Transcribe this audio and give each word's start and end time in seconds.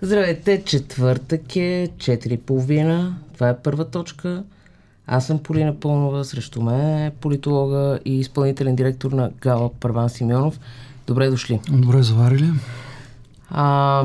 Здравейте, 0.00 0.62
четвъртък 0.64 1.56
е, 1.56 1.88
4.30. 1.96 3.12
Това 3.34 3.48
е 3.48 3.58
първа 3.58 3.90
точка. 3.90 4.44
Аз 5.06 5.26
съм 5.26 5.38
Полина 5.38 5.80
Пълнова, 5.80 6.24
срещу 6.24 6.62
мен 6.62 7.04
е 7.04 7.12
политолога 7.20 7.98
и 8.04 8.18
изпълнителен 8.18 8.76
директор 8.76 9.12
на 9.12 9.30
Гала 9.40 9.70
Първан 9.80 10.08
Симеонов. 10.08 10.60
Добре 11.06 11.30
дошли. 11.30 11.60
Добре 11.70 12.02
заварили. 12.02 12.50
А, 13.50 14.04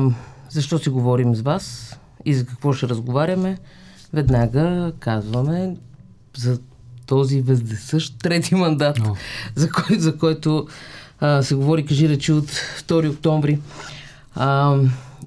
защо 0.50 0.78
си 0.78 0.90
говорим 0.90 1.34
с 1.34 1.40
вас 1.40 1.96
и 2.24 2.34
за 2.34 2.46
какво 2.46 2.72
ще 2.72 2.88
разговаряме? 2.88 3.58
Веднага 4.12 4.92
казваме 5.00 5.76
за 6.36 6.58
този 7.06 7.40
вездесъщ 7.40 8.18
трети 8.18 8.54
мандат, 8.54 9.00
за, 9.54 9.70
кой, 9.70 9.98
за 9.98 10.16
който 10.18 10.66
а, 11.20 11.42
се 11.42 11.54
говори, 11.54 11.86
кажи 11.86 12.08
речи 12.08 12.32
от 12.32 12.46
2 12.46 13.10
октомври. 13.10 13.58
А, 14.34 14.76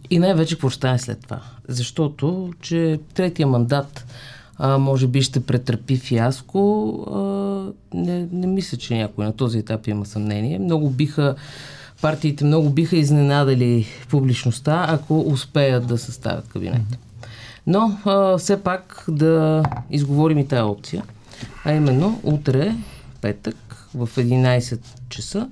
и 0.10 0.20
най-вече 0.20 0.56
какво 0.56 0.70
ще 0.70 0.78
стане 0.78 1.00
след 1.00 1.20
това. 1.24 1.42
Защото, 1.68 2.54
че 2.62 3.00
третия 3.14 3.48
мандат 3.48 4.06
а, 4.58 4.78
може 4.78 5.08
би 5.08 5.22
ще 5.22 5.40
претърпи 5.40 5.98
фиаско. 5.98 6.94
А, 7.14 7.98
не, 7.98 8.28
не 8.32 8.48
мисля, 8.48 8.78
че 8.78 8.98
някой 8.98 9.26
на 9.26 9.34
този 9.34 9.58
етап 9.58 9.88
има 9.88 10.06
съмнение. 10.06 10.60
Много 10.60 10.90
биха 10.90 11.36
партиите 12.02 12.46
много 12.46 12.70
биха 12.70 12.98
изненадали 12.98 13.86
публичността, 14.10 14.86
ако 14.90 15.20
успеят 15.20 15.88
да 15.88 15.98
съставят 15.98 16.48
кабинет. 16.48 16.82
Но 17.68 17.98
а, 18.06 18.38
все 18.38 18.64
пак 18.64 19.06
да 19.08 19.64
изговорим 19.90 20.38
и 20.38 20.48
тая 20.48 20.66
опция. 20.66 21.04
А 21.66 21.74
именно, 21.74 22.20
утре, 22.24 22.76
петък, 23.22 23.88
в 23.96 24.10
11 24.18 24.80
часа, 25.10 25.50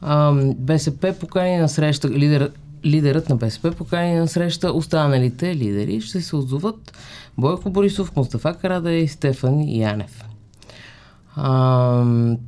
а, 0.00 0.32
БСП 0.56 1.14
покани 1.20 1.56
на 1.56 1.68
среща, 1.68 2.08
лидер, 2.10 2.52
лидерът 2.84 3.28
на 3.28 3.36
БСП 3.36 3.72
покани 3.72 4.14
на 4.14 4.28
среща 4.28 4.72
останалите 4.72 5.56
лидери. 5.56 6.00
Ще 6.00 6.20
се 6.20 6.36
отзоват 6.36 6.92
Бойко 7.38 7.70
Борисов, 7.70 8.16
Мустафа 8.16 8.54
Карада 8.54 8.92
и 8.92 9.08
Стефан 9.08 9.68
Янев. 9.68 10.24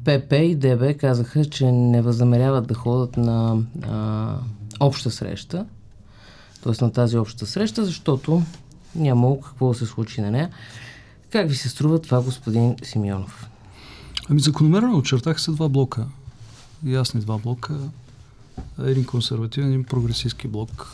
ПП 0.05 0.33
и 0.33 0.55
ДБ 0.55 0.99
казаха, 0.99 1.45
че 1.45 1.73
не 1.73 2.03
възнамеряват 2.03 2.67
да 2.67 2.75
ходят 2.75 3.17
на 3.17 3.57
а, 3.83 4.35
обща 4.81 5.11
среща, 5.11 5.67
т.е. 6.65 6.85
на 6.85 6.93
тази 6.93 7.19
обща 7.19 7.47
среща, 7.47 7.85
защото 7.85 8.43
нямало 8.97 9.41
какво 9.41 9.69
да 9.69 9.75
се 9.75 9.87
случи 9.87 10.21
на 10.21 10.31
нея. 10.31 10.51
Как 11.35 11.49
ви 11.49 11.55
се 11.55 11.69
струва 11.69 11.99
това, 11.99 12.23
господин 12.23 12.77
Симеонов? 12.83 13.51
Ами 14.29 14.41
закономерно 14.41 14.99
очертах 14.99 15.41
се 15.41 15.51
два 15.51 15.69
блока. 15.69 16.07
Ясни 16.87 17.21
два 17.21 17.39
блока. 17.39 17.79
Един 18.79 19.05
консервативен, 19.05 19.69
един 19.69 19.85
прогресистски 19.85 20.49
блок. 20.49 20.93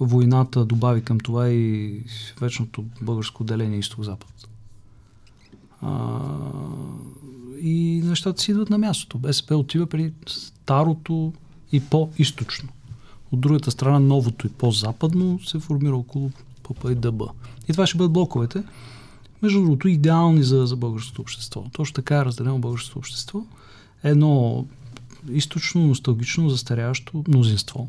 Войната 0.00 0.64
добави 0.64 1.02
към 1.02 1.20
това 1.20 1.48
и 1.48 2.02
вечното 2.40 2.84
българско 3.02 3.44
деление 3.44 3.78
изток-запад. 3.78 4.48
А, 5.82 6.18
и 7.60 8.02
нещата 8.04 8.42
си 8.42 8.50
идват 8.50 8.70
на 8.70 8.78
мястото. 8.78 9.18
БСП 9.18 9.56
отива 9.56 9.86
при 9.86 10.12
старото 10.26 11.32
и 11.72 11.80
по-источно. 11.80 12.68
От 13.32 13.40
другата 13.40 13.70
страна, 13.70 13.98
новото 13.98 14.46
и 14.46 14.50
по-западно 14.50 15.40
се 15.44 15.58
формира 15.58 15.96
около 15.96 16.30
ПП 16.62 16.94
и. 16.94 17.32
И 17.68 17.72
това 17.72 17.86
ще 17.86 17.98
бъдат 17.98 18.12
блоковете. 18.12 18.62
Между 19.42 19.62
другото, 19.62 19.88
идеални 19.88 20.42
за, 20.42 20.66
за 20.66 20.76
българското 20.76 21.22
общество. 21.22 21.64
Точно 21.72 21.94
така 21.94 22.16
е 22.16 22.24
разделено 22.24 22.58
българското 22.58 22.98
общество. 22.98 23.44
Едно 24.04 24.66
източно, 25.30 25.86
носталгично, 25.86 26.50
застаряващо 26.50 27.24
мнозинство. 27.28 27.88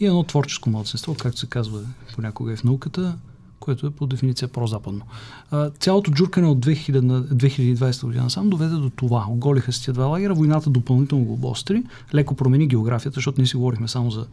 И 0.00 0.06
едно 0.06 0.22
творческо 0.22 0.70
младсинство, 0.70 1.14
както 1.14 1.38
се 1.38 1.46
казва 1.46 1.80
понякога 2.14 2.52
и 2.52 2.56
в 2.56 2.64
науката, 2.64 3.18
което 3.60 3.86
е 3.86 3.90
по 3.90 4.06
дефиниция 4.06 4.48
прозападно. 4.48 5.02
А, 5.50 5.70
цялото 5.70 6.10
джуркане 6.10 6.46
от 6.46 6.66
2000, 6.66 7.22
2020 7.22 8.06
година 8.06 8.30
сам 8.30 8.50
доведе 8.50 8.74
до 8.74 8.90
това. 8.90 9.26
Оголиха 9.28 9.72
се 9.72 9.84
тия 9.84 9.94
два 9.94 10.04
лагера, 10.04 10.34
войната 10.34 10.70
допълнително 10.70 11.24
го 11.24 11.32
обостри, 11.32 11.82
леко 12.14 12.34
промени 12.34 12.66
географията, 12.66 13.14
защото 13.14 13.40
ние 13.40 13.46
си 13.46 13.56
говорихме 13.56 13.88
само 13.88 14.10
за 14.10 14.26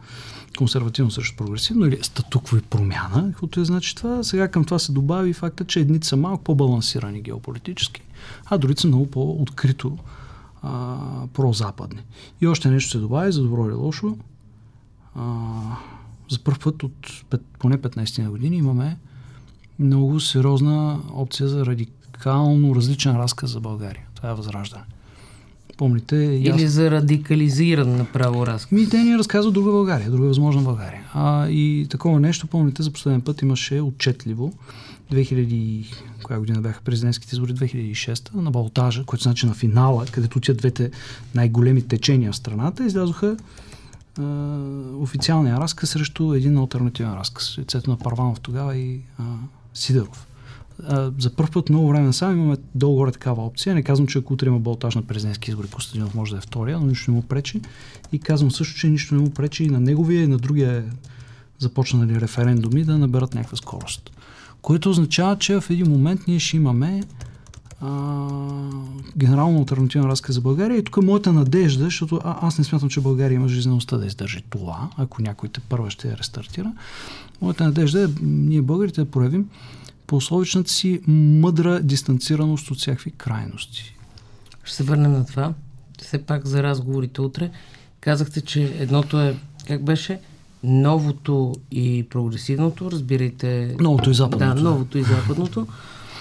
консервативно 0.58 1.10
срещу 1.10 1.36
прогресивно 1.36 1.86
или 1.86 1.98
статукво 2.02 2.56
и 2.56 2.62
промяна, 2.62 3.24
каквото 3.30 3.60
е 3.60 3.64
значи 3.64 3.94
това. 3.94 4.22
Сега 4.22 4.48
към 4.48 4.64
това 4.64 4.78
се 4.78 4.92
добави 4.92 5.32
факта, 5.32 5.64
че 5.64 5.80
едните 5.80 6.06
са 6.06 6.16
малко 6.16 6.44
по-балансирани 6.44 7.22
геополитически, 7.22 8.02
а 8.46 8.58
другите 8.58 8.80
са 8.80 8.88
много 8.88 9.10
по-открито 9.10 9.98
а, 10.62 10.96
прозападни. 11.32 12.02
И 12.40 12.46
още 12.46 12.70
нещо 12.70 12.90
се 12.90 12.98
добави, 12.98 13.32
за 13.32 13.42
добро 13.42 13.66
или 13.66 13.74
лошо. 13.74 14.16
А, 15.14 15.42
за 16.30 16.38
първ 16.38 16.58
път 16.64 16.82
от 16.82 17.24
поне 17.58 17.78
15 17.78 18.22
на 18.22 18.30
години 18.30 18.56
имаме 18.56 18.96
много 19.78 20.20
сериозна 20.20 20.98
опция 21.14 21.48
за 21.48 21.66
радикално 21.66 22.74
различен 22.74 23.16
разказ 23.16 23.50
за 23.50 23.60
България. 23.60 24.02
Това 24.14 24.30
е 24.30 24.34
възраждане. 24.34 24.84
Помните. 25.76 26.16
Или 26.16 26.62
яс... 26.62 26.72
за 26.72 26.90
радикализиран 26.90 27.96
направо 27.96 28.46
разказ. 28.46 28.72
Ми, 28.72 28.88
те 28.88 28.98
ни 29.04 29.18
разказват 29.18 29.54
друга 29.54 29.70
България, 29.70 30.10
друга 30.10 30.28
възможна 30.28 30.62
България. 30.62 31.02
А, 31.14 31.48
и 31.48 31.86
такова 31.90 32.20
нещо, 32.20 32.46
помните, 32.46 32.82
за 32.82 32.90
последен 32.92 33.20
път 33.20 33.42
имаше 33.42 33.80
отчетливо 33.80 34.52
2000, 35.12 35.86
коя 36.22 36.38
година 36.38 36.60
бяха 36.60 36.82
президентските 36.82 37.34
избори, 37.34 37.54
2006 37.54 38.34
на 38.34 38.50
Балтажа, 38.50 39.04
което 39.04 39.22
значи 39.22 39.46
на 39.46 39.54
финала, 39.54 40.04
където 40.12 40.38
отиват 40.38 40.58
двете 40.58 40.90
най-големи 41.34 41.82
течения 41.82 42.32
в 42.32 42.36
страната, 42.36 42.84
излязоха 42.84 43.36
официалния 45.00 45.60
разказ 45.60 45.90
срещу 45.90 46.34
един 46.34 46.58
альтернативен 46.58 47.14
разказ. 47.14 47.58
Лицето 47.58 47.90
на 47.90 47.98
Парванов 47.98 48.40
тогава 48.40 48.76
и 48.76 49.00
а, 49.18 49.22
Сидеров. 49.76 50.26
За 51.18 51.34
първ 51.36 51.50
път 51.52 51.68
много 51.68 51.88
време 51.88 52.12
сам 52.12 52.32
имаме 52.32 52.56
долу-горе 52.74 53.12
такава 53.12 53.42
опция. 53.42 53.74
Не 53.74 53.82
казвам, 53.82 54.06
че 54.06 54.18
ако 54.18 54.32
утре 54.32 54.46
има 54.46 54.58
болтаж 54.58 54.94
на 54.94 55.02
президентски 55.02 55.50
избори, 55.50 55.68
Костадинов 55.68 56.14
може 56.14 56.32
да 56.32 56.38
е 56.38 56.40
втория, 56.40 56.80
но 56.80 56.86
нищо 56.86 57.10
не 57.10 57.16
му 57.16 57.22
пречи. 57.22 57.60
И 58.12 58.18
казвам 58.18 58.50
също, 58.50 58.78
че 58.78 58.88
нищо 58.88 59.14
не 59.14 59.20
му 59.20 59.30
пречи 59.30 59.64
и 59.64 59.70
на 59.70 59.80
неговия, 59.80 60.22
и 60.22 60.26
на 60.26 60.38
другия 60.38 60.84
започнали 61.58 62.20
референдуми 62.20 62.84
да 62.84 62.98
наберат 62.98 63.34
някаква 63.34 63.56
скорост. 63.56 64.10
Което 64.62 64.90
означава, 64.90 65.38
че 65.38 65.60
в 65.60 65.70
един 65.70 65.90
момент 65.90 66.20
ние 66.28 66.38
ще 66.38 66.56
имаме 66.56 67.04
а, 67.80 68.28
генерално 69.16 69.58
альтернативен 69.58 70.06
разказ 70.06 70.34
за 70.34 70.40
България. 70.40 70.78
И 70.78 70.84
тук 70.84 70.96
моята 70.96 71.32
надежда, 71.32 71.84
защото 71.84 72.20
а, 72.24 72.46
аз 72.46 72.58
не 72.58 72.64
смятам, 72.64 72.88
че 72.88 73.00
България 73.00 73.36
има 73.36 73.48
жизнеността 73.48 73.96
да 73.96 74.06
издържи 74.06 74.42
това, 74.50 74.90
ако 74.96 75.22
някой 75.22 75.48
те 75.48 75.60
първа 75.60 75.90
ще 75.90 76.08
я 76.08 76.16
рестартира. 76.16 76.72
Моята 77.42 77.64
надежда 77.64 78.04
е 78.04 78.08
ние 78.22 78.62
българите 78.62 79.00
да 79.00 79.10
проявим 79.10 79.48
по 80.06 80.16
условичната 80.16 80.70
си 80.70 81.00
мъдра 81.08 81.80
дистанцираност 81.82 82.70
от 82.70 82.78
всякакви 82.78 83.10
крайности. 83.10 83.96
Ще 84.64 84.76
се 84.76 84.82
върнем 84.82 85.12
на 85.12 85.26
това. 85.26 85.54
Все 86.02 86.18
пак 86.18 86.46
за 86.46 86.62
разговорите 86.62 87.20
утре. 87.20 87.50
Казахте, 88.00 88.40
че 88.40 88.76
едното 88.78 89.20
е, 89.20 89.36
как 89.66 89.84
беше, 89.84 90.20
новото 90.64 91.54
и 91.70 92.06
прогресивното, 92.10 92.90
разбирайте. 92.90 93.76
Новото 93.80 94.10
и 94.10 94.14
западното. 94.14 94.54
Да, 94.54 94.70
новото 94.70 94.98
и 94.98 95.02
западното. 95.02 95.66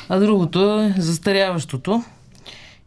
А 0.10 0.20
другото 0.20 0.80
е 0.80 0.96
застаряващото 0.98 2.04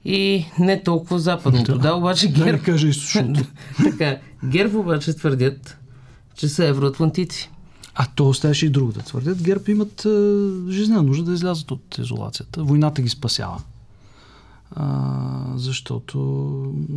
и 0.04 0.46
не 0.58 0.82
толкова 0.82 1.18
западното. 1.18 1.72
Да, 1.72 1.78
да 1.78 1.94
обаче 1.94 2.28
ГЕРБ... 2.28 2.58
Да 2.58 2.64
кажа 2.64 2.88
източното. 2.88 3.44
така, 3.76 4.18
ГЕРБ 4.44 4.78
обаче 4.78 5.14
твърдят, 5.14 5.78
че 6.34 6.48
са 6.48 6.64
евроатлантици. 6.64 7.50
А 7.94 8.06
то 8.14 8.28
оставаше 8.28 8.66
и 8.66 8.70
друго 8.70 8.92
да 8.92 9.00
твърдят. 9.00 9.42
ГЕРБ 9.42 9.64
имат 9.68 10.04
е, 10.04 10.08
жизнена 10.70 11.02
нужда 11.02 11.24
да 11.24 11.32
излязат 11.32 11.70
от 11.70 11.98
изолацията. 11.98 12.64
Войната 12.64 13.02
ги 13.02 13.08
спасява. 13.08 13.62
А, 14.76 15.44
защото 15.56 16.18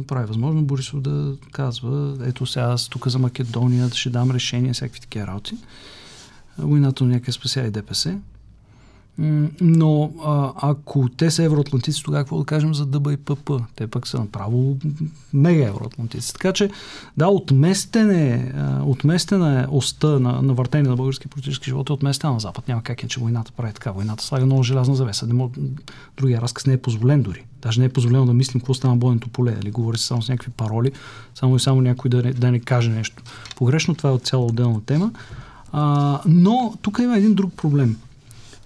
прави 0.08 0.26
възможно 0.26 0.62
Борисов 0.62 1.02
да 1.02 1.36
казва, 1.52 2.18
ето 2.26 2.46
сега 2.46 2.66
аз 2.66 2.88
тук 2.88 3.08
за 3.08 3.20
Македония 3.20 3.90
ще 3.90 4.10
дам 4.10 4.32
решение, 4.32 4.74
всякакви 4.74 5.00
такива 5.00 5.28
работи. 5.28 5.58
Войната 6.58 7.04
някъде 7.04 7.32
спася 7.32 7.62
и 7.62 7.72
ДПС. 7.72 8.18
Но 9.62 10.12
а, 10.26 10.52
ако 10.56 11.10
те 11.10 11.32
са 11.32 11.44
евроатлантици, 11.44 12.04
тогава 12.04 12.24
какво 12.24 12.38
да 12.40 12.46
кажем 12.46 12.74
за 12.74 12.86
ДБ 12.86 13.12
и 13.12 13.18
ПП? 13.18 13.52
Те 13.76 13.88
пък 13.88 14.08
са 14.08 14.20
направо 14.20 14.78
мега 15.34 15.68
евроатлантици. 15.68 16.34
Така 16.34 16.54
че, 16.54 16.70
да, 17.18 17.28
отместен 17.28 18.12
е, 18.12 18.54
отместен 18.86 19.44
е 19.44 19.68
оста 19.72 20.20
на, 20.20 20.42
на 20.42 20.54
въртение 20.54 20.90
на 20.90 20.96
български 20.96 21.28
политически 21.28 21.66
живот 21.66 21.90
е 21.90 21.94
отместен 21.94 22.34
на 22.34 22.40
Запад. 22.40 22.68
Няма 22.68 22.84
как 22.84 23.04
е, 23.04 23.08
че 23.08 23.20
войната 23.20 23.52
прави 23.52 23.74
така. 23.74 23.92
Войната 23.92 24.24
слага 24.24 24.46
много 24.46 24.64
желязна 24.64 24.96
завеса. 24.96 25.28
Не 25.28 25.34
мог, 25.34 25.54
другия 26.18 26.42
разказ 26.42 26.66
не 26.66 26.74
е 26.74 26.82
позволен 26.82 27.22
дори. 27.22 27.46
Даже 27.62 27.80
не 27.80 27.86
е 27.86 27.94
позволено 27.94 28.26
да 28.26 28.34
мислим 28.34 28.60
какво 28.60 28.74
става 28.74 28.94
на 28.94 29.00
бойното 29.00 29.30
поле. 29.30 29.52
Дали 29.52 29.72
говори 29.72 29.98
се 29.98 30.06
само 30.06 30.22
с 30.22 30.30
някакви 30.30 30.52
пароли, 30.52 30.92
само 31.36 31.56
и 31.56 31.60
само 31.60 31.82
някой 31.82 32.10
да 32.10 32.24
не, 32.24 32.34
да 32.34 32.52
не 32.52 32.60
каже 32.60 32.90
нещо. 32.90 33.24
Погрешно 33.56 33.96
това 33.96 34.10
е 34.10 34.14
от 34.14 34.24
цяла 34.24 34.46
отделна 34.46 34.86
тема. 34.86 35.12
А, 35.72 36.20
но 36.26 36.74
тук 36.82 37.00
има 37.00 37.18
един 37.18 37.34
друг 37.34 37.54
проблем– 37.54 37.98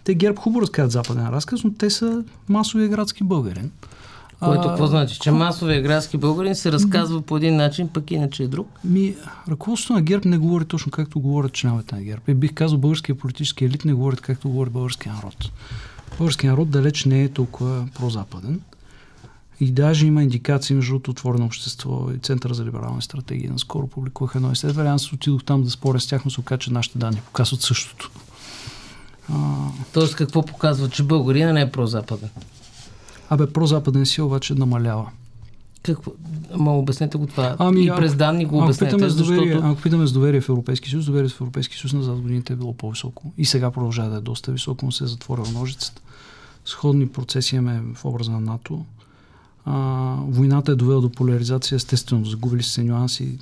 те 0.05 0.13
ГЕРБ 0.13 0.41
хубаво 0.41 0.61
разказват 0.61 0.91
западен 0.91 1.29
разказ, 1.29 1.63
но 1.63 1.73
те 1.73 1.89
са 1.89 2.23
масовия 2.49 2.89
градски 2.89 3.23
българин. 3.23 3.71
Което 4.39 4.67
какво 4.67 4.87
значи? 4.87 5.19
Че 5.19 5.31
масовия 5.31 5.81
градски 5.81 6.17
българин 6.17 6.55
се 6.55 6.71
разказва 6.71 7.21
по 7.21 7.37
един 7.37 7.55
начин, 7.55 7.87
пък 7.87 8.11
иначе 8.11 8.43
е 8.43 8.47
друг? 8.47 8.67
Ми, 8.83 9.15
ръководството 9.49 9.93
на 9.93 10.01
ГЕРБ 10.01 10.29
не 10.29 10.37
говори 10.37 10.65
точно 10.65 10.91
както 10.91 11.19
говорят 11.19 11.53
членовете 11.53 11.95
на 11.95 12.01
ГЕРБ. 12.01 12.21
И 12.27 12.33
бих 12.33 12.53
казал, 12.53 12.77
българския 12.77 13.15
политически 13.15 13.65
елит 13.65 13.85
не 13.85 13.93
говорят 13.93 14.21
както 14.21 14.49
говори 14.49 14.69
българския 14.69 15.13
народ. 15.13 15.51
Българския 16.17 16.51
народ 16.51 16.69
далеч 16.69 17.05
не 17.05 17.23
е 17.23 17.29
толкова 17.29 17.87
прозападен. 17.95 18.61
И 19.59 19.71
даже 19.71 20.07
има 20.07 20.23
индикации 20.23 20.75
между 20.75 20.95
отворено 20.95 21.45
общество 21.45 22.07
и 22.15 22.19
Центъра 22.19 22.53
за 22.53 22.65
либерални 22.65 23.01
стратегии. 23.01 23.47
Наскоро 23.47 23.87
публикувах 23.87 24.35
едно 24.35 24.51
изследване. 24.51 24.89
Аз 24.89 25.13
отидох 25.13 25.43
там 25.43 25.63
да 25.63 25.69
споря 25.69 25.99
с 25.99 26.07
тях, 26.07 26.25
но 26.25 26.31
се 26.31 26.39
оказа, 26.39 26.59
че 26.59 26.73
нашите 26.73 26.97
данни 26.97 27.21
показват 27.25 27.61
същото. 27.61 28.11
Тоест 29.93 30.15
какво 30.15 30.45
показва, 30.45 30.89
че 30.89 31.03
българина 31.03 31.53
не 31.53 31.61
е 31.61 31.71
прозападен? 31.71 32.29
Абе, 33.29 33.53
прозападен 33.53 34.05
си 34.05 34.21
обаче 34.21 34.53
намалява. 34.53 35.09
Какво? 35.83 36.11
Ама 36.53 36.77
обяснете 36.77 37.17
го 37.17 37.27
това. 37.27 37.55
Ами, 37.59 37.85
и 37.85 37.89
през 37.95 38.15
данни 38.15 38.45
го 38.45 38.63
обяснете. 38.63 38.85
Ако 38.85 38.97
питаме, 38.97 39.09
защото... 39.09 39.33
доверие, 39.33 39.61
ако 39.63 39.81
питаме 39.81 40.07
с 40.07 40.11
доверие 40.11 40.41
в 40.41 40.49
Европейски 40.49 40.89
съюз, 40.89 41.05
доверието 41.05 41.35
в 41.35 41.41
Европейски 41.41 41.77
съюз 41.77 41.93
назад 41.93 42.21
годините 42.21 42.53
е 42.53 42.55
било 42.55 42.73
по-високо. 42.73 43.33
И 43.37 43.45
сега 43.45 43.71
продължава 43.71 44.09
да 44.09 44.17
е 44.17 44.21
доста 44.21 44.51
високо, 44.51 44.85
но 44.85 44.91
се 44.91 45.03
е 45.03 45.07
затворила 45.07 45.47
ножицата. 45.49 46.01
Сходни 46.65 47.07
процеси 47.07 47.55
имаме 47.55 47.81
в 47.95 48.05
образа 48.05 48.31
на 48.31 48.39
НАТО. 48.39 48.85
А, 49.65 49.73
войната 50.27 50.71
е 50.71 50.75
довела 50.75 51.01
до 51.01 51.09
поляризация, 51.09 51.75
естествено, 51.75 52.25
загубили 52.25 52.63
се 52.63 52.83
нюанси. 52.83 53.39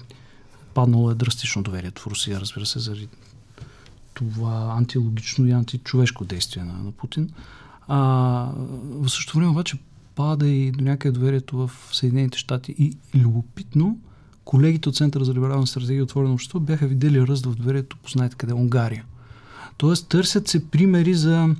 Паднало 0.74 1.12
е 1.12 1.16
драстично 1.16 1.64
доверието 1.64 2.02
в 2.02 2.08
Русия, 2.08 2.40
разбира 2.40 2.66
се, 2.66 2.80
заради 2.80 3.08
това 4.13 4.74
антилогично 4.77 5.48
и 5.48 5.51
античовешко 5.51 6.25
действие 6.25 6.63
на, 6.63 6.74
на 6.74 6.92
Путин. 6.92 7.30
А, 7.88 7.98
в 8.81 9.10
същото 9.10 9.38
време 9.38 9.51
обаче 9.51 9.77
пада 10.15 10.48
и 10.48 10.71
до 10.71 10.83
някъде 10.83 11.19
доверието 11.19 11.57
в 11.57 11.71
Съединените 11.92 12.38
щати. 12.38 12.75
И 12.77 12.98
любопитно, 13.15 14.00
колегите 14.45 14.89
от 14.89 14.95
Центъра 14.95 15.25
за 15.25 15.33
либерална 15.33 15.68
стратегия 15.68 16.00
и 16.00 16.01
отворено 16.01 16.33
общество 16.33 16.60
бяха 16.60 16.88
видели 16.88 17.27
ръст 17.27 17.45
в 17.45 17.56
доверието, 17.56 17.98
познаете 17.98 18.36
къде, 18.36 18.54
Унгария. 18.54 19.06
Тоест 19.77 20.07
търсят 20.07 20.48
се 20.48 20.69
примери 20.69 21.13
за 21.13 21.56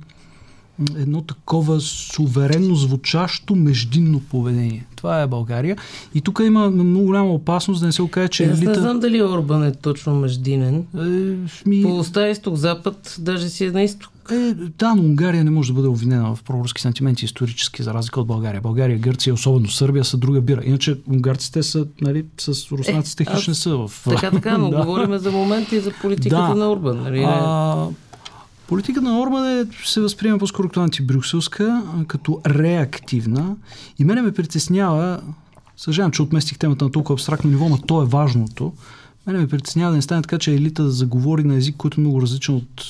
едно 0.96 1.22
такова 1.22 1.80
суверенно 1.80 2.74
звучащо 2.74 3.54
междинно 3.54 4.20
поведение. 4.20 4.86
Това 4.96 5.22
е 5.22 5.26
България. 5.26 5.76
И 6.14 6.20
тук 6.20 6.40
има 6.44 6.70
много 6.70 7.06
голяма 7.06 7.30
опасност 7.30 7.80
да 7.80 7.86
не 7.86 7.92
се 7.92 8.02
окаже, 8.02 8.28
че 8.28 8.44
Аз 8.44 8.58
елита... 8.58 8.70
не 8.70 8.78
знам 8.78 9.00
дали 9.00 9.22
Орбан 9.22 9.64
е 9.64 9.72
точно 9.72 10.14
междинен. 10.14 10.84
Е, 10.96 11.68
ми... 11.68 11.82
По 11.82 11.96
оста 11.96 12.28
изток-запад, 12.28 13.16
даже 13.18 13.48
си 13.48 13.64
е 13.64 13.70
на 13.70 13.82
изток. 13.82 14.10
Е, 14.32 14.54
да, 14.78 14.94
но 14.94 15.02
Унгария 15.02 15.44
не 15.44 15.50
може 15.50 15.68
да 15.68 15.74
бъде 15.74 15.88
обвинена 15.88 16.34
в 16.34 16.42
проруски 16.42 16.82
сантименти 16.82 17.24
исторически, 17.24 17.82
за 17.82 17.94
разлика 17.94 18.20
от 18.20 18.26
България. 18.26 18.60
България, 18.60 18.98
Гърция, 18.98 19.34
особено 19.34 19.68
Сърбия 19.68 20.04
са 20.04 20.16
друга 20.16 20.40
бира. 20.40 20.62
Иначе 20.64 20.98
унгарците 21.10 21.62
са, 21.62 21.86
нали, 22.00 22.24
с 22.40 22.72
руснаците 22.72 23.22
е, 23.22 23.34
хищ 23.36 23.48
не 23.48 23.54
са 23.54 23.76
в... 23.76 23.90
Така, 24.04 24.30
така, 24.30 24.58
но 24.58 24.70
да. 24.70 24.76
говорим 24.76 25.18
за 25.18 25.30
моменти 25.30 25.80
за 25.80 25.92
политиката 26.02 26.42
да. 26.42 26.54
на 26.54 26.72
Орбан. 26.72 27.02
Нали? 27.02 27.22
А, 27.26 27.86
Политика 28.68 29.00
на 29.00 29.20
Орбан 29.20 29.60
е, 29.60 29.66
се 29.84 30.00
възприема 30.00 30.38
по-скоро 30.38 30.68
като 30.68 30.80
антибрюкселска, 30.80 31.82
като 32.06 32.40
реактивна. 32.46 33.56
И 33.98 34.04
мене 34.04 34.22
ме 34.22 34.32
притеснява, 34.32 35.22
съжалявам, 35.76 36.12
че 36.12 36.22
отместих 36.22 36.58
темата 36.58 36.84
на 36.84 36.90
толкова 36.90 37.14
абстрактно 37.14 37.50
ниво, 37.50 37.68
но 37.68 37.78
то 37.78 38.02
е 38.02 38.06
важното. 38.06 38.72
Мене 39.26 39.38
ме 39.38 39.48
притеснява 39.48 39.90
да 39.90 39.96
не 39.96 40.02
стане 40.02 40.22
така, 40.22 40.38
че 40.38 40.54
елита 40.54 40.82
да 40.82 40.90
заговори 40.90 41.44
на 41.44 41.54
език, 41.54 41.76
който 41.76 42.00
е 42.00 42.04
много 42.04 42.22
различен 42.22 42.54
от 42.54 42.84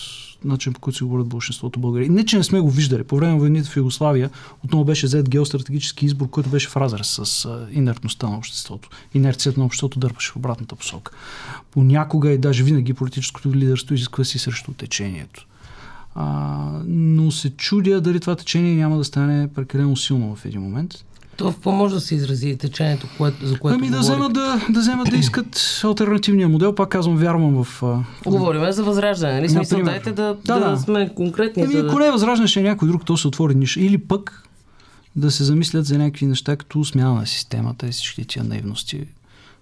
начин 0.44 0.72
по 0.72 0.80
който 0.80 0.98
се 0.98 1.04
говорят 1.04 1.26
большинството 1.26 1.80
българи. 1.80 2.08
Не, 2.08 2.24
че 2.24 2.36
не 2.36 2.44
сме 2.44 2.60
го 2.60 2.70
виждали. 2.70 3.04
По 3.04 3.16
време 3.16 3.32
на 3.32 3.38
войните 3.38 3.68
в 3.68 3.76
Югославия 3.76 4.30
отново 4.64 4.84
беше 4.84 5.06
взет 5.06 5.30
геостратегически 5.30 6.06
избор, 6.06 6.30
който 6.30 6.50
беше 6.50 6.68
в 6.68 6.76
разрез 6.76 7.20
с 7.22 7.48
инертността 7.72 8.28
на 8.28 8.36
обществото. 8.36 8.88
Инерцията 9.14 9.60
на 9.60 9.66
обществото 9.66 9.98
дърпаше 9.98 10.32
в 10.32 10.36
обратната 10.36 10.76
посока. 10.76 11.12
Понякога 11.70 12.30
и 12.30 12.38
даже 12.38 12.62
винаги 12.62 12.94
политическото 12.94 13.54
лидерство 13.54 13.94
изисква 13.94 14.24
си 14.24 14.38
срещу 14.38 14.72
течението. 14.72 15.46
А, 16.14 16.70
но 16.86 17.30
се 17.30 17.50
чудя 17.50 18.00
дали 18.00 18.20
това 18.20 18.36
течение 18.36 18.74
няма 18.74 18.98
да 18.98 19.04
стане 19.04 19.48
прекалено 19.54 19.96
силно 19.96 20.36
в 20.36 20.44
един 20.44 20.60
момент. 20.60 20.94
То 21.36 21.50
в 21.50 21.54
какво 21.54 21.72
може 21.72 21.94
да 21.94 22.00
се 22.00 22.14
изрази 22.14 22.56
течението, 22.56 23.08
което, 23.18 23.46
за 23.46 23.58
което 23.58 23.78
Ами 23.78 23.90
да 23.90 23.98
вземат 23.98 24.32
да, 24.32 24.60
да 24.70 24.80
вземат 24.80 25.10
да 25.10 25.16
искат 25.16 25.80
альтернативния 25.84 26.48
модел. 26.48 26.74
Пак 26.74 26.88
казвам, 26.88 27.16
вярвам 27.16 27.64
в... 27.64 27.82
Говорим 28.26 28.72
за 28.72 28.84
възраждане, 28.84 29.34
нали? 29.34 29.48
Смисъл, 29.48 29.82
дайте 29.82 30.12
да, 30.12 30.36
да, 30.44 30.60
да, 30.60 30.70
да, 30.70 30.76
сме 30.76 31.10
конкретни. 31.14 31.62
Ами, 31.62 31.76
ако 31.76 31.98
не 31.98 32.06
е 32.06 32.10
възраждане, 32.10 32.48
ще 32.48 32.60
е 32.60 32.62
някой 32.62 32.88
друг, 32.88 33.04
то 33.04 33.16
се 33.16 33.28
отвори 33.28 33.54
ниша. 33.54 33.80
Или 33.80 33.98
пък 33.98 34.48
да 35.16 35.30
се 35.30 35.44
замислят 35.44 35.86
за 35.86 35.98
някакви 35.98 36.26
неща, 36.26 36.56
като 36.56 36.84
смяна 36.84 37.14
на 37.14 37.26
системата 37.26 37.86
и 37.86 37.90
всички 37.90 38.24
тия 38.24 38.44
наивности, 38.44 39.06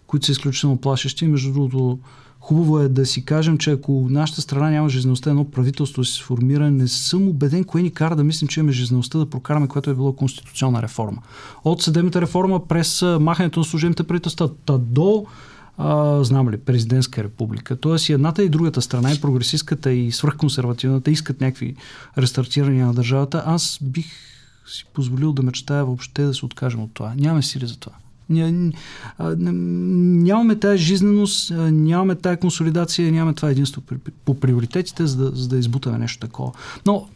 които 0.06 0.26
са 0.26 0.32
изключително 0.32 0.76
плашещи. 0.76 1.26
Между 1.26 1.52
другото, 1.52 1.98
Хубаво 2.42 2.78
е 2.78 2.88
да 2.88 3.06
си 3.06 3.24
кажем, 3.24 3.58
че 3.58 3.70
ако 3.70 4.06
нашата 4.10 4.40
страна 4.40 4.70
няма 4.70 4.88
жизнеността, 4.88 5.30
едно 5.30 5.50
правителство 5.50 6.04
се 6.04 6.14
сформира, 6.14 6.70
не 6.70 6.88
съм 6.88 7.28
убеден 7.28 7.64
кое 7.64 7.82
ни 7.82 7.90
кара 7.90 8.16
да 8.16 8.24
мислим, 8.24 8.48
че 8.48 8.60
имаме 8.60 8.72
жизнеността 8.72 9.18
да 9.18 9.30
прокараме, 9.30 9.68
което 9.68 9.90
е 9.90 9.94
било 9.94 10.12
конституционна 10.12 10.82
реформа. 10.82 11.22
От 11.64 11.82
съдебната 11.82 12.20
реформа 12.20 12.66
през 12.66 13.02
махането 13.02 13.60
на 13.60 13.64
служебните 13.64 14.02
правителства 14.02 14.50
до 14.78 15.26
а, 15.78 16.24
знам 16.24 16.50
ли, 16.50 16.56
президентска 16.56 17.24
република. 17.24 17.76
Тоест 17.76 18.08
и 18.08 18.12
едната 18.12 18.42
и 18.44 18.48
другата 18.48 18.82
страна, 18.82 19.12
и 19.12 19.20
прогресистката, 19.20 19.92
и 19.92 20.12
свръхконсервативната, 20.12 21.10
искат 21.10 21.40
някакви 21.40 21.76
рестартирания 22.18 22.86
на 22.86 22.94
държавата. 22.94 23.42
Аз 23.46 23.78
бих 23.82 24.06
си 24.66 24.84
позволил 24.94 25.32
да 25.32 25.42
мечтая 25.42 25.84
въобще 25.84 26.22
да 26.22 26.34
се 26.34 26.46
откажем 26.46 26.82
от 26.82 26.94
това. 26.94 27.14
Нямаме 27.16 27.42
сили 27.42 27.66
за 27.66 27.78
това. 27.78 27.92
Нямаме 29.38 30.56
тази 30.56 30.82
жизненост, 30.82 31.52
нямаме 31.56 32.14
тази 32.14 32.36
консолидация, 32.36 33.12
нямаме 33.12 33.34
това 33.34 33.50
единство 33.50 33.82
по 34.24 34.40
приоритетите, 34.40 35.06
за 35.06 35.16
да, 35.16 35.36
за 35.36 35.48
да 35.48 35.58
избутаме 35.58 35.98
нещо 35.98 36.20
такова. 36.20 36.52
Но 36.86 37.08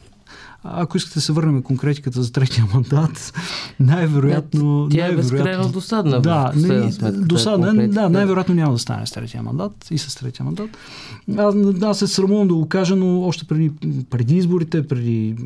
ако 0.64 0.96
искате 0.96 1.14
да 1.14 1.20
се 1.20 1.32
върнем 1.32 1.62
конкретиката 1.62 2.22
за 2.22 2.32
третия 2.32 2.66
мандат, 2.74 3.32
най-вероятно... 3.80 4.88
Тя 4.90 5.06
е 5.06 5.16
безкрайно 5.16 5.68
досадна. 5.68 6.20
Да, 6.20 6.52
не, 6.56 6.90
досадна, 7.12 7.88
да, 7.88 8.08
най-вероятно 8.08 8.54
няма 8.54 8.72
да 8.72 8.78
стане 8.78 9.06
с 9.06 9.10
третия 9.10 9.42
мандат 9.42 9.86
и 9.90 9.98
с 9.98 10.14
третия 10.14 10.44
мандат. 10.44 10.70
Аз, 11.36 11.54
аз 11.82 11.98
се 11.98 12.06
срамувам 12.06 12.48
да 12.48 12.54
го 12.54 12.68
кажа, 12.68 12.96
но 12.96 13.22
още 13.22 13.44
преди, 13.44 13.72
преди 14.10 14.36
изборите, 14.36 14.88
преди 14.88 15.36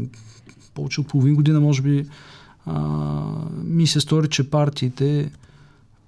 повече 0.75 1.01
от 1.01 1.09
половин 1.09 1.35
година, 1.35 1.61
може 1.61 1.83
би, 1.83 2.07
а, 2.67 2.81
ми 3.65 3.87
се 3.87 4.01
стори, 4.01 4.29
че 4.29 4.51
партиите 4.51 5.31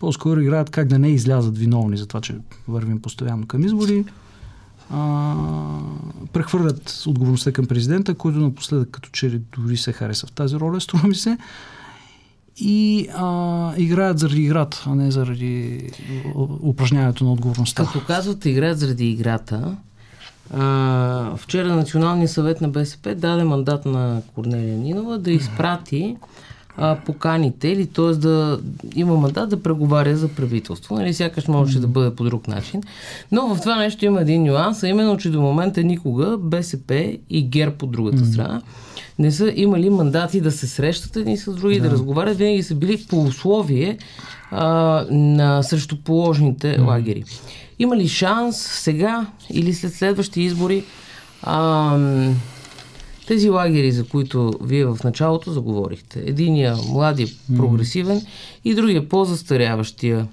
по-скоро 0.03 0.41
играят 0.41 0.71
как 0.71 0.89
да 0.89 0.99
не 0.99 1.09
излязат 1.09 1.59
виновни 1.59 1.97
за 1.97 2.07
това, 2.07 2.21
че 2.21 2.35
вървим 2.69 3.03
постоянно 3.03 3.47
към 3.47 3.65
избори. 3.65 4.05
А, 4.91 5.35
прехвърлят 6.33 7.03
отговорността 7.07 7.53
към 7.53 7.67
президента, 7.67 8.15
който 8.15 8.39
напоследък 8.39 8.89
като 8.91 9.09
че 9.13 9.41
дори 9.59 9.77
се 9.77 9.93
хареса 9.93 10.27
в 10.27 10.33
тази 10.33 10.57
роля, 10.57 10.81
струва 10.81 11.09
ми 11.09 11.15
се. 11.15 11.39
И 12.57 13.09
а, 13.17 13.73
играят 13.77 14.19
заради 14.19 14.43
играта, 14.43 14.85
а 14.87 14.95
не 14.95 15.11
заради 15.11 15.91
упражняването 16.63 17.25
на 17.25 17.33
отговорността. 17.33 17.85
Като 17.85 18.07
казвате 18.07 18.51
играят 18.51 18.79
заради 18.79 19.11
играта, 19.11 19.77
а, 20.55 21.37
вчера 21.37 21.77
Националния 21.77 22.29
съвет 22.29 22.61
на 22.61 22.69
БСП 22.69 23.15
даде 23.15 23.45
мандат 23.45 23.87
на 23.87 24.23
Корнелия 24.35 24.79
Нинова 24.79 25.19
да 25.19 25.33
изпрати 25.33 26.17
а, 26.77 26.97
поканите 27.07 27.69
или 27.69 27.87
т.е. 27.87 28.05
да 28.05 28.61
има 28.95 29.17
мандат 29.17 29.51
да 29.51 29.63
преговаря 29.63 30.17
за 30.17 30.29
правителство. 30.29 30.95
Нали, 30.95 31.15
сякаш 31.15 31.49
можеше 31.49 31.81
да 31.81 31.87
бъде 31.87 32.15
по 32.15 32.25
друг 32.25 32.49
начин. 32.49 32.83
Но 33.33 33.55
в 33.55 33.61
това 33.61 33.77
нещо 33.77 34.05
има 34.05 34.21
един 34.21 34.43
нюанс, 34.43 34.83
а 34.83 34.89
именно, 34.89 35.17
че 35.17 35.31
до 35.31 35.41
момента 35.41 35.83
никога 35.83 36.39
БСП 36.39 37.19
и 37.31 37.49
ГЕРБ 37.49 37.77
по 37.77 37.87
другата 37.87 38.27
страна 38.27 38.63
не 39.19 39.33
са 39.33 39.53
имали 39.57 39.91
мандати 39.91 40.41
да 40.41 40.51
се 40.51 40.67
срещат 40.67 41.17
едни 41.17 41.37
с 41.37 41.53
други, 41.53 41.81
да, 41.81 41.89
да 41.89 41.91
разговарят, 41.91 42.37
винаги 42.39 42.63
са 42.63 42.75
били 42.75 43.05
по 43.09 43.23
условие 43.23 43.99
а, 44.51 44.67
на 45.11 45.63
срещу 45.63 45.97
положните 45.97 46.81
лагери. 46.81 47.25
Има 47.79 47.97
ли 47.97 48.09
шанс 48.09 48.57
сега 48.57 49.27
или 49.51 49.75
след 49.75 49.95
следващи 49.95 50.43
избори 50.43 50.85
а, 51.43 51.99
тези 53.27 53.51
лагери, 53.51 53.93
за 53.93 54.05
които 54.05 54.53
вие 54.63 54.87
в 54.87 54.99
началото 55.05 55.53
заговорихте, 55.53 56.23
единия 56.27 56.77
млади, 56.89 57.37
прогресивен 57.57 58.21
mm. 58.21 58.27
и 58.65 58.75
другия 58.75 59.09
по-застаряващия 59.09 60.29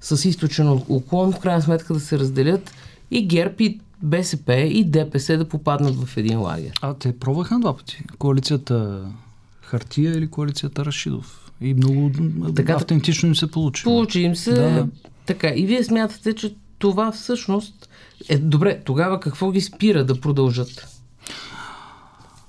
с 0.00 0.28
източен 0.28 0.80
уклон, 0.88 1.32
в 1.32 1.38
крайна 1.38 1.62
сметка 1.62 1.94
да 1.94 2.00
се 2.00 2.18
разделят 2.18 2.74
и 3.10 3.26
ГЕРБ 3.26 3.54
и 3.58 3.80
БСП 4.02 4.54
и 4.54 4.84
ДПС 4.84 5.36
да 5.36 5.48
попаднат 5.48 6.04
в 6.04 6.16
един 6.16 6.40
лагер. 6.40 6.72
А 6.82 6.94
те 6.94 7.18
пробваха 7.18 7.54
на 7.54 7.60
два 7.60 7.76
пъти. 7.76 8.02
Коалицията 8.18 9.04
Хартия 9.62 10.12
или 10.12 10.28
коалицията 10.28 10.84
Рашидов. 10.84 11.50
И 11.60 11.74
много 11.74 12.10
така, 12.56 12.72
автентично 12.72 13.28
им 13.28 13.36
се 13.36 13.50
получи. 13.50 13.84
Получи 13.84 14.20
им 14.20 14.36
се. 14.36 14.52
Да. 14.52 14.88
Така. 15.26 15.48
И 15.48 15.66
вие 15.66 15.84
смятате, 15.84 16.34
че 16.34 16.54
това 16.78 17.12
всъщност 17.12 17.88
е 18.28 18.38
добре. 18.38 18.80
Тогава 18.84 19.20
какво 19.20 19.50
ги 19.50 19.60
спира 19.60 20.04
да 20.04 20.20
продължат? 20.20 20.97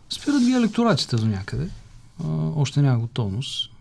Спират 0.09 0.43
ги 0.43 0.51
електоратите 0.51 1.15
до 1.15 1.25
някъде. 1.25 1.69
А, 2.23 2.27
още 2.55 2.81
няма 2.81 2.99
готовност. 2.99 3.71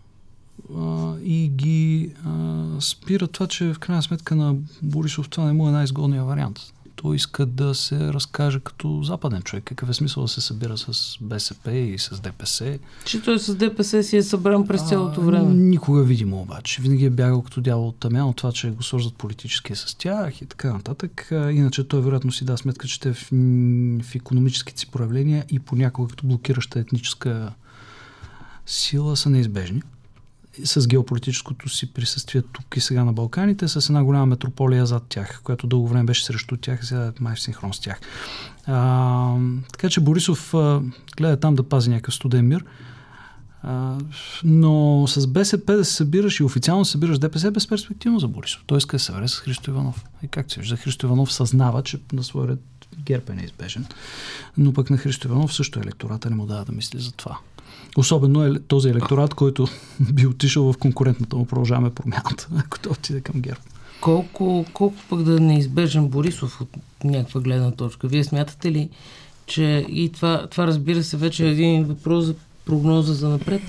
а, 0.77 1.15
и 1.23 1.49
ги 1.49 2.13
а, 2.25 2.81
спира 2.81 3.27
това, 3.27 3.47
че 3.47 3.73
в 3.73 3.79
крайна 3.79 4.03
сметка 4.03 4.35
на 4.35 4.55
Борисов 4.81 5.29
това 5.29 5.45
не 5.45 5.53
му 5.53 5.69
е 5.69 5.71
най-изгодният 5.71 6.27
вариант 6.27 6.59
той 7.01 7.15
иска 7.15 7.45
да 7.45 7.75
се 7.75 8.13
разкаже 8.13 8.59
като 8.59 9.03
западен 9.03 9.41
човек. 9.41 9.63
Какъв 9.63 9.89
е 9.89 9.93
смисъл 9.93 10.23
да 10.23 10.27
се 10.27 10.41
събира 10.41 10.77
с 10.77 11.17
БСП 11.21 11.71
и 11.71 11.99
с 11.99 12.21
ДПС? 12.21 12.79
Че 13.05 13.21
той 13.21 13.39
с 13.39 13.55
ДПС 13.55 14.03
си 14.03 14.17
е 14.17 14.23
събран 14.23 14.67
през 14.67 14.89
цялото 14.89 15.21
време. 15.21 15.53
никога 15.53 16.03
видимо 16.03 16.41
обаче. 16.41 16.81
Винаги 16.81 17.05
е 17.05 17.09
бягал 17.09 17.41
като 17.41 17.61
дявол 17.61 17.87
от 17.87 17.99
тъмян 17.99 18.29
от 18.29 18.35
това, 18.35 18.51
че 18.51 18.69
го 18.69 18.83
свързват 18.83 19.15
политически 19.15 19.75
с 19.75 19.97
тях 19.97 20.41
и 20.41 20.45
така 20.45 20.73
нататък. 20.73 21.27
Иначе 21.31 21.87
той 21.87 22.01
вероятно 22.01 22.31
си 22.31 22.45
да 22.45 22.57
сметка, 22.57 22.87
че 22.87 22.99
те 22.99 23.13
в, 23.13 23.29
в 24.03 24.15
економическите 24.15 24.79
си 24.79 24.91
проявления 24.91 25.45
и 25.49 25.59
понякога 25.59 26.09
като 26.09 26.27
блокираща 26.27 26.79
етническа 26.79 27.51
сила 28.65 29.17
са 29.17 29.29
неизбежни 29.29 29.81
с 30.63 30.87
геополитическото 30.87 31.69
си 31.69 31.93
присъствие 31.93 32.41
тук 32.41 32.77
и 32.77 32.81
сега 32.81 33.03
на 33.03 33.13
Балканите, 33.13 33.67
с 33.67 33.89
една 33.89 34.03
голяма 34.03 34.25
метрополия 34.25 34.85
зад 34.85 35.03
тях, 35.09 35.41
която 35.43 35.67
дълго 35.67 35.87
време 35.87 36.03
беше 36.03 36.25
срещу 36.25 36.57
тях, 36.57 36.85
сега 36.85 37.05
е 37.05 37.11
май 37.19 37.35
в 37.35 37.41
синхрон 37.41 37.73
с 37.73 37.79
тях. 37.79 37.99
А, 38.65 39.35
така 39.71 39.89
че 39.89 39.99
Борисов 39.99 40.53
а, 40.53 40.81
гледа 41.17 41.39
там 41.39 41.55
да 41.55 41.63
пази 41.63 41.89
някакъв 41.89 42.13
студен 42.13 42.47
мир. 42.47 42.65
А, 43.63 43.97
но 44.43 45.05
с 45.07 45.27
БСП 45.27 45.77
да 45.77 45.85
се 45.85 45.93
събираш 45.93 46.39
и 46.39 46.43
официално 46.43 46.85
събираш 46.85 47.19
ДПС 47.19 47.47
е 47.47 47.51
безперспективно 47.51 48.19
за 48.19 48.27
Борисов. 48.27 48.63
Той 48.65 48.77
иска 48.77 48.97
да 48.97 48.99
се 48.99 49.13
с 49.27 49.39
Христо 49.39 49.71
Иванов. 49.71 50.05
И 50.23 50.27
как 50.27 50.51
се 50.51 50.59
вижда, 50.59 50.77
Христо 50.77 51.05
Иванов 51.05 51.33
съзнава, 51.33 51.83
че 51.83 51.99
на 52.13 52.23
своя 52.23 52.47
ред 52.47 52.59
ГЕРБ 52.97 53.33
е 53.33 53.35
неизбежен. 53.35 53.85
Но 54.57 54.73
пък 54.73 54.89
на 54.89 54.97
Христо 54.97 55.27
Иванов 55.27 55.53
също 55.53 55.79
електората 55.79 56.29
не 56.29 56.35
му 56.35 56.45
дава 56.45 56.65
да 56.65 56.71
мисли 56.71 56.99
за 56.99 57.11
това. 57.11 57.37
Особено 57.97 58.43
е 58.45 58.59
този 58.59 58.89
електорат, 58.89 59.33
който 59.33 59.67
би 60.13 60.27
отишъл 60.27 60.73
в 60.73 60.77
конкурентната 60.77 61.35
му 61.35 61.45
продължаваме 61.45 61.89
промяната, 61.89 62.47
ако 62.57 62.79
той 62.79 62.91
отиде 62.91 63.21
към 63.21 63.41
ГЕРБ. 63.41 63.59
Колко, 64.01 64.65
колко 64.73 64.95
пък 65.09 65.23
да 65.23 65.39
неизбежен 65.39 66.07
Борисов 66.07 66.61
от 66.61 66.69
някаква 67.03 67.41
гледна 67.41 67.71
точка? 67.71 68.07
Вие 68.07 68.23
смятате 68.23 68.71
ли, 68.71 68.89
че 69.45 69.85
и 69.89 70.11
това, 70.11 70.47
това 70.47 70.67
разбира 70.67 71.03
се 71.03 71.17
вече 71.17 71.45
е 71.45 71.51
един 71.51 71.83
въпрос 71.83 72.25
за 72.25 72.35
прогноза 72.65 73.13
за 73.13 73.29
напред. 73.29 73.61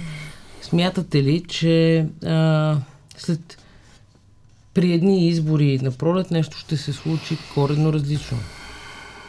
Смятате 0.62 1.23
ли, 1.23 1.45
че 1.49 2.07
а, 2.25 2.77
след 3.17 3.59
при 4.75 4.93
едни 4.93 5.29
избори 5.29 5.79
на 5.83 5.91
пролет 5.91 6.31
нещо 6.31 6.59
ще 6.59 6.77
се 6.77 6.93
случи 6.93 7.39
коренно 7.55 7.93
различно? 7.93 8.39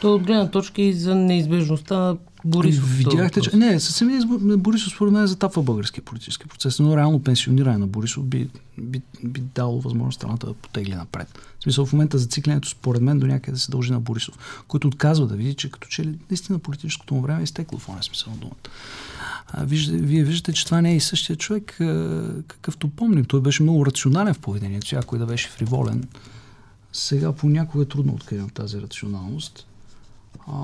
То 0.00 0.14
от 0.14 0.22
гледна 0.22 0.50
точка 0.50 0.82
и 0.82 0.92
за 0.92 1.14
неизбежността 1.14 1.98
на 1.98 2.16
Борисов. 2.44 2.96
Видяхте, 2.96 3.40
че... 3.40 3.56
Не, 3.56 3.80
самия 3.80 4.18
избор 4.18 4.38
Борисов 4.56 4.92
според 4.92 5.12
мен 5.12 5.26
затапва 5.26 5.62
българския 5.62 6.04
политически 6.04 6.48
процес, 6.48 6.80
но 6.80 6.96
реално 6.96 7.22
пенсиониране 7.22 7.78
на 7.78 7.86
Борисов 7.86 8.24
би, 8.24 8.48
би, 8.78 9.02
би 9.24 9.40
дало 9.40 9.80
възможност 9.80 10.16
страната 10.16 10.46
да 10.46 10.54
потегли 10.54 10.94
напред. 10.94 11.38
В 11.58 11.62
смисъл 11.62 11.86
в 11.86 11.92
момента 11.92 12.18
зациклянето 12.18 12.68
според 12.68 13.02
мен 13.02 13.18
до 13.18 13.26
някъде 13.26 13.58
се 13.58 13.70
дължи 13.70 13.92
на 13.92 14.00
Борисов, 14.00 14.64
който 14.68 14.88
отказва 14.88 15.26
да 15.26 15.36
види, 15.36 15.54
че 15.54 15.70
като 15.70 15.88
че 15.88 16.04
ли 16.04 16.18
наистина 16.30 16.58
политическото 16.58 17.14
му 17.14 17.22
време 17.22 17.40
е 17.40 17.44
изтекло 17.44 17.78
в 17.78 17.88
оня 17.88 18.02
смисъл 18.02 18.32
на 18.32 18.38
думата. 18.38 18.70
А, 19.48 19.64
вижда, 19.64 19.96
вие 19.96 20.24
виждате, 20.24 20.52
че 20.52 20.64
това 20.64 20.80
не 20.80 20.92
е 20.92 20.96
и 20.96 21.00
същия 21.00 21.36
човек, 21.36 21.76
какъвто 22.48 22.88
помним. 22.88 23.24
Той 23.24 23.40
беше 23.40 23.62
много 23.62 23.86
рационален 23.86 24.34
в 24.34 24.38
поведението 24.38 24.88
си, 24.88 24.94
ако 24.94 25.16
и 25.16 25.18
да 25.18 25.26
беше 25.26 25.48
фриволен. 25.48 26.08
Сега 26.92 27.32
понякога 27.32 27.84
е 27.84 27.88
трудно 27.88 28.12
откривам 28.12 28.50
тази 28.50 28.80
рационалност. 28.80 29.66
А, 30.46 30.54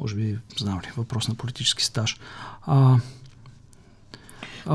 може 0.00 0.14
би, 0.14 0.38
знам 0.58 0.78
ли, 0.80 0.86
въпрос 0.96 1.28
на 1.28 1.34
политически 1.34 1.84
стаж. 1.84 2.16
А, 2.62 2.96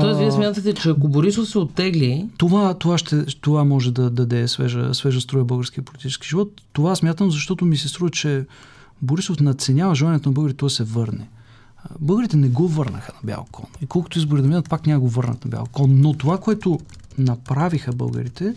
Тоест, 0.00 0.18
вие 0.18 0.32
смятате, 0.32 0.74
че 0.74 0.90
ако 0.90 1.08
Борисов 1.08 1.48
се 1.48 1.58
оттегли... 1.58 2.28
Това, 2.36 2.74
това, 2.74 2.98
ще, 2.98 3.26
това 3.26 3.64
може 3.64 3.92
да 3.92 4.10
даде 4.10 4.48
свежа, 4.48 4.94
свежа 4.94 5.20
строя 5.20 5.44
българския 5.44 5.84
политически 5.84 6.28
живот. 6.28 6.62
Това 6.72 6.96
смятам, 6.96 7.30
защото 7.30 7.64
ми 7.64 7.76
се 7.76 7.88
струва, 7.88 8.10
че 8.10 8.46
Борисов 9.02 9.40
надценява 9.40 9.94
желанието 9.94 10.28
на 10.28 10.32
българите 10.32 10.64
да 10.64 10.70
се 10.70 10.84
върне. 10.84 11.28
Българите 12.00 12.36
не 12.36 12.48
го 12.48 12.68
върнаха 12.68 13.12
на 13.12 13.26
бял 13.26 13.46
кон. 13.52 13.66
И 13.82 13.86
колкото 13.86 14.18
избори 14.18 14.42
да 14.42 14.48
минат, 14.48 14.68
пак 14.68 14.86
няма 14.86 15.00
го 15.00 15.08
върнат 15.08 15.44
на 15.44 15.50
бял 15.50 15.66
кон. 15.72 16.00
Но 16.00 16.14
това, 16.14 16.38
което 16.38 16.80
направиха 17.18 17.92
българите, 17.92 18.54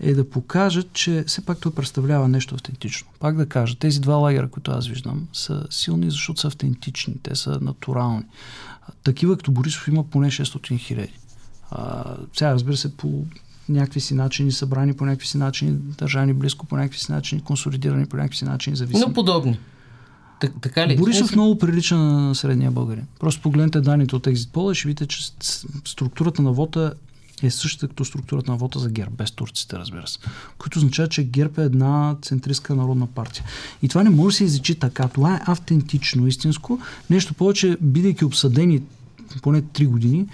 е 0.00 0.14
да 0.14 0.30
покажат, 0.30 0.92
че 0.92 1.24
все 1.26 1.40
пак 1.44 1.60
той 1.60 1.74
представлява 1.74 2.28
нещо 2.28 2.54
автентично. 2.54 3.08
Пак 3.20 3.36
да 3.36 3.46
кажа, 3.46 3.76
тези 3.76 4.00
два 4.00 4.14
лагера, 4.14 4.48
които 4.48 4.70
аз 4.70 4.86
виждам, 4.86 5.28
са 5.32 5.66
силни, 5.70 6.10
защото 6.10 6.40
са 6.40 6.46
автентични, 6.46 7.14
те 7.22 7.34
са 7.34 7.58
натурални. 7.60 8.24
Такива 9.02 9.36
като 9.36 9.52
Борисов 9.52 9.88
има 9.88 10.04
поне 10.04 10.30
600 10.30 10.78
хиляди. 10.78 11.12
Сега, 12.36 12.52
разбира 12.52 12.76
се, 12.76 12.96
по 12.96 13.24
някакви 13.68 14.00
си 14.00 14.14
начини, 14.14 14.52
събрани 14.52 14.94
по 14.94 15.04
някакви 15.04 15.26
си 15.26 15.38
начини, 15.38 15.72
държани 15.72 16.32
близко 16.32 16.66
по 16.66 16.76
някакви 16.76 16.98
си 16.98 17.12
начини, 17.12 17.42
консолидирани 17.42 18.06
по 18.06 18.16
някакви 18.16 18.36
си 18.36 18.44
начини, 18.44 18.76
зависими. 18.76 19.04
Но 19.06 19.12
подобни. 19.12 19.58
Так, 20.40 20.52
така 20.60 20.88
ли? 20.88 20.96
Борисов 20.96 21.32
много 21.32 21.58
прилича 21.58 21.96
на 21.96 22.34
средния 22.34 22.70
българин. 22.70 23.06
Просто 23.20 23.42
погледнете 23.42 23.80
данните 23.80 24.16
от 24.16 24.26
Poll 24.26 24.72
и 24.72 24.74
ще 24.74 24.88
видите, 24.88 25.06
че 25.06 25.24
структурата 25.84 26.42
на 26.42 26.52
вота 26.52 26.94
е 27.46 27.50
същата 27.50 27.88
като 27.88 28.04
структурата 28.04 28.50
на 28.50 28.56
вота 28.56 28.78
за 28.78 28.90
ГЕРБ, 28.90 29.10
без 29.16 29.30
турците, 29.30 29.76
разбира 29.76 30.06
се. 30.06 30.18
Което 30.58 30.78
означава, 30.78 31.08
че 31.08 31.24
ГЕРБ 31.24 31.62
е 31.62 31.64
една 31.64 32.16
центристка 32.22 32.74
народна 32.74 33.06
партия. 33.06 33.44
И 33.82 33.88
това 33.88 34.02
не 34.02 34.10
може 34.10 34.34
да 34.34 34.36
се 34.38 34.44
изречи 34.44 34.74
така. 34.74 35.08
Това 35.08 35.34
е 35.34 35.40
автентично, 35.46 36.26
истинско. 36.26 36.80
Нещо 37.10 37.34
повече, 37.34 37.76
бидейки 37.80 38.24
обсъдени 38.24 38.82
поне 39.42 39.62
3 39.62 39.86
години, 39.86 40.26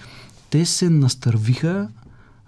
те 0.50 0.66
се 0.66 0.90
настървиха 0.90 1.88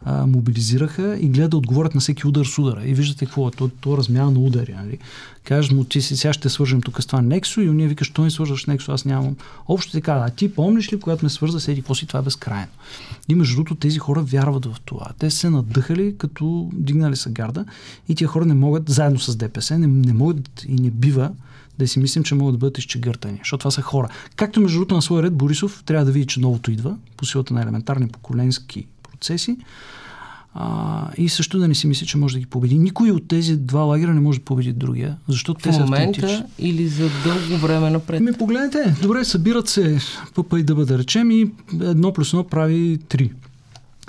а, 0.04 0.26
мобилизираха 0.26 1.18
и 1.21 1.28
гледат 1.28 1.50
да 1.50 1.56
отговорят 1.56 1.94
на 1.94 2.00
всеки 2.00 2.26
удар 2.26 2.44
с 2.44 2.59
удара. 2.59 2.82
И 2.85 2.94
виждате 2.94 3.26
какво 3.26 3.49
е. 3.49 3.50
То, 3.50 3.68
то 3.80 3.97
размяна 3.97 4.30
на 4.30 4.38
удари. 4.38 4.73
Нали? 4.73 4.99
Кажеш 5.44 5.71
му, 5.71 5.85
ти 5.85 6.02
си, 6.02 6.16
сега 6.16 6.32
ще 6.32 6.49
свържем 6.49 6.80
тук 6.80 7.02
с 7.02 7.06
това 7.06 7.23
Нексо 7.23 7.61
и 7.61 7.68
уния 7.68 7.88
викаш, 7.88 8.06
що 8.06 8.23
не 8.23 8.30
свързваш 8.30 8.66
Нексо, 8.66 8.92
аз 8.92 9.04
нямам. 9.04 9.37
Общо 9.68 9.92
така, 9.92 10.12
а 10.12 10.30
ти 10.30 10.54
помниш 10.54 10.92
ли, 10.92 11.00
когато 11.00 11.25
ме 11.25 11.30
свърза 11.30 11.61
с 11.61 11.68
еди, 11.68 11.80
какво 11.80 11.94
си, 11.94 12.06
това 12.06 12.21
е 12.21 12.23
безкрайно. 12.23 12.73
И 13.28 13.35
между 13.35 13.54
другото, 13.54 13.75
тези 13.75 13.99
хора 13.99 14.23
вярват 14.23 14.66
в 14.66 14.76
това. 14.85 15.06
Те 15.18 15.30
се 15.30 15.50
надъхали, 15.50 16.14
като 16.18 16.71
дигнали 16.75 17.16
са 17.16 17.30
гарда 17.30 17.64
и 18.09 18.14
тия 18.14 18.28
хора 18.28 18.44
не 18.44 18.54
могат, 18.54 18.88
заедно 18.88 19.18
с 19.18 19.37
ДПС, 19.37 19.78
не, 19.78 19.87
не 19.87 20.12
могат 20.12 20.64
и 20.68 20.75
не 20.75 20.90
бива 20.90 21.30
да 21.78 21.88
си 21.88 21.99
мислим, 21.99 22.25
че 22.25 22.35
могат 22.35 22.54
да 22.54 22.59
бъдат 22.59 22.78
изчегъртани, 22.78 23.38
защото 23.38 23.59
това 23.59 23.71
са 23.71 23.82
хора. 23.82 24.09
Както 24.37 24.61
между 24.61 24.78
другото 24.78 24.94
на 24.94 25.02
своя 25.02 25.23
ред 25.23 25.35
Борисов 25.35 25.82
трябва 25.87 26.04
да 26.04 26.12
види, 26.12 26.26
че 26.26 26.40
новото 26.40 26.71
идва 26.71 26.97
по 27.16 27.26
силата 27.26 27.54
на 27.54 27.62
елементарни 27.62 28.09
поколенски 28.09 28.87
процеси. 29.23 29.57
А, 30.55 31.09
и 31.17 31.29
също 31.29 31.59
да 31.59 31.69
не 31.69 31.75
си 31.75 31.87
мисли, 31.87 32.07
че 32.07 32.19
може 32.19 32.35
да 32.35 32.41
ги 32.41 32.47
победи. 32.47 32.79
Никой 32.79 33.11
от 33.11 33.29
тези 33.29 33.57
два 33.57 33.81
лагера 33.81 34.14
не 34.14 34.21
може 34.21 34.38
да 34.38 34.45
победи 34.45 34.73
другия, 34.73 35.17
защото 35.29 35.61
в 35.61 35.62
те 35.62 35.73
са 35.73 35.81
момента 35.81 36.47
или 36.59 36.88
за 36.88 37.11
дълго 37.25 37.67
време 37.67 37.91
напред? 37.91 38.21
Ми 38.21 38.33
погледнете, 38.33 38.97
добре, 39.02 39.25
събират 39.25 39.69
се 39.69 39.99
ПП 40.35 40.52
и 40.59 40.62
да 40.62 40.75
да 40.75 40.99
речем 40.99 41.31
и 41.31 41.50
едно 41.81 42.12
плюс 42.12 42.33
едно 42.33 42.45
прави 42.45 42.99
три. 43.09 43.33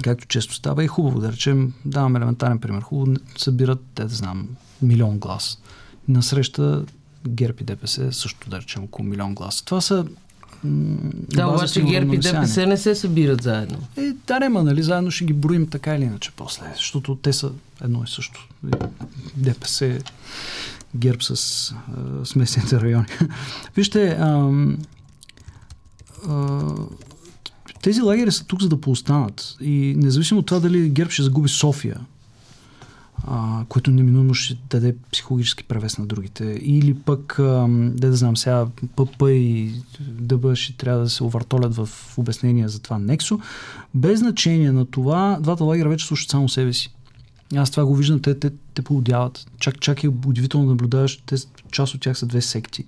Както 0.01 0.27
често 0.27 0.55
става 0.55 0.83
и 0.83 0.87
хубаво, 0.87 1.19
да 1.19 1.31
речем, 1.31 1.73
давам 1.85 2.15
елементарен 2.15 2.59
пример. 2.59 2.81
Хубаво 2.81 3.17
събират, 3.37 3.81
те 3.95 4.03
да 4.03 4.15
знам, 4.15 4.47
милион 4.81 5.19
глас. 5.19 5.61
Насреща 6.07 6.85
ГЕРБ 7.27 7.57
и 7.61 7.63
ДПС 7.63 8.11
също, 8.11 8.49
да 8.49 8.57
речем, 8.61 8.83
около 8.83 9.07
милион 9.07 9.35
глас. 9.35 9.61
Това 9.61 9.81
са 9.81 10.05
да, 10.63 11.47
обаче 11.47 11.81
ГЕРБ 11.81 12.15
и 12.15 12.17
ДПС 12.17 12.67
не 12.67 12.77
се 12.77 12.95
събират 12.95 13.43
заедно. 13.43 13.77
Е, 13.97 14.13
да, 14.27 14.39
нема, 14.39 14.63
нали, 14.63 14.83
заедно 14.83 15.11
ще 15.11 15.25
ги 15.25 15.33
броим 15.33 15.67
така 15.67 15.95
или 15.95 16.03
иначе 16.03 16.31
после, 16.35 16.65
защото 16.75 17.15
те 17.15 17.33
са 17.33 17.51
едно 17.83 18.03
и 18.03 18.07
също. 18.07 18.47
ДПС, 19.35 19.99
ГЕРБ 20.95 21.17
с 21.21 21.71
а, 21.71 22.25
смесените 22.25 22.81
райони. 22.81 23.05
Вижте, 23.75 24.07
а, 24.07 24.51
а, 26.29 26.61
тези 27.81 28.01
лагери 28.01 28.31
са 28.31 28.45
тук 28.45 28.61
за 28.61 28.69
да 28.69 28.81
поостанат. 28.81 29.55
И 29.61 29.93
независимо 29.97 30.39
от 30.39 30.45
това 30.45 30.59
дали 30.59 30.89
ГЕРБ 30.89 31.11
ще 31.11 31.23
загуби 31.23 31.49
София, 31.49 31.99
а, 33.27 33.65
което 33.69 33.91
неминуемо 33.91 34.33
ще 34.33 34.57
даде 34.69 34.95
психологически 35.11 35.63
превес 35.63 35.97
на 35.97 36.05
другите. 36.05 36.59
Или 36.61 36.93
пък, 36.93 37.39
а, 37.39 37.67
да 37.69 38.15
знам, 38.15 38.37
сега 38.37 38.67
ПП 38.95 39.21
и 39.29 39.71
ДБ 39.99 40.55
ще 40.55 40.77
трябва 40.77 40.99
да 40.99 41.09
се 41.09 41.23
овъртолят 41.23 41.75
в 41.75 41.89
обяснения 42.17 42.69
за 42.69 42.79
това 42.79 42.99
Нексо. 42.99 43.39
Без 43.93 44.19
значение 44.19 44.71
на 44.71 44.85
това, 44.85 45.37
двата 45.41 45.63
лагера 45.63 45.89
вече 45.89 46.05
слушат 46.05 46.29
само 46.29 46.49
себе 46.49 46.73
си. 46.73 46.93
Аз 47.55 47.71
това 47.71 47.85
го 47.85 47.95
виждам, 47.95 48.21
те, 48.21 48.39
те, 48.39 48.51
те 48.73 48.81
поудяват. 48.81 49.45
Чак, 49.59 49.79
чак 49.79 50.03
е 50.03 50.07
удивително 50.07 50.65
да 50.65 50.71
наблюдаваш, 50.71 51.21
те, 51.25 51.35
част 51.71 51.95
от 51.95 52.01
тях 52.01 52.17
са 52.17 52.25
две 52.25 52.41
секти 52.41 52.85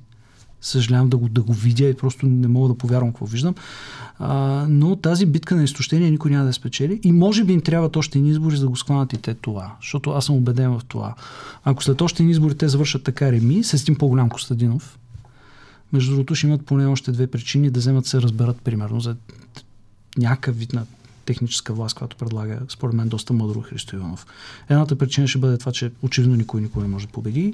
съжалявам 0.61 1.09
да 1.09 1.17
го, 1.17 1.29
да 1.29 1.41
го 1.41 1.53
видя 1.53 1.89
и 1.89 1.93
просто 1.93 2.25
не 2.25 2.47
мога 2.47 2.67
да 2.67 2.77
повярвам 2.77 3.11
какво 3.11 3.25
виждам. 3.25 3.55
А, 4.19 4.65
но 4.69 4.95
тази 4.95 5.25
битка 5.25 5.55
на 5.55 5.63
изтощение 5.63 6.11
никой 6.11 6.31
няма 6.31 6.45
да 6.45 6.53
спечели 6.53 6.99
и 7.03 7.11
може 7.11 7.43
би 7.43 7.53
им 7.53 7.61
трябват 7.61 7.95
още 7.95 8.19
ни 8.19 8.29
избори, 8.29 8.55
за 8.55 8.61
да 8.61 8.69
го 8.69 8.75
скланат 8.75 9.13
и 9.13 9.17
те 9.17 9.33
това. 9.33 9.75
Защото 9.81 10.09
аз 10.09 10.25
съм 10.25 10.35
убеден 10.35 10.71
в 10.71 10.81
това. 10.87 11.15
Ако 11.63 11.83
след 11.83 12.01
още 12.01 12.23
ни 12.23 12.31
избори 12.31 12.55
те 12.55 12.67
завършат 12.67 13.03
така 13.03 13.31
реми, 13.31 13.63
с 13.63 13.73
един 13.73 13.95
по-голям 13.95 14.29
Костадинов, 14.29 14.99
между 15.93 16.11
другото 16.11 16.35
ще 16.35 16.47
имат 16.47 16.65
поне 16.65 16.85
още 16.85 17.11
две 17.11 17.27
причини 17.27 17.69
да 17.69 17.79
вземат 17.79 18.05
се 18.05 18.21
разберат 18.21 18.61
примерно 18.61 18.99
за 18.99 19.15
някакъв 20.17 20.57
вид 20.57 20.73
на 20.73 20.85
техническа 21.25 21.73
власт, 21.73 21.95
която 21.95 22.17
предлага, 22.17 22.59
според 22.69 22.95
мен, 22.95 23.09
доста 23.09 23.33
мъдро 23.33 23.61
Христо 23.61 23.95
Иванов. 23.95 24.25
Едната 24.69 24.95
причина 24.95 25.27
ще 25.27 25.39
бъде 25.39 25.57
това, 25.57 25.71
че 25.71 25.91
очевидно 26.01 26.35
никой 26.35 26.61
никой 26.61 26.83
не 26.83 26.89
може 26.89 27.05
да 27.05 27.11
победи. 27.11 27.53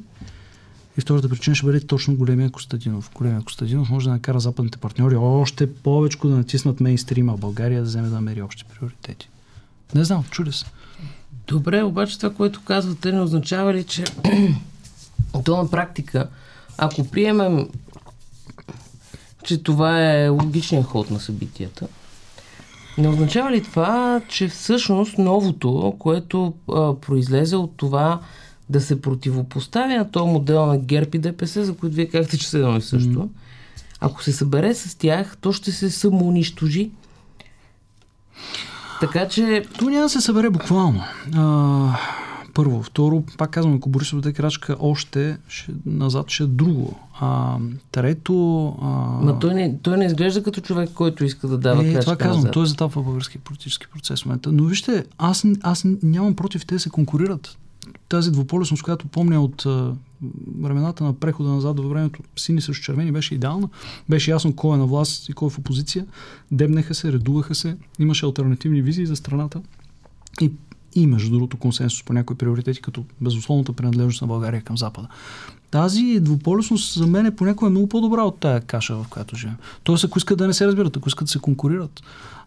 И 0.98 1.02
втората 1.02 1.30
причина 1.30 1.56
ще 1.56 1.66
бъде 1.66 1.80
точно 1.80 2.16
големия 2.16 2.52
Костадинов. 2.52 3.12
Големия 3.16 3.42
Костадинов 3.42 3.90
може 3.90 4.06
да 4.06 4.14
накара 4.14 4.40
западните 4.40 4.78
партньори 4.78 5.16
още 5.16 5.74
повече 5.74 6.18
да 6.24 6.28
натиснат 6.28 6.80
мейнстрима 6.80 7.38
България 7.38 7.82
да 7.82 7.86
вземе 7.86 8.08
да 8.08 8.16
намери 8.16 8.42
общи 8.42 8.66
приоритети. 8.66 9.30
Не 9.96 10.04
знам, 10.04 10.24
чуде 10.32 10.52
се. 10.52 10.66
Добре, 11.48 11.84
обаче 11.84 12.18
това, 12.18 12.34
което 12.34 12.62
казвате, 12.66 13.12
не 13.12 13.22
означава 13.22 13.74
ли, 13.74 13.84
че 13.84 14.04
то 15.46 15.58
на 15.58 15.70
практика, 15.70 16.30
ако 16.78 17.08
приемем, 17.08 17.70
че 19.44 19.64
това 19.64 20.02
е 20.02 20.28
логичният 20.30 20.86
ход 20.86 21.12
на 21.12 21.20
събитията, 21.20 21.88
не 22.98 23.08
означава 23.08 23.52
ли 23.52 23.64
това, 23.64 24.22
че 24.28 24.48
всъщност 24.48 25.18
новото, 25.18 25.96
което 26.00 26.54
а, 26.70 26.94
произлезе 26.96 27.56
от 27.56 27.74
това 27.78 28.20
да 28.72 28.82
се 28.82 29.02
противопоставя 29.02 29.98
на 29.98 30.12
този 30.12 30.32
модел 30.32 30.66
на 30.66 30.78
ГЕРБ 30.78 31.10
и 31.14 31.20
ДПС, 31.20 31.66
за 31.66 31.74
които 31.74 31.96
вие 31.96 32.10
казахте, 32.10 32.38
че 32.38 32.50
се 32.50 32.58
едно 32.58 32.78
и 32.78 32.82
също, 32.82 33.10
mm. 33.10 33.28
ако 34.00 34.24
се 34.24 34.32
събере 34.32 34.76
с 34.76 34.96
тях, 34.96 35.38
то 35.42 35.54
ще 35.54 35.72
се 35.72 35.90
самоунищожи. 35.90 36.92
Така 39.02 39.28
че... 39.28 39.64
То 39.80 39.90
няма 39.90 40.04
да 40.04 40.10
се 40.10 40.22
събере 40.22 40.50
буквално. 40.50 41.04
А, 41.36 41.98
първо. 42.54 42.84
Второ, 42.84 43.24
пак 43.38 43.50
казвам, 43.50 43.76
ако 43.76 43.90
Борисов 43.90 44.20
даде 44.20 44.34
крачка 44.34 44.76
още, 44.80 45.38
ще, 45.48 45.72
назад 45.86 46.30
ще 46.30 46.44
е 46.44 46.48
друго. 46.48 47.00
А, 47.20 47.58
трето... 47.92 48.68
А... 48.82 48.88
Ма 49.26 49.40
той 49.40 49.54
не, 49.54 49.78
той 49.82 49.98
не 49.98 50.06
изглежда 50.06 50.44
като 50.44 50.62
човек, 50.62 50.90
който 50.94 51.26
иска 51.26 51.48
да 51.48 51.58
дава 51.58 51.86
е, 51.86 51.94
крачка 51.94 52.02
това 52.02 52.16
казвам, 52.16 52.38
назад. 52.38 52.54
той 52.54 52.64
е 52.64 52.66
затапва 52.66 53.04
български 53.04 53.38
политически 53.38 53.88
процес 53.94 54.22
в 54.22 54.26
момента. 54.26 54.52
Но 54.52 54.64
вижте, 54.64 55.06
аз, 55.18 55.46
аз 55.62 55.86
нямам 56.04 56.36
против 56.36 56.66
те 56.66 56.76
да 56.76 56.80
се 56.80 56.90
конкурират 56.90 57.58
тази 58.10 58.32
двуполюсност, 58.32 58.84
която 58.84 59.08
помня 59.08 59.42
от 59.42 59.66
а, 59.66 59.94
времената 60.62 61.04
на 61.04 61.14
прехода 61.14 61.50
назад 61.50 61.80
във 61.80 61.90
времето, 61.90 62.20
сини 62.36 62.62
срещу 62.62 62.84
червени, 62.84 63.12
беше 63.12 63.36
идеална. 63.36 63.70
Беше 64.10 64.32
ясно 64.32 64.56
кой 64.56 64.76
е 64.76 64.78
на 64.78 64.86
власт 64.86 65.30
и 65.30 65.34
кой 65.34 65.48
е 65.48 65.50
в 65.50 65.58
опозиция. 65.58 66.06
Дебнеха 66.52 66.96
се, 66.96 67.14
редуваха 67.14 67.56
се, 67.56 67.78
имаше 68.00 68.26
альтернативни 68.26 68.82
визии 68.82 69.06
за 69.06 69.16
страната. 69.16 69.62
И, 70.42 70.52
и 70.96 71.08
между 71.08 71.32
другото 71.32 71.58
консенсус 71.58 72.04
по 72.04 72.14
някои 72.14 72.36
приоритети, 72.36 72.82
като 72.82 73.04
безусловната 73.22 73.74
принадлежност 73.74 74.22
на 74.22 74.28
България 74.28 74.62
към 74.62 74.78
Запада. 74.78 75.08
Тази 75.72 76.20
двуполюсност 76.22 76.94
за 76.94 77.08
мен 77.08 77.26
е 77.26 77.36
понякога 77.36 77.72
много 77.72 77.88
по-добра 77.88 78.24
от 78.24 78.40
тая 78.40 78.62
каша, 78.62 78.96
в 78.96 79.06
която 79.10 79.36
живеем. 79.36 79.58
Тоест, 79.84 80.04
ако 80.04 80.18
искат 80.18 80.38
да 80.38 80.48
не 80.48 80.54
се 80.54 80.68
разбират, 80.68 80.98
ако 80.98 81.10
искат 81.10 81.26
да 81.26 81.32
се 81.32 81.40
конкурират, 81.40 82.04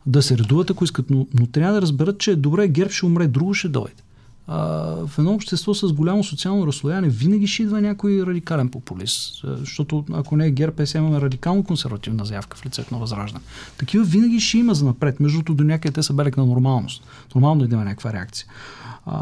да 0.07 0.23
се 0.23 0.39
редуват, 0.39 0.71
ако 0.71 0.85
искат, 0.85 1.11
но, 1.11 1.27
но 1.35 1.47
трябва 1.47 1.75
да 1.75 1.83
разберат, 1.83 2.19
че 2.19 2.37
добре, 2.37 2.69
герб 2.69 2.91
ще 2.91 3.07
умре, 3.07 3.27
друго 3.27 3.55
ще 3.55 3.69
дойде 3.69 4.03
а, 4.47 4.59
в 5.07 5.19
едно 5.19 5.35
общество 5.35 5.75
с 5.75 5.93
голямо 5.93 6.25
социално 6.25 6.67
разслояване 6.67 7.09
винаги 7.09 7.47
ще 7.47 7.63
идва 7.63 7.81
някой 7.81 8.23
радикален 8.23 8.69
популист. 8.69 9.45
Защото 9.45 10.05
ако 10.13 10.37
не 10.37 10.47
е 10.47 10.51
ГЕРБ, 10.51 10.87
сега 10.87 11.05
имаме 11.05 11.21
радикално 11.21 11.65
консервативна 11.65 12.25
заявка 12.25 12.57
в 12.57 12.67
лицето 12.67 12.95
на 12.95 13.01
Възраждане. 13.01 13.45
Такива 13.79 14.05
винаги 14.05 14.41
ще 14.41 14.59
има 14.59 14.75
за 14.75 14.85
напред. 14.85 15.21
Между 15.21 15.39
другото, 15.39 15.55
до 15.55 15.65
някъде 15.65 15.93
те 15.93 16.03
са 16.03 16.13
белек 16.13 16.37
на 16.37 16.47
нормалност. 16.47 17.05
Нормално 17.35 17.65
е 17.65 17.67
да 17.67 17.75
има 17.75 17.85
някаква 17.85 18.13
реакция. 18.13 18.47
А, 19.07 19.19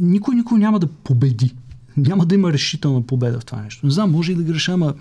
никой 0.00 0.34
никой 0.34 0.58
няма 0.58 0.78
да 0.78 0.86
победи. 0.86 1.54
Няма 1.96 2.26
да 2.26 2.34
има 2.34 2.52
решителна 2.52 3.02
победа 3.02 3.40
в 3.40 3.44
това 3.44 3.62
нещо. 3.62 3.86
Не 3.86 3.92
знам, 3.92 4.10
може 4.10 4.32
и 4.32 4.34
да 4.34 4.42
греша, 4.42 4.72
ама 4.72 4.94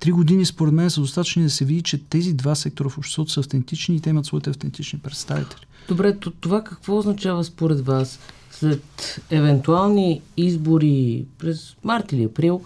три 0.00 0.12
години 0.12 0.46
според 0.46 0.74
мен 0.74 0.90
са 0.90 1.00
достатъчни 1.00 1.42
да 1.42 1.50
се 1.50 1.64
види, 1.64 1.82
че 1.82 1.98
тези 1.98 2.32
два 2.32 2.54
сектора 2.54 2.88
в 2.88 2.98
обществото 2.98 3.32
са 3.32 3.40
автентични 3.40 3.96
и 3.96 4.00
те 4.00 4.10
имат 4.10 4.26
своите 4.26 4.50
автентични 4.50 4.98
представители. 4.98 5.65
Добре, 5.88 6.16
това 6.40 6.64
какво 6.64 6.96
означава 6.98 7.44
според 7.44 7.86
вас? 7.86 8.18
След 8.50 9.20
евентуални 9.30 10.22
избори 10.36 11.24
през 11.38 11.76
март 11.84 12.12
или 12.12 12.24
април, 12.24 12.60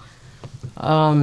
а, 0.76 1.22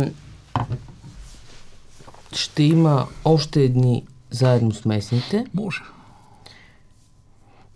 ще 2.35 2.63
има 2.63 3.05
още 3.25 3.63
едни 3.63 4.03
заедно 4.31 4.71
с 4.71 4.85
местните. 4.85 5.45
Може. 5.53 5.81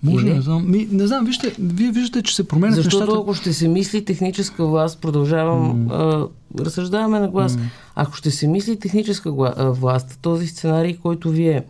Може, 0.04 0.26
Или? 0.26 0.34
не 0.34 0.42
знам. 0.42 0.72
Ми, 0.72 0.88
не 0.92 1.08
знам, 1.08 1.26
вижте, 1.26 1.56
вие 1.60 1.92
виждате, 1.92 2.24
че 2.24 2.36
се 2.36 2.48
променят 2.48 2.76
Защото 2.76 2.98
нещата. 2.98 3.20
ако 3.22 3.34
ще 3.34 3.54
се 3.54 3.68
мисли 3.68 4.06
техническа 4.06 4.66
власт, 4.66 5.02
продължавам, 5.02 5.90
mm. 5.90 5.92
а, 5.92 6.64
разсъждаваме 6.64 7.20
на 7.20 7.30
глас, 7.30 7.56
mm. 7.56 7.60
ако 7.96 8.16
ще 8.16 8.32
се 8.32 8.48
мисли 8.48 8.80
техническа 8.80 9.32
власт, 9.58 10.20
този 10.22 10.48
сценарий, 10.48 10.98
който 10.98 11.30
вие 11.30 11.64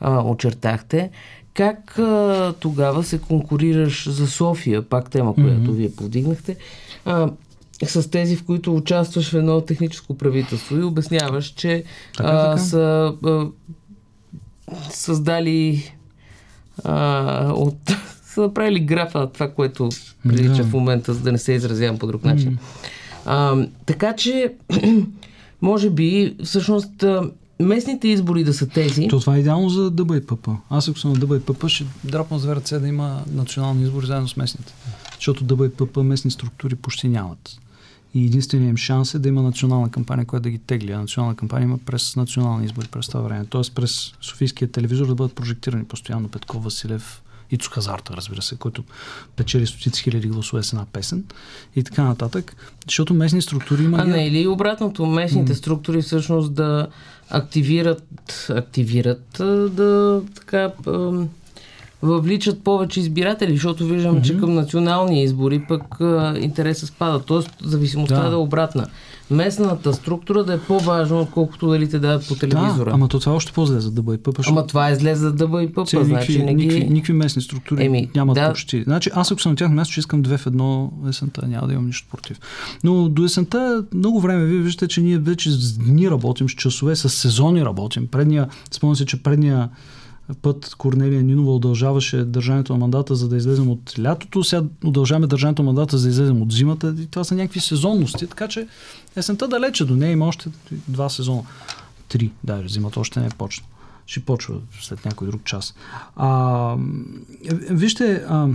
а, 0.00 0.22
очертахте, 0.22 1.10
как 1.54 1.98
а, 1.98 2.54
тогава 2.60 3.04
се 3.04 3.18
конкурираш 3.18 4.08
за 4.08 4.26
София, 4.26 4.82
пак 4.82 5.10
тема, 5.10 5.34
която 5.34 5.60
mm-hmm. 5.60 5.70
вие 5.70 5.92
повдигнахте, 5.92 6.56
а, 7.04 7.30
с 7.84 8.10
тези, 8.10 8.36
в 8.36 8.44
които 8.44 8.76
участваш 8.76 9.30
в 9.30 9.34
едно 9.34 9.60
техническо 9.60 10.18
правителство 10.18 10.76
и 10.76 10.82
обясняваш, 10.82 11.46
че 11.46 11.84
така, 12.16 12.28
а, 12.28 12.50
така. 12.50 12.58
са 12.58 13.14
а, 13.24 13.46
създали 14.90 15.92
а, 16.84 17.52
от 17.52 17.76
са 18.24 18.40
направили 18.40 18.80
графа 18.80 19.18
на 19.18 19.32
това, 19.32 19.50
което 19.50 19.88
прилича 20.28 20.64
в 20.64 20.72
момента, 20.72 21.14
за 21.14 21.20
да 21.20 21.32
не 21.32 21.38
се 21.38 21.52
изразявам 21.52 21.98
по 21.98 22.06
друг 22.06 22.24
начин. 22.24 22.58
Mm-hmm. 22.58 22.90
А, 23.24 23.66
така 23.86 24.16
че, 24.16 24.54
може 25.62 25.90
би, 25.90 26.36
всъщност, 26.44 27.04
местните 27.64 28.08
избори 28.08 28.44
да 28.44 28.54
са 28.54 28.66
тези. 28.66 29.08
То 29.08 29.20
това 29.20 29.36
е 29.36 29.40
идеално 29.40 29.68
за 29.68 29.90
ДБ 29.90 30.14
и 30.14 30.26
ПП. 30.26 30.48
Аз 30.70 30.88
ако 30.88 30.98
съм 30.98 31.12
на 31.12 31.18
ДБ 31.18 31.34
и 31.34 31.40
ПП, 31.40 31.68
ще 31.68 31.86
драпна 32.04 32.38
две 32.38 32.56
ръце 32.56 32.78
да 32.78 32.88
има 32.88 33.22
национални 33.32 33.82
избори 33.82 34.06
заедно 34.06 34.28
с 34.28 34.36
местните. 34.36 34.74
Защото 35.14 35.44
ДБ 35.44 35.64
и 35.64 35.70
ПП 35.70 35.96
местни 35.96 36.30
структури 36.30 36.74
почти 36.74 37.08
нямат. 37.08 37.58
И 38.14 38.24
единственият 38.24 38.70
им 38.70 38.76
шанс 38.76 39.14
е 39.14 39.18
да 39.18 39.28
има 39.28 39.42
национална 39.42 39.90
кампания, 39.90 40.26
която 40.26 40.42
да 40.42 40.50
ги 40.50 40.58
тегли. 40.58 40.92
А 40.92 40.98
национална 40.98 41.36
кампания 41.36 41.64
има 41.64 41.78
през 41.78 42.16
национални 42.16 42.64
избори 42.64 42.88
през 42.88 43.08
това 43.08 43.20
време. 43.20 43.44
Тоест 43.50 43.74
през 43.74 44.12
Софийския 44.20 44.72
телевизор 44.72 45.06
да 45.06 45.14
бъдат 45.14 45.34
прожектирани 45.34 45.84
постоянно 45.84 46.28
Петков, 46.28 46.64
Василев, 46.64 47.22
и 47.50 47.58
Хазарта, 47.70 48.16
разбира 48.16 48.42
се, 48.42 48.56
който 48.56 48.84
печели 49.36 49.66
стотици 49.66 50.02
хиляди 50.02 50.28
гласове 50.28 50.62
с 50.62 50.72
една 50.72 50.86
песен 50.92 51.24
и 51.76 51.84
така 51.84 52.04
нататък. 52.04 52.56
Защото 52.86 53.14
местни 53.14 53.42
структури 53.42 53.84
има... 53.84 53.98
А 53.98 54.04
не, 54.04 54.26
или 54.26 54.46
обратното, 54.46 55.06
местните 55.06 55.54
структури 55.54 56.02
всъщност 56.02 56.54
да 56.54 56.88
активират, 57.30 58.46
активират 58.48 59.26
да 59.76 60.22
така 60.34 60.72
въвличат 62.02 62.64
повече 62.64 63.00
избиратели, 63.00 63.52
защото 63.52 63.86
виждам, 63.86 64.16
mm-hmm. 64.16 64.22
че 64.22 64.38
към 64.38 64.54
национални 64.54 65.22
избори 65.22 65.64
пък 65.68 65.82
интереса 66.40 66.86
спада. 66.86 67.20
Тоест, 67.20 67.50
зависимостта 67.62 68.22
да. 68.22 68.28
да 68.28 68.34
е 68.34 68.38
обратна 68.38 68.86
местната 69.30 69.92
структура 69.92 70.44
да 70.44 70.54
е 70.54 70.58
по-важна, 70.58 71.20
отколкото 71.20 71.68
дали 71.68 71.90
те 71.90 71.98
дадат 71.98 72.28
по 72.28 72.34
телевизора. 72.34 72.90
Да, 72.90 72.94
ама 72.94 73.08
то 73.08 73.20
това 73.20 73.32
е 73.32 73.34
още 73.34 73.52
по-зле 73.52 73.80
за 73.80 73.90
дъба 73.90 74.14
и. 74.14 74.18
Ама 74.46 74.66
това 74.66 74.90
е 74.90 74.94
зле 74.94 75.14
за 75.14 75.32
дъба 75.32 75.62
и 75.62 75.72
пъпа. 75.72 76.04
Значи, 76.04 76.38
никакви, 76.38 76.54
ги... 76.54 76.54
никакви, 76.54 76.84
никакви 76.90 77.12
местни 77.12 77.42
структури 77.42 77.84
Еми, 77.84 78.10
нямат 78.14 78.34
да. 78.34 78.48
почти. 78.48 78.82
Значи 78.82 79.10
аз 79.14 79.32
ако 79.32 79.40
съм 79.40 79.52
на 79.52 79.56
тях 79.56 79.70
място, 79.70 79.92
ще 79.92 80.00
искам 80.00 80.22
две 80.22 80.38
в 80.38 80.46
едно 80.46 80.92
есента, 81.08 81.46
няма 81.46 81.66
да 81.66 81.72
имам 81.72 81.86
нищо 81.86 82.08
против. 82.10 82.40
Но 82.84 83.08
до 83.08 83.24
есента 83.24 83.84
много 83.94 84.20
време, 84.20 84.44
вие 84.44 84.60
виждате, 84.60 84.88
че 84.88 85.00
ние 85.00 85.18
вече 85.18 85.50
с 85.50 85.78
дни 85.78 86.10
работим, 86.10 86.48
с 86.48 86.52
часове, 86.52 86.96
с 86.96 87.08
сезони 87.08 87.64
работим. 87.64 88.06
Предния, 88.06 88.48
спомням 88.70 88.96
се, 88.96 89.06
че 89.06 89.22
предния 89.22 89.68
път 90.42 90.74
Корнелия 90.78 91.22
Нинова 91.22 91.54
удължаваше 91.54 92.24
държането 92.24 92.72
на 92.72 92.78
мандата, 92.78 93.14
за 93.14 93.28
да 93.28 93.36
излезем 93.36 93.70
от 93.70 93.94
лятото. 93.98 94.44
Сега 94.44 94.62
удължаваме 94.84 95.26
държането 95.26 95.62
на 95.62 95.66
мандата, 95.66 95.98
за 95.98 96.04
да 96.04 96.10
излезем 96.10 96.42
от 96.42 96.52
зимата. 96.52 96.94
И 96.98 97.06
това 97.06 97.24
са 97.24 97.34
някакви 97.34 97.60
сезонности. 97.60 98.26
Така 98.26 98.48
че 98.48 98.66
есента 99.16 99.48
далече 99.48 99.84
до 99.84 99.96
нея 99.96 100.12
има 100.12 100.26
още 100.26 100.50
два 100.88 101.08
сезона. 101.08 101.42
Три, 102.08 102.30
да, 102.44 102.62
зимата 102.66 103.00
още 103.00 103.20
не 103.20 103.26
е 103.26 103.30
почна. 103.38 103.66
Ще 104.06 104.20
почва 104.20 104.54
след 104.80 105.04
някой 105.04 105.28
друг 105.28 105.44
час. 105.44 105.74
А, 106.16 106.76
вижте, 107.70 108.24
а, 108.28 108.48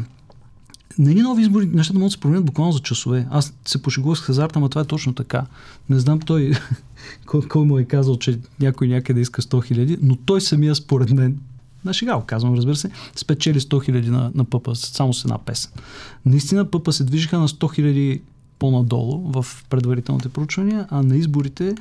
на 0.99 1.09
едни 1.09 1.21
нови 1.21 1.41
избори 1.41 1.65
нещата 1.65 1.99
могат 1.99 2.07
да 2.07 2.11
се 2.11 2.19
променят 2.19 2.45
буквално 2.45 2.71
за 2.71 2.79
часове. 2.79 3.27
Аз 3.31 3.53
се 3.65 3.81
пошегувах 3.81 4.17
с 4.17 4.21
хазарта, 4.21 4.59
но 4.59 4.69
това 4.69 4.81
е 4.81 4.85
точно 4.85 5.13
така. 5.13 5.45
Не 5.89 5.99
знам 5.99 6.19
той 6.19 6.51
кой, 7.25 7.41
кой 7.41 7.65
му 7.65 7.79
е 7.79 7.83
казал, 7.83 8.17
че 8.17 8.39
някой 8.59 8.87
някъде 8.87 9.21
иска 9.21 9.41
100 9.41 9.65
хиляди, 9.65 9.97
но 10.01 10.15
той 10.15 10.41
самия 10.41 10.75
според 10.75 11.11
мен 11.11 11.37
на 11.85 11.93
шега 11.93 12.21
казвам, 12.27 12.55
разбира 12.55 12.75
се, 12.75 12.89
спечели 13.15 13.59
100 13.59 13.85
хиляди 13.85 14.09
на, 14.09 14.31
на 14.35 14.45
Пъпа 14.45 14.75
само 14.75 15.13
с 15.13 15.25
една 15.25 15.37
песен. 15.37 15.71
Наистина 16.25 16.71
Пъпа 16.71 16.93
се 16.93 17.03
движиха 17.03 17.39
на 17.39 17.47
100 17.47 17.75
хиляди 17.75 18.21
по-надолу 18.59 19.31
в 19.31 19.45
предварителните 19.69 20.29
проучвания, 20.29 20.87
а 20.89 21.03
на 21.03 21.17
изборите 21.17 21.75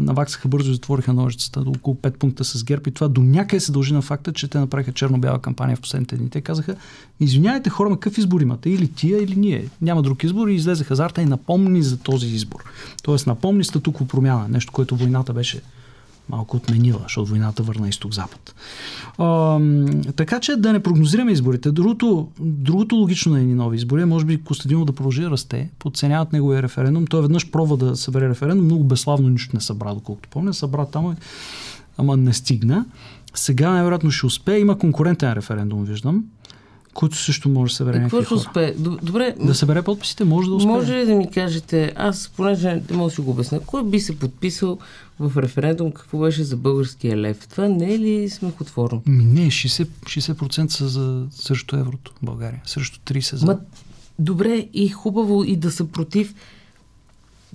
наваксаха 0.00 0.48
бързо 0.48 0.70
и 0.70 0.74
затвориха 0.74 1.12
ножицата 1.12 1.60
до 1.60 1.70
около 1.70 1.96
5 1.96 2.16
пункта 2.16 2.44
с 2.44 2.64
ГЕРБ 2.64 2.82
и 2.86 2.90
това 2.90 3.08
до 3.08 3.20
някъде 3.20 3.60
се 3.60 3.72
дължи 3.72 3.94
на 3.94 4.02
факта, 4.02 4.32
че 4.32 4.48
те 4.48 4.58
направиха 4.58 4.92
черно-бяла 4.92 5.38
кампания 5.38 5.76
в 5.76 5.80
последните 5.80 6.16
дни. 6.16 6.30
Те 6.30 6.40
казаха, 6.40 6.76
извинявайте 7.20 7.70
хора, 7.70 7.90
какъв 7.90 8.18
избор 8.18 8.40
имате? 8.40 8.70
Или 8.70 8.88
тия, 8.88 9.22
или 9.22 9.36
ние. 9.36 9.68
Няма 9.82 10.02
друг 10.02 10.24
избор 10.24 10.48
и 10.48 10.54
излезе 10.54 10.84
хазарта 10.84 11.22
и 11.22 11.26
напомни 11.26 11.82
за 11.82 11.98
този 11.98 12.26
избор. 12.26 12.64
Тоест 13.02 13.26
напомни 13.26 13.64
статукво 13.64 14.04
промяна, 14.04 14.48
нещо, 14.48 14.72
което 14.72 14.96
войната 14.96 15.32
беше 15.32 15.60
малко 16.30 16.56
отменила, 16.56 17.00
защото 17.02 17.30
войната 17.30 17.62
върна 17.62 17.88
изток-запад. 17.88 18.54
А, 19.18 19.60
така 20.16 20.40
че 20.40 20.56
да 20.56 20.72
не 20.72 20.82
прогнозираме 20.82 21.32
изборите. 21.32 21.72
Другото, 21.72 22.28
другото 22.40 22.96
логично 22.96 23.32
на 23.32 23.40
едни 23.40 23.54
нови 23.54 23.76
избори 23.76 24.02
е, 24.02 24.06
може 24.06 24.24
би 24.24 24.44
Костадинов 24.44 24.84
да 24.84 24.92
продължи 24.92 25.22
да 25.22 25.30
расте, 25.30 25.70
подценяват 25.78 26.32
неговия 26.32 26.62
референдум. 26.62 27.06
Той 27.06 27.22
веднъж 27.22 27.50
пробва 27.50 27.76
да 27.76 27.96
събере 27.96 28.28
референдум, 28.28 28.64
много 28.64 28.84
безславно 28.84 29.28
нищо 29.28 29.56
не 29.56 29.60
събра, 29.60 29.94
доколкото 29.94 30.28
помня. 30.28 30.54
Събра 30.54 30.86
там, 30.86 31.16
ама 31.98 32.16
не 32.16 32.32
стигна. 32.32 32.86
Сега 33.34 33.70
най-вероятно 33.70 34.10
ще 34.10 34.26
успее. 34.26 34.58
Има 34.58 34.78
конкурентен 34.78 35.32
референдум, 35.32 35.84
виждам 35.84 36.24
който 36.98 37.16
също 37.16 37.48
може 37.48 37.72
да 37.72 37.76
събере 37.76 37.98
Какво 37.98 38.22
ще 38.22 38.34
успее? 38.34 38.74
Добре. 38.78 39.34
Да 39.40 39.54
събере 39.54 39.82
подписите, 39.82 40.24
може 40.24 40.48
да 40.48 40.54
успее. 40.54 40.72
Може 40.72 40.94
ли 40.94 41.06
да 41.06 41.14
ми 41.14 41.30
кажете, 41.30 41.92
аз 41.96 42.30
понеже 42.36 42.82
не 42.90 42.96
мога 42.96 43.10
да 43.10 43.14
си 43.14 43.20
го 43.20 43.30
обясня, 43.30 43.60
кой 43.60 43.84
би 43.84 44.00
се 44.00 44.18
подписал 44.18 44.78
в 45.20 45.42
референдум, 45.42 45.92
какво 45.92 46.18
беше 46.18 46.42
за 46.42 46.56
българския 46.56 47.16
лев? 47.16 47.48
Това 47.48 47.68
не 47.68 47.94
е 47.94 47.98
ли 47.98 48.30
смехотворно? 48.30 49.02
Ми 49.06 49.24
не, 49.24 49.46
60%, 49.46 49.86
60% 50.04 50.68
са 50.68 50.88
за, 50.88 51.26
срещу 51.30 51.76
еврото 51.76 52.12
в 52.12 52.24
България, 52.24 52.62
срещу 52.66 53.00
30% 53.00 53.34
за... 53.34 53.46
Ма, 53.46 53.58
добре 54.18 54.66
и 54.74 54.88
хубаво 54.88 55.44
и 55.44 55.56
да 55.56 55.70
са 55.70 55.84
против 55.84 56.34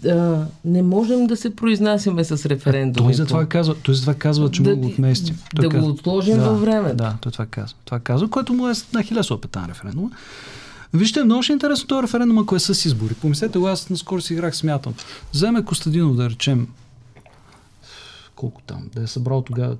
а, 0.07 0.45
не 0.65 0.83
можем 0.83 1.27
да 1.27 1.37
се 1.37 1.55
произнасяме 1.55 2.23
с 2.23 2.45
референдум. 2.45 3.11
Той 3.15 3.25
това 3.25 3.45
казва, 3.45 3.75
той 3.75 3.95
това 3.95 4.13
казва, 4.13 4.51
че 4.51 4.63
да, 4.63 4.75
го 4.75 4.87
отмести. 4.87 5.33
Той 5.55 5.65
да 5.65 5.69
казва, 5.69 5.87
го 5.87 5.93
отложим 5.93 6.37
да, 6.37 6.49
във 6.49 6.61
време. 6.61 6.93
Да, 6.93 7.17
той 7.21 7.31
това 7.31 7.45
казва. 7.45 7.77
Това 7.85 7.99
казва, 7.99 8.29
което 8.29 8.53
му 8.53 8.69
е 8.69 8.73
на 8.93 9.03
хиляда 9.03 9.33
опита 9.33 9.65
референдума. 9.69 10.11
Вижте, 10.93 11.23
много 11.23 11.43
ще 11.43 11.53
е 11.53 11.55
интересно 11.55 11.87
този 11.87 12.03
референдум, 12.03 12.37
ако 12.37 12.55
е 12.55 12.59
с 12.59 12.85
избори. 12.85 13.13
Помислете, 13.13 13.59
аз 13.59 13.89
наскоро 13.89 14.21
си 14.21 14.33
играх, 14.33 14.55
смятам. 14.55 14.93
Вземе 15.33 15.65
Костадинов, 15.65 16.15
да 16.15 16.29
речем, 16.29 16.67
колко 18.35 18.61
там, 18.61 18.89
да 18.95 19.03
е 19.03 19.07
събрал 19.07 19.41
тогава 19.41 19.75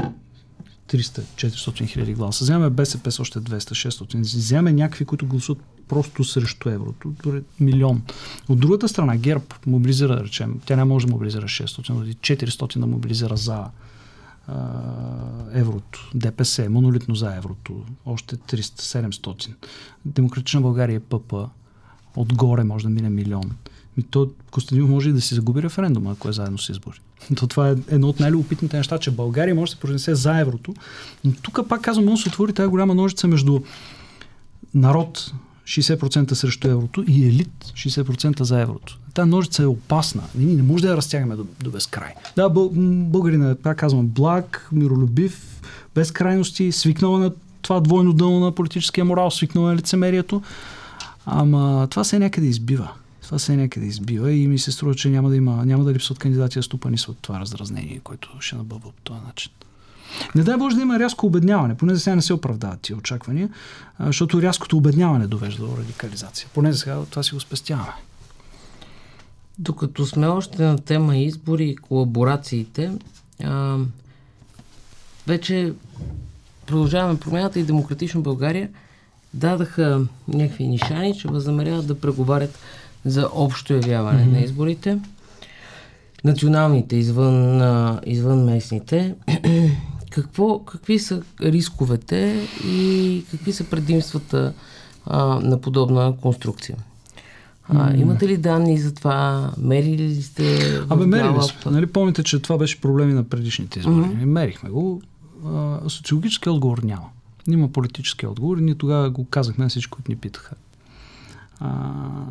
300-400 0.89 1.87
хиляди 1.87 2.13
гласа. 2.13 2.43
Вземе 2.43 2.69
БСП 2.69 3.11
с 3.11 3.19
още 3.19 3.39
200-600. 3.39 4.19
Вземе 4.19 4.73
някакви, 4.73 5.05
които 5.05 5.27
гласуват 5.27 5.61
просто 5.87 6.23
срещу 6.23 6.69
еврото. 6.69 7.13
Милион. 7.59 8.01
От 8.49 8.59
другата 8.59 8.87
страна, 8.87 9.17
ГЕРБ 9.17 9.45
мобилизира, 9.65 10.15
да 10.15 10.23
речем, 10.23 10.59
тя 10.65 10.75
не 10.75 10.83
може 10.83 11.07
да 11.07 11.13
мобилизира 11.13 11.45
600, 11.45 11.89
но 11.89 12.05
400 12.05 12.79
да 12.79 12.87
мобилизира 12.87 13.37
за 13.37 13.65
еврото. 15.53 16.11
ДПС, 16.15 16.69
монолитно 16.69 17.15
за 17.15 17.35
еврото. 17.35 17.85
Още 18.05 18.35
300-700. 18.37 19.53
Демократична 20.05 20.61
България 20.61 20.95
е 20.95 20.99
ПП. 20.99 21.33
Отгоре 22.15 22.63
може 22.63 22.83
да 22.83 22.89
мине 22.89 23.09
милион. 23.09 23.51
Ми 23.97 24.03
то 24.03 24.31
Костадинов 24.51 24.89
може 24.89 25.09
и 25.09 25.13
да 25.13 25.21
си 25.21 25.35
загуби 25.35 25.63
референдума, 25.63 26.11
ако 26.11 26.29
е 26.29 26.33
заедно 26.33 26.57
с 26.57 26.69
избори. 26.69 26.99
То 27.35 27.47
това 27.47 27.69
е 27.69 27.75
едно 27.89 28.09
от 28.09 28.19
най-любопитните 28.19 28.77
неща, 28.77 28.97
че 28.97 29.11
България 29.11 29.55
може 29.55 29.69
да 29.69 29.75
се 29.75 29.81
произнесе 29.81 30.15
за 30.15 30.39
еврото, 30.39 30.73
но 31.23 31.33
тук 31.41 31.59
пак 31.69 31.81
казвам, 31.81 32.05
може 32.05 32.19
да 32.19 32.23
се 32.23 32.29
отвори 32.29 32.53
тази 32.53 32.69
голяма 32.69 32.95
ножица 32.95 33.27
между 33.27 33.61
народ 34.73 35.33
60% 35.65 36.33
срещу 36.33 36.67
еврото 36.67 37.03
и 37.07 37.27
елит 37.27 37.65
60% 37.65 38.43
за 38.43 38.61
еврото. 38.61 38.99
Та 39.13 39.25
ножица 39.25 39.63
е 39.63 39.65
опасна. 39.65 40.23
Ние 40.35 40.55
не 40.55 40.63
може 40.63 40.81
да 40.81 40.89
я 40.89 40.97
разтягаме 40.97 41.35
до, 41.35 41.45
до 41.63 41.71
безкрай. 41.71 42.13
Да, 42.35 42.49
бъл, 42.49 42.71
българина, 42.73 43.55
пак 43.63 43.77
казвам, 43.77 44.07
благ, 44.07 44.69
миролюбив, 44.71 45.61
без 45.95 46.11
крайности, 46.11 46.71
свикнала 46.71 47.19
на 47.19 47.31
това 47.61 47.79
двойно 47.79 48.13
дъно 48.13 48.39
на 48.39 48.51
политическия 48.51 49.05
морал, 49.05 49.31
свикнала 49.31 49.69
на 49.69 49.75
лицемерието. 49.75 50.41
Ама 51.25 51.87
това 51.89 52.03
се 52.03 52.19
някъде 52.19 52.47
избива. 52.47 52.91
Това 53.21 53.39
се 53.39 53.55
някъде 53.55 53.85
избива 53.85 54.31
и 54.31 54.47
ми 54.47 54.59
се 54.59 54.71
струва, 54.71 54.95
че 54.95 55.09
няма 55.09 55.29
да 55.29 55.35
има, 55.35 55.65
няма 55.65 55.83
да 55.83 55.93
липсват 55.93 56.19
кандидати 56.19 56.59
да 56.59 56.63
стопанисват 56.63 57.17
това 57.21 57.39
раздразнение, 57.39 58.01
което 58.03 58.29
ще 58.39 58.55
набъбва 58.55 58.91
по 58.91 59.01
този 59.03 59.19
начин. 59.27 59.51
Не 60.35 60.43
дай 60.43 60.57
Боже 60.57 60.75
да 60.75 60.81
има 60.81 60.99
рязко 60.99 61.25
обедняване, 61.25 61.75
поне 61.75 61.95
за 61.95 61.99
сега 61.99 62.15
не 62.15 62.21
се 62.21 62.33
оправдават 62.33 62.81
тия 62.81 62.97
очаквания, 62.97 63.49
защото 63.99 64.41
рязкото 64.41 64.77
обедняване 64.77 65.27
довежда 65.27 65.65
до 65.65 65.77
радикализация. 65.77 66.47
Поне 66.53 66.71
за 66.71 66.79
сега 66.79 66.97
това 67.09 67.23
си 67.23 67.33
го 67.33 67.39
спестяваме. 67.39 67.93
Докато 69.59 70.05
сме 70.05 70.27
още 70.27 70.63
на 70.63 70.77
тема 70.77 71.17
избори 71.17 71.65
и 71.65 71.75
колаборациите, 71.75 72.91
а, 73.43 73.77
вече 75.27 75.73
продължаваме 76.65 77.19
промяната 77.19 77.59
и 77.59 77.63
Демократично 77.63 78.21
България 78.21 78.69
дадаха 79.33 80.01
някакви 80.27 80.67
нишани, 80.67 81.19
че 81.19 81.27
възнамеряват 81.27 81.87
да 81.87 81.99
преговарят 81.99 82.59
за 83.05 83.29
общо 83.33 83.73
явяване 83.73 84.23
mm-hmm. 84.23 84.31
на 84.31 84.39
изборите. 84.39 84.99
Националните, 86.23 86.95
извън, 86.95 87.99
извън 88.05 88.43
местните. 88.43 89.15
Какво, 90.13 90.59
какви 90.59 90.99
са 90.99 91.21
рисковете 91.41 92.47
и 92.65 93.23
какви 93.31 93.53
са 93.53 93.63
предимствата 93.63 94.53
а, 95.05 95.25
на 95.25 95.61
подобна 95.61 96.15
конструкция? 96.21 96.77
А, 97.67 97.95
имате 97.95 98.27
ли 98.27 98.37
данни 98.37 98.77
за 98.77 98.93
това? 98.93 99.51
Мерили 99.57 100.03
ли 100.03 100.21
сте? 100.21 100.77
Абе, 100.89 101.05
мерили 101.05 101.41
сме. 101.41 101.71
Нали, 101.71 101.85
помните, 101.85 102.23
че 102.23 102.39
това 102.39 102.57
беше 102.57 102.81
проблеми 102.81 103.13
на 103.13 103.23
предишните 103.23 103.79
избори. 103.79 103.95
Mm-hmm. 103.95 104.25
Мерихме 104.25 104.69
го. 104.69 105.01
А, 105.45 105.79
социологически 105.89 106.49
отговор 106.49 106.77
няма. 106.77 107.05
Има 107.47 107.67
политически 107.67 108.27
отговор 108.27 108.57
ние 108.57 108.75
тогава 108.75 109.09
го 109.09 109.25
казахме 109.25 109.63
на 109.63 109.69
всички, 109.69 109.91
които 109.91 110.11
ни 110.11 110.15
питаха. 110.15 110.55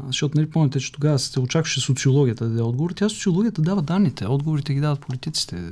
Защото, 0.06 0.38
нали, 0.38 0.50
помните, 0.50 0.80
че 0.80 0.92
тогава 0.92 1.18
се 1.18 1.40
очакваше 1.40 1.80
социологията 1.80 2.44
да 2.44 2.50
даде 2.50 2.62
отговор. 2.62 2.90
Тя 2.90 3.08
социологията 3.08 3.62
дава 3.62 3.82
данните, 3.82 4.26
отговорите 4.26 4.74
ги 4.74 4.80
дават 4.80 5.00
политиците. 5.00 5.62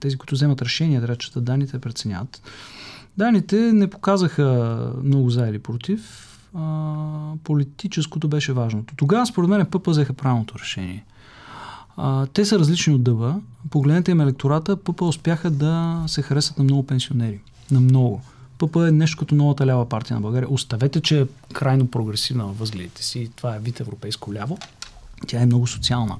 Тези, 0.00 0.16
които 0.16 0.34
вземат 0.34 0.62
решения, 0.62 1.00
трябва 1.00 1.16
че 1.16 1.40
данните 1.40 1.78
преценят. 1.78 2.42
Данните 3.18 3.72
не 3.72 3.90
показаха 3.90 4.76
много 5.04 5.30
за 5.30 5.48
или 5.48 5.58
против. 5.58 6.26
А, 6.54 7.32
политическото 7.44 8.28
беше 8.28 8.52
важното. 8.52 8.94
Тогава, 8.96 9.26
според 9.26 9.50
мен, 9.50 9.66
ПП 9.66 9.86
взеха 9.90 10.12
правилното 10.12 10.58
решение. 10.58 11.04
А, 11.96 12.26
те 12.26 12.44
са 12.44 12.58
различни 12.58 12.94
от 12.94 13.02
дъба. 13.02 13.40
Погледнете 13.70 14.10
им 14.10 14.20
електората, 14.20 14.76
ПП 14.76 15.02
успяха 15.02 15.50
да 15.50 16.04
се 16.06 16.22
харесат 16.22 16.58
на 16.58 16.64
много 16.64 16.86
пенсионери. 16.86 17.40
На 17.70 17.80
много. 17.80 18.22
ПП 18.66 18.76
е 18.76 18.90
нещо 18.90 19.18
като 19.18 19.34
новата 19.34 19.66
лява 19.66 19.88
партия 19.88 20.14
на 20.14 20.20
България. 20.20 20.52
Оставете, 20.52 21.00
че 21.00 21.20
е 21.20 21.26
крайно 21.52 21.86
прогресивна 21.86 22.46
във 22.46 22.58
възгледите 22.58 23.02
си. 23.02 23.30
Това 23.36 23.56
е 23.56 23.58
вид 23.58 23.80
европейско 23.80 24.34
ляво. 24.34 24.58
Тя 25.26 25.40
е 25.40 25.46
много 25.46 25.66
социална. 25.66 26.16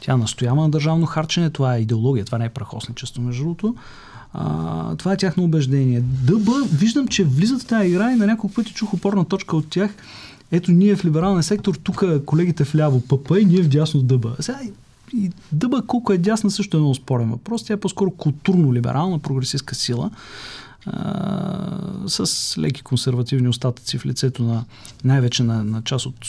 Тя 0.00 0.16
настоява 0.16 0.62
на 0.62 0.70
държавно 0.70 1.06
харчене. 1.06 1.50
Това 1.50 1.76
е 1.76 1.80
идеология. 1.80 2.24
Това 2.24 2.38
не 2.38 2.44
е 2.44 2.48
прахосничество, 2.48 3.22
между 3.22 3.42
другото. 3.42 3.74
А, 4.32 4.96
това 4.96 5.12
е 5.12 5.16
тяхно 5.16 5.44
убеждение. 5.44 6.00
ДБ, 6.00 6.50
виждам, 6.72 7.08
че 7.08 7.24
влизат 7.24 7.62
в 7.62 7.66
тази 7.66 7.88
игра 7.88 8.12
и 8.12 8.16
на 8.16 8.26
няколко 8.26 8.54
пъти 8.54 8.72
чух 8.72 8.94
опорна 8.94 9.24
точка 9.24 9.56
от 9.56 9.70
тях. 9.70 9.94
Ето 10.52 10.72
ние 10.72 10.96
в 10.96 11.04
либералния 11.04 11.42
сектор, 11.42 11.74
тук 11.74 12.04
колегите 12.26 12.64
в 12.64 12.74
ляво 12.74 13.00
ПП 13.00 13.30
и 13.40 13.44
ние 13.44 13.62
в 13.62 13.68
дясно 13.68 14.02
ДБ. 14.02 14.26
Сега 14.40 14.58
и 15.14 15.30
дъба 15.52 15.82
колко 15.86 16.12
е 16.12 16.18
дясна 16.18 16.50
също 16.50 16.76
е 16.76 16.80
много 16.80 16.94
спорен 16.94 17.30
въпрос. 17.30 17.64
Тя 17.64 17.74
е 17.74 17.76
по-скоро 17.76 18.10
културно-либерална, 18.10 19.18
прогресистка 19.18 19.74
сила 19.74 20.10
с 22.06 22.54
леки 22.58 22.82
консервативни 22.82 23.48
остатъци 23.48 23.98
в 23.98 24.06
лицето 24.06 24.42
на 24.42 24.64
най-вече 25.04 25.42
на, 25.42 25.64
на 25.64 25.82
част 25.82 26.06
от 26.06 26.26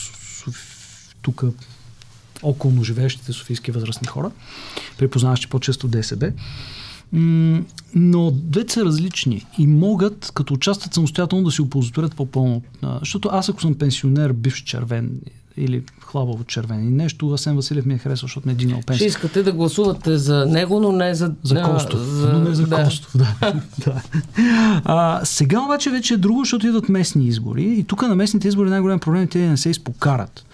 тук 1.22 1.43
около 2.43 2.84
живеещите 2.84 3.34
софийски 3.34 3.72
възрастни 3.72 4.08
хора, 4.08 4.32
припознаващи 4.98 5.48
по-често 5.48 5.88
ДСБ. 5.88 6.32
Но 7.96 8.32
двете 8.32 8.74
са 8.74 8.86
различни 8.86 9.46
и 9.58 9.67
могат, 9.67 10.32
като 10.34 10.54
участват 10.54 10.93
самостоятелно, 10.93 11.43
да 11.43 11.52
си 11.52 11.62
оползотворят 11.62 12.15
по-пълно. 12.15 12.62
Защото 13.00 13.30
аз, 13.32 13.50
ако 13.50 13.62
съм 13.62 13.76
пенсионер, 13.76 14.34
бивш 14.34 14.63
червен 14.63 15.22
или 15.58 15.84
хлабаво 16.06 16.43
червен 16.43 16.88
и 16.88 16.91
нещо, 16.91 17.34
Асен 17.34 17.56
Василев 17.56 17.86
ми 17.86 17.93
е 17.93 17.98
харесал, 17.98 18.28
защото 18.28 18.48
ме 18.48 18.52
е 18.52 18.56
дигнал 18.56 18.80
пенсия. 18.86 19.10
Ще 19.10 19.17
искате 19.17 19.43
да 19.43 19.52
гласувате 19.52 20.17
за 20.17 20.46
него, 20.46 20.80
но 20.80 20.91
не 20.91 21.15
за... 21.15 21.34
За 21.43 21.62
Костов, 21.62 22.00
за... 22.00 22.34
но 22.34 22.39
не 22.39 22.56
за 22.56 22.67
да. 22.67 22.84
Костов, 22.84 23.17
да. 23.17 23.36
да. 23.86 24.02
А, 24.86 25.26
сега 25.26 25.62
обаче 25.62 25.89
вече 25.89 26.13
е 26.13 26.17
друго, 26.17 26.39
защото 26.39 26.67
идват 26.67 26.89
местни 26.89 27.28
избори 27.28 27.63
и 27.63 27.84
тук 27.84 28.02
на 28.02 28.15
местните 28.15 28.48
избори 28.48 28.70
най-голям 28.70 29.00
проблем 29.00 29.24
е 29.24 29.28
те 29.28 29.39
не 29.39 29.58
се 29.58 29.70
изпокарат. 29.70 30.46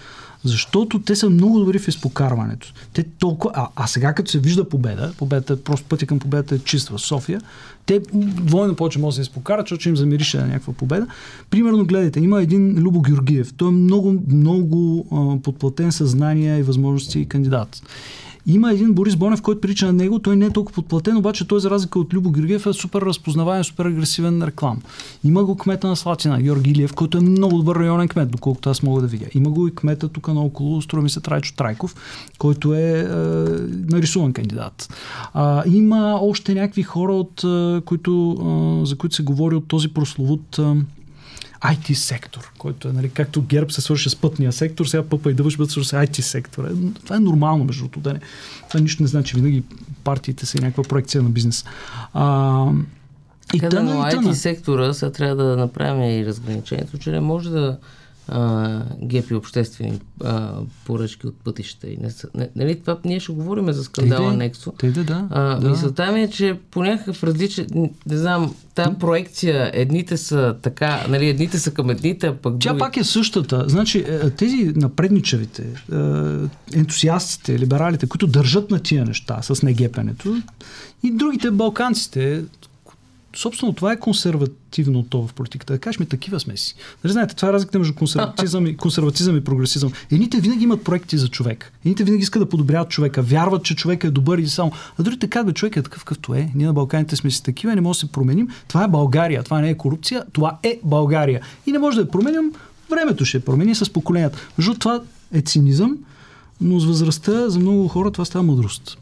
Защото 0.43 0.99
те 0.99 1.15
са 1.15 1.29
много 1.29 1.60
добри 1.60 1.79
в 1.79 1.88
изпокарването. 1.88 2.73
Те 2.93 3.03
толкова... 3.03 3.53
А, 3.56 3.67
а 3.75 3.88
сега 3.88 4.13
като 4.13 4.32
се 4.32 4.39
вижда 4.39 4.69
победа, 4.69 5.13
победата, 5.17 5.63
просто 5.63 5.86
пътя 5.89 6.06
към 6.06 6.19
победата 6.19 6.56
е 6.56 6.60
чиста 6.60 6.97
в 6.97 7.01
София, 7.01 7.41
те 7.86 8.01
двойно 8.13 8.75
повече 8.75 8.99
може 8.99 9.15
да 9.15 9.15
се 9.15 9.29
изпокарат, 9.29 9.67
защото 9.67 9.89
им 9.89 9.97
замирише 9.97 10.38
на 10.38 10.47
някаква 10.47 10.73
победа. 10.73 11.08
Примерно, 11.49 11.86
гледайте, 11.86 12.19
има 12.19 12.41
един 12.41 12.77
Любо 12.77 13.01
Георгиев. 13.01 13.53
Той 13.58 13.67
е 13.67 13.71
много, 13.71 14.23
много 14.27 15.08
а, 15.12 15.41
подплатен 15.41 15.91
съзнание 15.91 16.60
и 16.60 16.63
възможности 16.63 17.19
и 17.19 17.25
кандидат. 17.25 17.82
Има 18.47 18.71
един 18.71 18.93
Борис 18.93 19.15
Бонев, 19.15 19.41
който 19.41 19.62
прилича 19.62 19.86
на 19.86 19.93
него, 19.93 20.19
той 20.19 20.36
не 20.36 20.45
е 20.45 20.49
толкова 20.49 20.75
подплатен, 20.75 21.17
обаче 21.17 21.47
той 21.47 21.60
за 21.60 21.69
разлика 21.69 21.99
от 21.99 22.13
Любо 22.13 22.32
Георгиев 22.32 22.65
е 22.65 22.73
супер 22.73 23.01
разпознаваем, 23.01 23.63
супер 23.63 23.86
агресивен 23.86 24.43
реклам. 24.43 24.82
Има 25.23 25.43
го 25.43 25.58
кмета 25.58 25.88
на 25.88 25.95
Слатина, 25.95 26.41
Георги 26.41 26.71
Илиев, 26.71 26.93
който 26.93 27.17
е 27.17 27.21
много 27.21 27.58
добър 27.58 27.75
районен 27.75 28.08
кмет, 28.08 28.32
доколкото 28.32 28.69
аз 28.69 28.84
мога 28.84 29.01
да 29.01 29.08
видя. 29.08 29.25
Има 29.34 29.49
го 29.49 29.67
и 29.67 29.75
кмета 29.75 30.08
тук 30.08 30.27
наоколо, 30.27 30.82
струва 30.82 31.03
ми 31.03 31.10
се 31.10 31.21
Трайчо 31.21 31.56
Трайков, 31.56 31.95
който 32.38 32.73
е, 32.73 32.79
е 32.79 33.06
нарисуван 33.89 34.34
кандидат. 34.34 34.93
А, 35.34 35.63
има 35.67 36.19
още 36.21 36.53
някакви 36.53 36.84
хора, 36.84 37.13
от, 37.13 37.43
е, 37.43 37.82
които, 37.86 38.38
е, 38.84 38.86
за 38.86 38.95
които 38.95 39.15
се 39.15 39.23
говори 39.23 39.56
от 39.56 39.67
този 39.67 39.88
прословут 39.88 40.60
е, 40.60 40.63
IT 41.65 41.93
сектор, 41.93 42.52
който 42.58 42.88
е, 42.88 42.93
нали, 42.93 43.10
както 43.10 43.41
ГЕРБ 43.41 43.71
се 43.71 43.82
свърши 43.82 44.10
с 44.10 44.15
пътния 44.15 44.52
сектор, 44.52 44.86
сега 44.86 45.04
пъпа 45.04 45.32
и 45.32 45.34
дъвъж 45.34 45.58
бъде 45.58 45.71
свърши 45.71 45.89
с 45.89 45.93
IT 45.93 46.21
сектор. 46.21 46.63
Е, 46.63 46.69
това 47.04 47.15
е 47.15 47.19
нормално, 47.19 47.63
между 47.63 47.84
другото. 47.84 47.99
Да 47.99 48.13
не, 48.13 48.19
това 48.67 48.80
нищо 48.80 49.04
не 49.04 49.08
значи. 49.08 49.36
Винаги 49.36 49.63
партиите 50.04 50.45
са 50.45 50.62
някаква 50.62 50.84
проекция 50.84 51.23
на 51.23 51.30
бизнес. 51.30 51.65
А, 52.13 52.65
и 53.54 53.60
тъна, 53.60 53.93
но 53.95 54.02
IT 54.02 54.32
сектора, 54.32 54.93
сега 54.93 55.12
трябва 55.12 55.36
да 55.36 55.58
направим 55.58 56.19
и 56.19 56.26
разграничението, 56.26 56.97
че 56.97 57.12
не 57.12 57.19
може 57.19 57.49
да 57.49 57.78
а, 58.27 58.81
гепи 59.03 59.33
обществени 59.33 59.99
а, 60.23 60.53
поръчки 60.86 61.27
от 61.27 61.36
пътища. 61.43 61.88
И 61.88 61.97
не, 61.97 62.09
не, 62.36 62.49
нали, 62.55 62.79
това 62.79 62.97
ние 63.05 63.19
ще 63.19 63.31
говорим 63.31 63.71
за 63.71 63.83
скандала 63.83 64.29
Тейде, 64.29 64.38
Нексо. 64.38 64.71
Тейде, 64.71 65.03
да, 65.03 65.27
а, 65.29 65.59
да. 65.59 65.69
Мисълта 65.69 66.12
ми 66.12 66.21
е, 66.21 66.29
че 66.29 66.59
по 66.71 66.83
някакъв 66.83 67.23
различен, 67.23 67.67
не 68.05 68.17
знам, 68.17 68.55
тази 68.75 68.95
проекция, 68.99 69.71
едните 69.73 70.17
са 70.17 70.55
така, 70.62 71.05
нали, 71.09 71.27
едните 71.27 71.59
са 71.59 71.71
към 71.71 71.89
едните, 71.89 72.27
а 72.27 72.36
пък 72.36 72.55
Тя 72.59 72.69
други... 72.69 72.79
пак 72.79 72.97
е 72.97 73.03
същата. 73.03 73.65
Значи, 73.67 73.99
е, 73.99 74.29
тези 74.29 74.73
напредничавите, 74.75 75.63
е, 75.63 75.97
ентусиастите, 76.77 77.59
либералите, 77.59 78.07
които 78.07 78.27
държат 78.27 78.71
на 78.71 78.79
тия 78.79 79.05
неща 79.05 79.41
с 79.41 79.63
негепенето, 79.63 80.38
и 81.03 81.12
другите 81.12 81.51
балканците, 81.51 82.43
собствено 83.35 83.73
това 83.73 83.91
е 83.91 83.99
консервативното 83.99 85.27
в 85.27 85.33
политиката. 85.33 85.73
Да 85.73 85.79
кажеш 85.79 85.99
ми, 85.99 86.05
такива 86.05 86.39
сме 86.39 86.57
си. 86.57 86.75
Нали 87.03 87.11
знаете, 87.11 87.35
това 87.35 87.49
е 87.49 87.53
разликата 87.53 87.79
между 87.79 87.95
консерватизъм 87.95 88.67
и, 88.67 88.77
консерватизъм 88.77 89.37
и 89.37 89.43
прогресизъм. 89.43 89.91
Едните 90.11 90.39
винаги 90.39 90.63
имат 90.63 90.83
проекти 90.83 91.17
за 91.17 91.27
човек. 91.27 91.73
Едните 91.85 92.03
винаги 92.03 92.23
искат 92.23 92.41
да 92.41 92.49
подобряват 92.49 92.89
човека, 92.89 93.21
вярват, 93.21 93.63
че 93.63 93.75
човек 93.75 94.03
е 94.03 94.11
добър 94.11 94.37
и 94.37 94.47
само. 94.47 94.71
А 94.99 95.03
другите 95.03 95.27
казват, 95.27 95.55
човек 95.55 95.75
е 95.75 95.81
такъв 95.81 96.03
какъвто 96.03 96.33
е. 96.33 96.49
Ние 96.55 96.67
на 96.67 96.73
Балканите 96.73 97.15
сме 97.15 97.31
си 97.31 97.43
такива, 97.43 97.75
не 97.75 97.81
може 97.81 97.97
да 97.97 97.99
се 97.99 98.11
променим. 98.11 98.47
Това 98.67 98.83
е 98.83 98.87
България, 98.87 99.43
това 99.43 99.61
не 99.61 99.69
е 99.69 99.77
корупция, 99.77 100.23
това 100.33 100.57
е 100.63 100.79
България. 100.83 101.41
И 101.67 101.71
не 101.71 101.79
може 101.79 101.95
да 101.95 102.01
я 102.01 102.11
променим, 102.11 102.51
времето 102.89 103.25
ще 103.25 103.45
промени 103.45 103.75
с 103.75 103.93
поколенията. 103.93 104.37
Между 104.57 104.73
това 104.73 105.01
е 105.33 105.41
цинизъм, 105.41 105.97
но 106.61 106.79
с 106.79 106.85
възрастта 106.85 107.49
за 107.49 107.59
много 107.59 107.87
хора 107.87 108.11
това 108.11 108.25
става 108.25 108.43
мъдрост. 108.43 108.97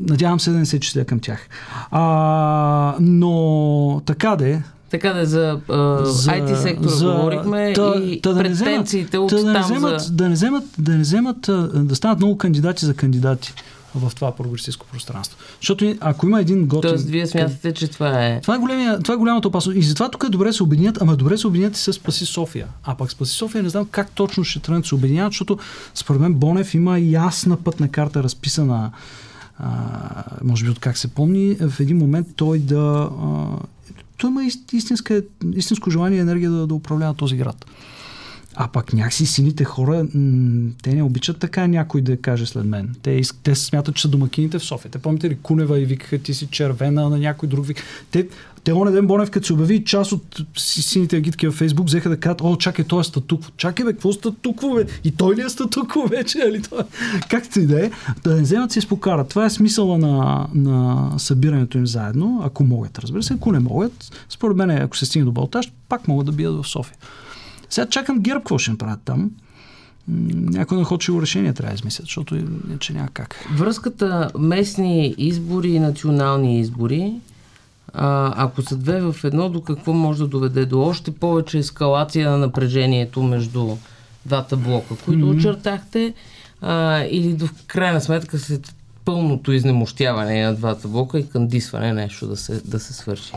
Надявам 0.00 0.40
се 0.40 0.50
да 0.50 0.58
не 0.58 0.66
се 0.66 0.80
числя 0.80 1.04
към 1.04 1.20
тях. 1.20 1.48
А, 1.90 2.96
но 3.00 4.02
така 4.06 4.36
де, 4.36 4.62
така 4.90 5.12
да 5.12 5.26
за, 5.26 5.60
а, 5.68 6.04
за 6.04 6.30
IT 6.30 6.62
сектора 6.62 6.88
за, 6.88 7.06
говорихме 7.06 7.72
та, 7.72 7.94
и 7.96 8.20
та 8.20 8.32
да 8.32 8.40
претенциите 8.40 9.18
от 9.18 9.30
да 9.30 9.52
не 9.52 9.60
вземат, 9.60 10.00
за... 10.00 10.12
Да 10.12 10.28
не 10.28 10.34
вземат, 10.34 10.64
да 10.78 10.92
не 10.92 11.00
вземат, 11.00 11.50
да 11.74 11.96
станат 11.96 12.18
много 12.18 12.38
кандидати 12.38 12.86
за 12.86 12.94
кандидати 12.94 13.52
в 13.94 14.12
това 14.14 14.32
прогресистско 14.32 14.86
пространство. 14.86 15.38
Защото 15.60 15.94
ако 16.00 16.26
има 16.26 16.40
един 16.40 16.66
готин... 16.66 16.90
Тоест, 16.90 17.08
вие 17.08 17.26
смятате, 17.26 17.74
че 17.74 17.88
това 17.88 18.26
е... 18.26 18.40
Това 18.40 18.54
е, 18.54 18.58
големия, 18.58 19.00
това 19.00 19.14
е 19.14 19.16
голямата 19.16 19.48
опасност. 19.48 19.78
И 19.78 19.82
затова 19.82 20.08
тук 20.08 20.24
е 20.24 20.28
добре 20.28 20.52
се 20.52 20.62
обединят, 20.62 20.98
ама 21.02 21.16
добре 21.16 21.38
се 21.38 21.46
обединят 21.46 21.76
и 21.76 21.80
с 21.80 21.92
Спаси 21.92 22.26
София. 22.26 22.66
А 22.84 22.94
пак 22.94 23.10
Спаси 23.10 23.32
София 23.32 23.62
не 23.62 23.68
знам 23.68 23.86
как 23.90 24.10
точно 24.10 24.44
ще 24.44 24.60
тръгнат 24.60 24.82
да 24.82 24.88
се 24.88 24.94
обединяват, 24.94 25.32
защото 25.32 25.58
според 25.94 26.20
мен 26.20 26.34
Бонев 26.34 26.74
има 26.74 26.98
ясна 26.98 27.56
пътна 27.56 27.88
карта 27.88 28.22
разписана 28.22 28.90
а, 29.58 30.24
може 30.44 30.64
би 30.64 30.70
от 30.70 30.78
как 30.78 30.98
се 30.98 31.08
помни, 31.08 31.54
в 31.54 31.80
един 31.80 31.98
момент 31.98 32.26
той 32.36 32.58
да... 32.58 33.10
А, 33.22 33.46
той 34.16 34.30
има 34.30 34.44
истинска, 34.72 35.22
истинско 35.56 35.90
желание 35.90 36.18
и 36.18 36.20
енергия 36.20 36.50
да, 36.50 36.66
да 36.66 36.74
управлява 36.74 37.14
този 37.14 37.36
град. 37.36 37.66
А 38.56 38.68
пък 38.68 38.92
някакси 38.92 39.26
сините 39.26 39.64
хора, 39.64 40.06
те 40.82 40.94
не 40.94 41.02
обичат 41.02 41.38
така 41.38 41.66
някой 41.66 42.00
да 42.00 42.16
каже 42.16 42.46
след 42.46 42.64
мен. 42.64 42.94
Те, 43.02 43.20
те 43.42 43.54
смятат, 43.54 43.94
че 43.94 44.02
са 44.02 44.08
домакините 44.08 44.58
в 44.58 44.64
София. 44.64 44.90
Те 44.90 44.98
помните 44.98 45.30
ли 45.30 45.38
Кунева 45.42 45.80
и 45.80 45.84
викаха 45.84 46.18
ти 46.18 46.34
си 46.34 46.46
червена 46.46 47.08
на 47.10 47.18
някой 47.18 47.48
друг 47.48 47.66
вик. 47.66 47.82
Те, 48.10 48.28
те 48.64 48.72
оня 48.72 48.90
ден 48.90 49.06
Бонев, 49.06 49.30
като 49.30 49.46
се 49.46 49.52
обяви, 49.52 49.84
част 49.84 50.12
от 50.12 50.40
сините 50.56 51.16
агитки 51.16 51.46
във 51.46 51.54
Фейсбук 51.54 51.86
взеха 51.86 52.08
да 52.08 52.16
кажат, 52.16 52.40
о, 52.40 52.56
чакай, 52.56 52.84
той 52.84 53.00
е 53.00 53.04
статукво. 53.04 53.50
Чакай, 53.56 53.84
бе, 53.84 53.92
какво 53.92 54.12
статукво, 54.12 54.74
бе? 54.74 54.86
И 55.04 55.10
той 55.10 55.36
ли 55.36 55.40
е 55.40 55.48
статукво 55.48 56.06
вече? 56.06 56.38
Али 56.38 56.62
той? 56.62 56.82
Както 57.30 57.60
и 57.60 57.66
да 57.66 57.86
е, 57.86 57.90
да 58.24 58.34
не 58.36 58.42
вземат 58.42 58.72
си 58.72 58.80
спокарат. 58.80 59.28
Това 59.28 59.44
е 59.44 59.50
смисъла 59.50 59.98
на, 59.98 60.46
на 60.54 61.10
събирането 61.18 61.78
им 61.78 61.86
заедно, 61.86 62.40
ако 62.44 62.64
могат, 62.64 62.98
разбира 62.98 63.22
се. 63.22 63.34
Ако 63.34 63.52
не 63.52 63.58
могат, 63.58 64.26
според 64.28 64.56
мен, 64.56 64.70
ако 64.70 64.96
се 64.96 65.06
стигне 65.06 65.24
до 65.24 65.32
Балтаж, 65.32 65.72
пак 65.88 66.08
могат 66.08 66.26
да 66.26 66.32
бият 66.32 66.62
в 66.62 66.68
София. 66.68 66.96
Сега 67.70 67.86
чакам 67.86 68.18
ГЕРБ 68.18 68.40
какво 68.40 68.58
ще 68.58 68.70
направят 68.70 69.00
там. 69.04 69.30
Някой 70.08 70.78
находчиво 70.78 71.22
решение 71.22 71.52
трябва 71.52 71.70
да 71.70 71.74
измислят, 71.74 72.06
защото 72.06 72.36
иначе 72.68 72.92
няма 72.92 73.08
как. 73.12 73.46
Връзката 73.56 74.30
местни 74.38 75.14
избори 75.18 75.70
и 75.70 75.78
национални 75.78 76.60
избори, 76.60 77.12
а, 77.94 78.32
ако 78.36 78.62
са 78.62 78.76
две 78.76 79.00
в 79.00 79.16
едно, 79.24 79.48
до 79.48 79.60
какво 79.60 79.92
може 79.92 80.18
да 80.18 80.28
доведе? 80.28 80.66
До 80.66 80.82
още 80.82 81.10
повече 81.10 81.58
ескалация 81.58 82.30
на 82.30 82.38
напрежението 82.38 83.22
между 83.22 83.76
двата 84.26 84.56
блока, 84.56 84.96
които 85.04 85.26
mm-hmm. 85.26 85.38
очертахте, 85.38 86.14
а, 86.60 87.04
или 87.10 87.32
до 87.32 87.48
крайна 87.66 88.00
сметка 88.00 88.38
след 88.38 88.74
пълното 89.04 89.52
изнемощяване 89.52 90.42
на 90.42 90.54
двата 90.54 90.88
блока 90.88 91.18
и 91.18 91.28
кандисване 91.28 91.92
нещо 91.92 92.26
да 92.26 92.36
се, 92.36 92.60
да 92.64 92.80
се 92.80 92.92
свърши. 92.92 93.32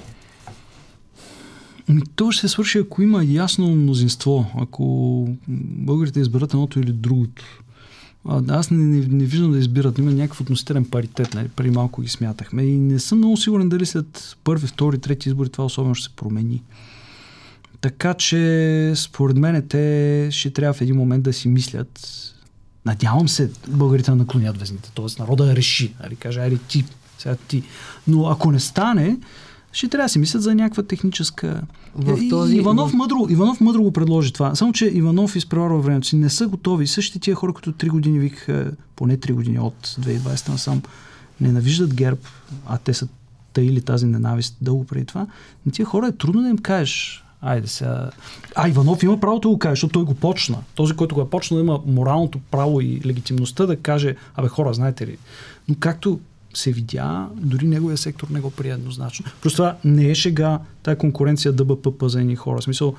Ами, 1.89 2.01
то 2.15 2.31
ще 2.31 2.41
се 2.41 2.47
свърши, 2.47 2.77
ако 2.77 3.01
има 3.01 3.23
ясно 3.23 3.67
мнозинство, 3.67 4.45
ако 4.61 5.27
българите 5.47 6.19
изберат 6.19 6.53
едното 6.53 6.79
или 6.79 6.91
другото. 6.91 7.63
Аз 8.49 8.71
не, 8.71 8.83
не, 8.83 9.07
не 9.07 9.25
виждам 9.25 9.51
да 9.51 9.57
избират. 9.57 9.97
Има 9.97 10.11
някакъв 10.11 10.41
относителен 10.41 10.85
паритет. 10.85 11.33
Нали? 11.33 11.47
Преди 11.47 11.69
малко 11.69 12.01
ги 12.01 12.09
смятахме. 12.09 12.63
И 12.63 12.77
не 12.77 12.99
съм 12.99 13.17
много 13.17 13.37
сигурен 13.37 13.69
дали 13.69 13.85
след 13.85 14.37
първи, 14.43 14.67
втори, 14.67 14.97
трети 14.97 15.29
избори 15.29 15.49
това 15.49 15.65
особено 15.65 15.95
ще 15.95 16.09
се 16.09 16.15
промени. 16.15 16.63
Така 17.81 18.13
че, 18.13 18.93
според 18.95 19.37
мен, 19.37 19.67
те 19.67 20.27
ще 20.31 20.49
трябва 20.49 20.73
в 20.73 20.81
един 20.81 20.95
момент 20.95 21.23
да 21.23 21.33
си 21.33 21.47
мислят. 21.47 22.09
Надявам 22.85 23.27
се 23.27 23.51
българите 23.67 24.11
да 24.11 24.17
наклонят 24.17 24.57
везните. 24.57 24.91
Тоест 24.93 25.19
народа 25.19 25.45
да 25.45 25.55
реши. 25.55 25.93
Нали? 26.03 26.15
Каже, 26.15 26.39
айде 26.39 26.57
ти, 26.57 26.85
сега 27.17 27.35
ти. 27.47 27.63
Но 28.07 28.27
ако 28.27 28.51
не 28.51 28.59
стане, 28.59 29.17
ще 29.77 29.87
трябва 29.87 30.05
да 30.05 30.09
си 30.09 30.19
мислят 30.19 30.43
за 30.43 30.55
някаква 30.55 30.83
техническа... 30.83 31.61
В 31.95 32.29
този... 32.29 32.55
Иванов, 32.55 32.93
мъдро, 32.93 33.27
Иванов 33.29 33.61
мъдро 33.61 33.83
го 33.83 33.93
предложи 33.93 34.33
това. 34.33 34.55
Само, 34.55 34.73
че 34.73 34.85
Иванов 34.85 35.35
изпреварва 35.35 35.79
времето 35.79 36.07
си. 36.07 36.15
Не 36.15 36.29
са 36.29 36.47
готови. 36.47 36.87
Същите 36.87 37.19
тия 37.19 37.35
хора, 37.35 37.53
които 37.53 37.71
3 37.73 37.89
години 37.89 38.19
викаха, 38.19 38.71
поне 38.95 39.17
3 39.17 39.33
години 39.33 39.59
от 39.59 39.87
2020 39.87 40.49
насам, 40.49 40.81
ненавиждат 41.41 41.93
ГЕРБ, 41.93 42.21
а 42.67 42.77
те 42.77 42.93
са 42.93 43.07
таили 43.53 43.81
тази 43.81 44.05
ненавист 44.05 44.57
дълго 44.61 44.85
преди 44.85 45.05
това. 45.05 45.27
На 45.65 45.71
тия 45.71 45.85
хора 45.85 46.07
е 46.07 46.11
трудно 46.11 46.41
да 46.41 46.49
им 46.49 46.57
кажеш 46.57 47.23
Айде 47.41 47.67
сега. 47.67 48.09
А 48.55 48.69
Иванов 48.69 49.03
има 49.03 49.19
правото 49.19 49.49
да 49.49 49.53
го 49.53 49.59
каже, 49.59 49.71
защото 49.71 49.93
той 49.93 50.03
го 50.03 50.13
почна. 50.13 50.57
Този, 50.75 50.93
който 50.93 51.15
го 51.15 51.21
е 51.21 51.29
почнал, 51.29 51.59
има 51.59 51.79
моралното 51.85 52.39
право 52.51 52.81
и 52.81 53.01
легитимността 53.05 53.65
да 53.65 53.75
каже, 53.75 54.15
абе 54.35 54.47
хора, 54.47 54.73
знаете 54.73 55.07
ли. 55.07 55.17
Но 55.69 55.75
както 55.79 56.19
се 56.57 56.71
видя, 56.71 57.29
дори 57.35 57.67
неговия 57.67 57.97
сектор 57.97 58.27
не 58.27 58.39
го 58.39 58.51
прие 58.51 58.71
еднозначно. 58.71 59.25
Просто 59.41 59.57
това 59.57 59.75
не 59.83 60.09
е 60.09 60.15
шега, 60.15 60.59
тая 60.83 60.97
конкуренция 60.97 61.51
ДБПП 61.51 62.09
за 62.09 62.19
едни 62.19 62.35
хора. 62.35 62.59
В 62.59 62.63
смисъл, 62.63 62.95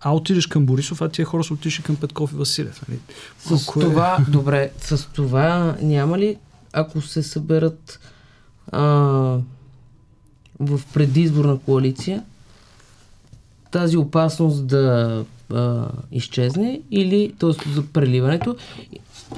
а 0.00 0.14
отидеш 0.14 0.46
към 0.46 0.66
Борисов, 0.66 1.02
а 1.02 1.08
тия 1.08 1.26
хора 1.26 1.44
са 1.44 1.54
отишли 1.54 1.82
към 1.82 1.96
Петков 1.96 2.32
и 2.32 2.36
Василев. 2.36 2.88
Нали? 2.88 3.00
С 3.38 3.48
Колко 3.48 3.80
е? 3.80 3.82
това, 3.82 4.16
е? 4.20 4.30
добре, 4.30 4.70
с 4.80 5.08
това 5.12 5.76
няма 5.82 6.18
ли, 6.18 6.36
ако 6.72 7.00
се 7.00 7.22
съберат 7.22 8.00
а, 8.72 8.80
в 10.60 10.80
предизборна 10.94 11.58
коалиция, 11.58 12.24
тази 13.70 13.96
опасност 13.96 14.66
да 14.66 15.24
а, 15.52 15.88
изчезне 16.12 16.80
или 16.90 17.34
т.е. 17.38 17.70
за 17.70 17.86
преливането 17.86 18.56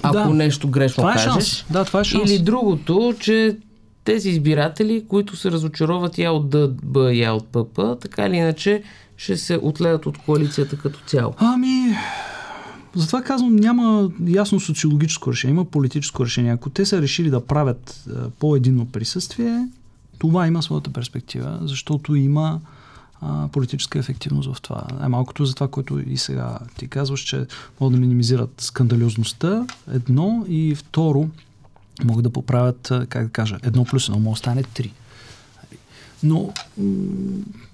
ако 0.03 0.29
да. 0.29 0.35
нещо 0.35 0.69
грешно 0.69 1.01
това 1.01 1.13
е 1.13 1.15
кажеш. 1.15 1.33
Шанс. 1.33 1.65
Да, 1.71 1.85
това 1.85 2.01
е 2.01 2.05
шанс. 2.05 2.31
Или 2.31 2.39
другото, 2.39 3.15
че 3.21 3.57
тези 4.05 4.29
избиратели, 4.29 5.05
които 5.09 5.37
се 5.37 5.51
разочароват 5.51 6.19
я 6.19 6.33
от 6.33 6.51
ДБ, 6.51 6.97
я 7.13 7.35
от 7.35 7.47
ПП, 7.47 7.81
така 8.01 8.27
или 8.27 8.37
иначе 8.37 8.83
ще 9.17 9.37
се 9.37 9.59
отлеят 9.63 10.07
от 10.07 10.19
коалицията 10.19 10.77
като 10.79 11.01
цяло. 11.07 11.35
Ами, 11.39 11.97
затова 12.95 13.23
казвам, 13.23 13.57
няма 13.57 14.11
ясно 14.27 14.61
социологическо 14.61 15.33
решение, 15.33 15.55
има 15.55 15.65
политическо 15.65 16.25
решение. 16.25 16.53
Ако 16.53 16.71
те 16.71 16.85
са 16.85 17.03
решили 17.03 17.31
да 17.31 17.47
правят 17.47 18.05
по-единно 18.39 18.87
присъствие, 18.87 19.69
това 20.19 20.47
има 20.47 20.63
своята 20.63 20.91
перспектива, 20.91 21.59
защото 21.63 22.15
има 22.15 22.61
а, 23.23 23.49
политическа 23.49 23.99
ефективност 23.99 24.55
в 24.55 24.61
това. 24.61 24.87
Най-малкото 25.01 25.45
за 25.45 25.55
това, 25.55 25.69
което 25.69 26.01
и 26.07 26.17
сега 26.17 26.59
ти 26.79 26.89
казваш, 26.89 27.21
че 27.21 27.47
могат 27.81 27.95
да 27.95 28.01
минимизират 28.01 28.61
скандалиозността, 28.61 29.67
едно, 29.93 30.45
и 30.49 30.75
второ, 30.75 31.29
могат 32.05 32.23
да 32.23 32.31
поправят, 32.31 32.93
как 33.09 33.25
да 33.25 33.31
кажа, 33.31 33.59
едно 33.63 33.85
плюс 33.85 34.09
едно 34.09 34.21
може 34.21 34.39
да 34.39 34.39
стане 34.39 34.63
три. 34.63 34.93
Но 36.23 36.53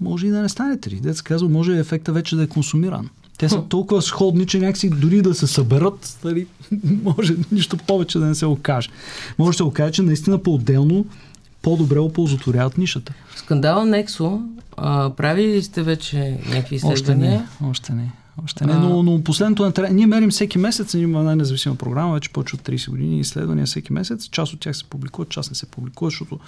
може 0.01 0.27
и 0.27 0.31
да 0.31 0.43
не 0.43 0.49
стане 0.49 0.81
три. 0.81 0.95
Деца 0.95 1.23
казва, 1.25 1.49
може 1.49 1.79
ефекта 1.79 2.13
вече 2.13 2.37
да 2.37 2.43
е 2.43 2.47
консумиран. 2.47 3.09
Те 3.39 3.49
са 3.49 3.63
толкова 3.69 4.03
сходни, 4.03 4.47
че 4.47 4.59
някакси 4.59 4.91
дори 4.91 5.23
да 5.23 5.35
се 5.35 5.47
съберат, 5.47 6.19
дали, 6.23 6.47
може 7.05 7.35
нищо 7.53 7.77
повече 7.77 8.19
да 8.19 8.27
не 8.27 8.35
се 8.35 8.47
окаже. 8.47 8.89
Може 9.39 9.51
да 9.51 9.57
се 9.57 9.63
окаже, 9.63 9.93
че 9.93 10.03
наистина 10.03 10.43
по-отделно 10.43 11.05
по-добре 11.67 11.99
оползотворяват 11.99 12.79
нишата. 12.79 13.15
Скандала 13.37 13.87
Нексо, 13.87 14.43
а, 14.77 15.11
правили 15.11 15.53
ли 15.53 15.63
сте 15.63 15.83
вече 15.83 16.39
някакви 16.49 16.77
изследвания? 16.77 17.49
Още 17.61 17.63
не, 17.63 17.71
още 17.71 17.93
не. 17.93 18.13
Още 18.45 18.67
не, 18.67 18.75
но, 18.75 19.03
но 19.03 19.25
последното 19.25 19.63
на 19.63 19.73
трябва. 19.73 19.95
Ние 19.95 20.07
мерим 20.07 20.31
всеки 20.31 20.59
месец, 20.59 20.95
ние 20.95 21.03
имаме 21.03 21.19
една 21.19 21.37
независима 21.37 21.75
програма, 21.75 22.15
вече 22.15 22.33
повече 22.33 22.57
от 22.57 22.63
30 22.63 22.91
години 22.91 23.21
изследвания 23.21 23.67
всеки 23.67 23.93
месец. 23.93 24.29
Част 24.29 24.53
от 24.53 24.61
тях 24.61 24.77
се 24.77 24.85
публикуват, 24.85 25.29
част 25.29 25.51
не 25.51 25.55
се 25.55 25.67
публикуват, 25.67 26.13
защото 26.13 26.39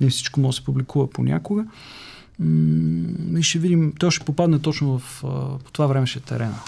не 0.00 0.10
всичко 0.10 0.40
може 0.40 0.56
да 0.56 0.60
се 0.60 0.64
публикува 0.64 1.10
понякога. 1.10 1.64
И 3.38 3.42
ще 3.42 3.58
видим, 3.58 3.92
той 3.98 4.10
ще 4.10 4.24
попадне 4.24 4.58
точно 4.58 4.98
в, 4.98 5.20
по 5.64 5.72
това 5.72 5.86
време 5.86 6.06
ще 6.06 6.18
е 6.18 6.22
терена. 6.22 6.58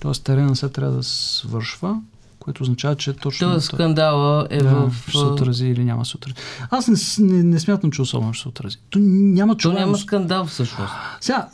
Тоест 0.00 0.24
терена 0.24 0.56
се 0.56 0.68
трябва 0.68 0.96
да 0.96 1.02
свършва, 1.02 2.00
което 2.44 2.62
означава, 2.62 2.96
че 2.96 3.12
точно... 3.12 3.50
Тоест 3.50 3.66
скандала 3.66 4.46
е 4.50 4.62
да, 4.62 4.74
в... 4.74 4.92
Ще 5.08 5.18
се 5.18 5.24
отрази 5.24 5.66
или 5.66 5.84
няма 5.84 6.04
се 6.04 6.16
отрази. 6.16 6.34
Аз 6.70 6.88
не, 6.88 7.26
не, 7.26 7.42
не 7.42 7.60
смятам, 7.60 7.90
че 7.90 8.02
особено 8.02 8.32
ще 8.32 8.42
се 8.42 8.48
отрази. 8.48 8.76
То 8.90 8.98
няма, 9.00 9.56
То 9.56 9.72
няма 9.72 9.98
скандал 9.98 10.44
всъщност. 10.44 10.92
Сега, 11.20 11.48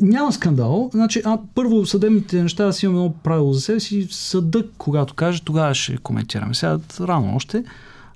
няма 0.00 0.32
скандал. 0.32 0.90
Значи, 0.92 1.22
а, 1.24 1.38
първо 1.54 1.86
съдебните 1.86 2.42
неща 2.42 2.64
да 2.64 2.72
си 2.72 2.86
имаме 2.86 3.00
едно 3.00 3.14
правило 3.22 3.52
за 3.52 3.60
себе 3.60 3.80
си. 3.80 4.08
Съда, 4.10 4.64
когато 4.78 5.14
каже, 5.14 5.42
тогава 5.44 5.74
ще 5.74 5.96
коментираме. 5.96 6.54
Сега 6.54 6.78
рано 7.00 7.36
още. 7.36 7.64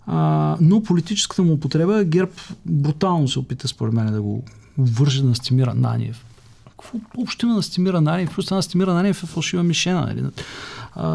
А, 0.06 0.56
но 0.60 0.82
политическата 0.82 1.42
му 1.42 1.52
употреба 1.52 2.04
ГЕРБ 2.04 2.32
брутално 2.66 3.28
се 3.28 3.38
опита 3.38 3.68
според 3.68 3.94
мен 3.94 4.12
да 4.12 4.22
го 4.22 4.44
върже 4.78 5.22
на 5.22 5.34
Стимира 5.34 5.74
Наниев. 5.74 6.25
Има 7.42 7.54
на 7.54 7.62
Стимира 7.62 8.00
Наниев? 8.00 8.34
Просто 8.34 8.54
на 8.54 8.62
Стимира 8.62 8.94
Наниев 8.94 9.22
е 9.22 9.26
фалшива 9.26 9.62
мишена. 9.62 10.00
Нали? 10.00 10.24
А, 10.94 11.08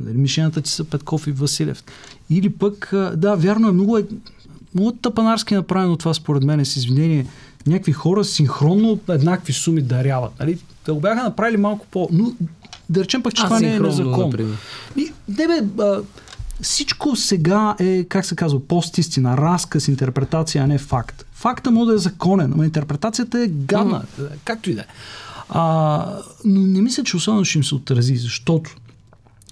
нали, 0.00 0.16
мишената 0.16 0.60
ти 0.60 0.70
са 0.70 0.84
Петков 0.84 1.26
и 1.26 1.32
Василев. 1.32 1.84
Или 2.30 2.50
пък, 2.50 2.90
да, 3.16 3.34
вярно 3.34 3.68
е, 3.68 3.72
много 3.72 3.98
е 3.98 4.06
много 4.74 4.92
тъпанарски 4.92 5.54
направено 5.54 5.96
това 5.96 6.14
според 6.14 6.42
мен 6.42 6.64
с 6.64 6.76
извинение. 6.76 7.26
Някакви 7.66 7.92
хора 7.92 8.24
синхронно 8.24 8.98
еднакви 9.08 9.52
суми 9.52 9.82
даряват. 9.82 10.32
Нали? 10.40 10.58
Да 10.86 10.94
го 10.94 11.00
бяха 11.00 11.22
направили 11.22 11.56
малко 11.56 11.86
по... 11.90 12.08
Но, 12.12 12.32
да 12.88 13.00
речем 13.00 13.22
пък, 13.22 13.34
че 13.34 13.44
това 13.44 13.60
не 13.60 13.74
е 13.74 13.80
незаконно. 13.80 14.32
И, 14.96 15.12
не 15.38 15.46
бе, 15.46 15.82
а, 15.82 16.00
всичко 16.62 17.16
сега 17.16 17.76
е, 17.78 18.04
как 18.04 18.26
се 18.26 18.36
казва, 18.36 18.60
постистина, 18.60 19.36
разказ, 19.36 19.88
интерпретация, 19.88 20.64
а 20.64 20.66
не 20.66 20.78
факт. 20.78 21.26
Факта 21.40 21.70
може 21.70 21.88
да 21.88 21.94
е 21.94 21.98
законен, 21.98 22.52
но 22.56 22.64
интерпретацията 22.64 23.40
е 23.40 23.46
гадна, 23.46 24.02
mm-hmm. 24.02 24.28
както 24.44 24.70
и 24.70 24.74
да 24.74 24.80
е. 24.80 24.86
но 26.44 26.60
не 26.60 26.80
мисля, 26.80 27.04
че 27.04 27.16
особено 27.16 27.44
ще 27.44 27.58
им 27.58 27.64
се 27.64 27.74
отрази, 27.74 28.16
защото 28.16 28.76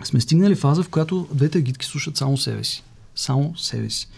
сме 0.05 0.20
стигнали 0.20 0.55
фаза, 0.55 0.83
в 0.83 0.88
която 0.88 1.29
двете 1.33 1.59
агитки 1.59 1.87
слушат 1.87 2.16
само 2.16 2.37
себе 2.37 2.64
си. 2.64 2.85
Само 3.16 3.57
себе 3.57 3.90
си. 3.90 4.09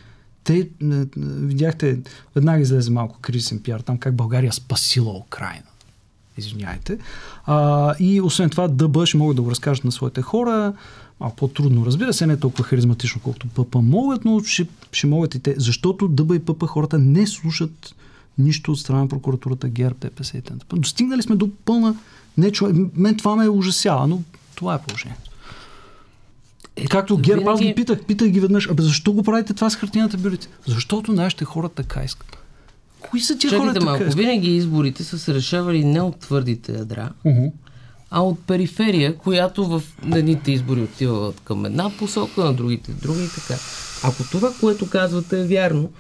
Те, 0.45 0.69
видяхте, 1.17 1.99
веднага 2.35 2.61
излезе 2.61 2.91
малко 2.91 3.19
кризисен 3.21 3.63
пиар 3.63 3.81
там, 3.81 3.99
как 3.99 4.15
България 4.15 4.53
спасила 4.53 5.17
Украина. 5.17 5.67
Извиняйте. 6.39 6.99
А, 7.47 7.95
и 7.99 8.21
освен 8.21 8.51
това, 8.51 8.69
ДБ 8.69 9.07
ще 9.07 9.17
могат 9.17 9.37
да 9.37 9.43
го 9.43 9.51
разкажат 9.51 9.85
на 9.85 9.93
своите 9.93 10.23
хора 10.23 10.73
малко 11.21 11.37
по-трудно. 11.37 11.87
Разбира 11.87 12.13
се, 12.13 12.27
не 12.27 12.33
е 12.33 12.37
толкова 12.37 12.65
харизматично, 12.65 13.21
колкото 13.25 13.47
ПП 13.49 13.75
могат, 13.75 14.25
но 14.25 14.41
ще, 14.41 14.67
ще 14.93 15.07
могат 15.07 15.35
и 15.35 15.41
те. 15.41 15.55
Защото 15.59 16.09
ДБ 16.09 16.35
и 16.35 16.39
ПП 16.39 16.67
хората 16.67 16.99
не 16.99 17.27
слушат 17.27 17.95
нищо 18.39 18.73
от 18.73 18.81
страна 18.81 19.01
на 19.01 19.09
прокуратурата, 19.09 19.69
ГЕРБ, 19.69 19.97
ДПС 20.01 20.39
и 20.39 20.43
т.н. 20.43 20.79
Достигнали 20.79 21.23
сме 21.23 21.37
до 21.37 21.51
пълна 21.65 21.97
нечу... 22.39 22.69
Мен 22.95 23.17
това 23.17 23.37
ме 23.37 23.49
ужасява, 23.49 24.07
но 24.07 24.23
това 24.55 24.75
е 24.75 24.83
положението. 24.83 25.31
Е, 26.77 26.87
Както 26.87 27.17
ГЕРБ, 27.17 27.41
винаги... 27.41 27.55
аз 27.55 27.69
ги 27.69 27.75
питах, 27.75 28.05
питах 28.05 28.29
ги 28.29 28.41
веднъж, 28.41 28.71
абе 28.71 28.83
защо 28.83 29.13
го 29.13 29.23
правите 29.23 29.55
това 29.55 29.71
с 29.71 29.77
хартината 29.77 30.17
бюлетин? 30.17 30.51
Защото 30.67 31.13
нашите 31.13 31.45
хора 31.45 31.69
така 31.69 32.03
искат. 32.03 32.37
Кои 33.01 33.21
са 33.21 33.39
тия 33.39 33.59
хора 33.59 33.75
малко, 33.85 33.99
така 33.99 34.17
винаги 34.17 34.57
изборите 34.57 35.05
са 35.05 35.19
се 35.19 35.35
решавали 35.35 35.85
не 35.85 36.01
от 36.01 36.17
твърдите 36.17 36.73
ядра, 36.73 37.13
uh-huh 37.27 37.51
а 38.11 38.23
от 38.23 38.47
периферия, 38.47 39.17
която 39.17 39.65
в 39.67 39.83
едните 40.15 40.53
избори 40.53 40.81
отива 40.81 41.33
към 41.45 41.65
една 41.65 41.91
посока, 41.99 42.45
на 42.45 42.55
другите 42.55 42.93
друга 42.93 43.23
и 43.23 43.29
така. 43.29 43.61
Ако 44.05 44.23
това, 44.31 44.53
което 44.61 44.91
казвате 44.91 45.41
е 45.41 45.45
вярно, 45.45 45.91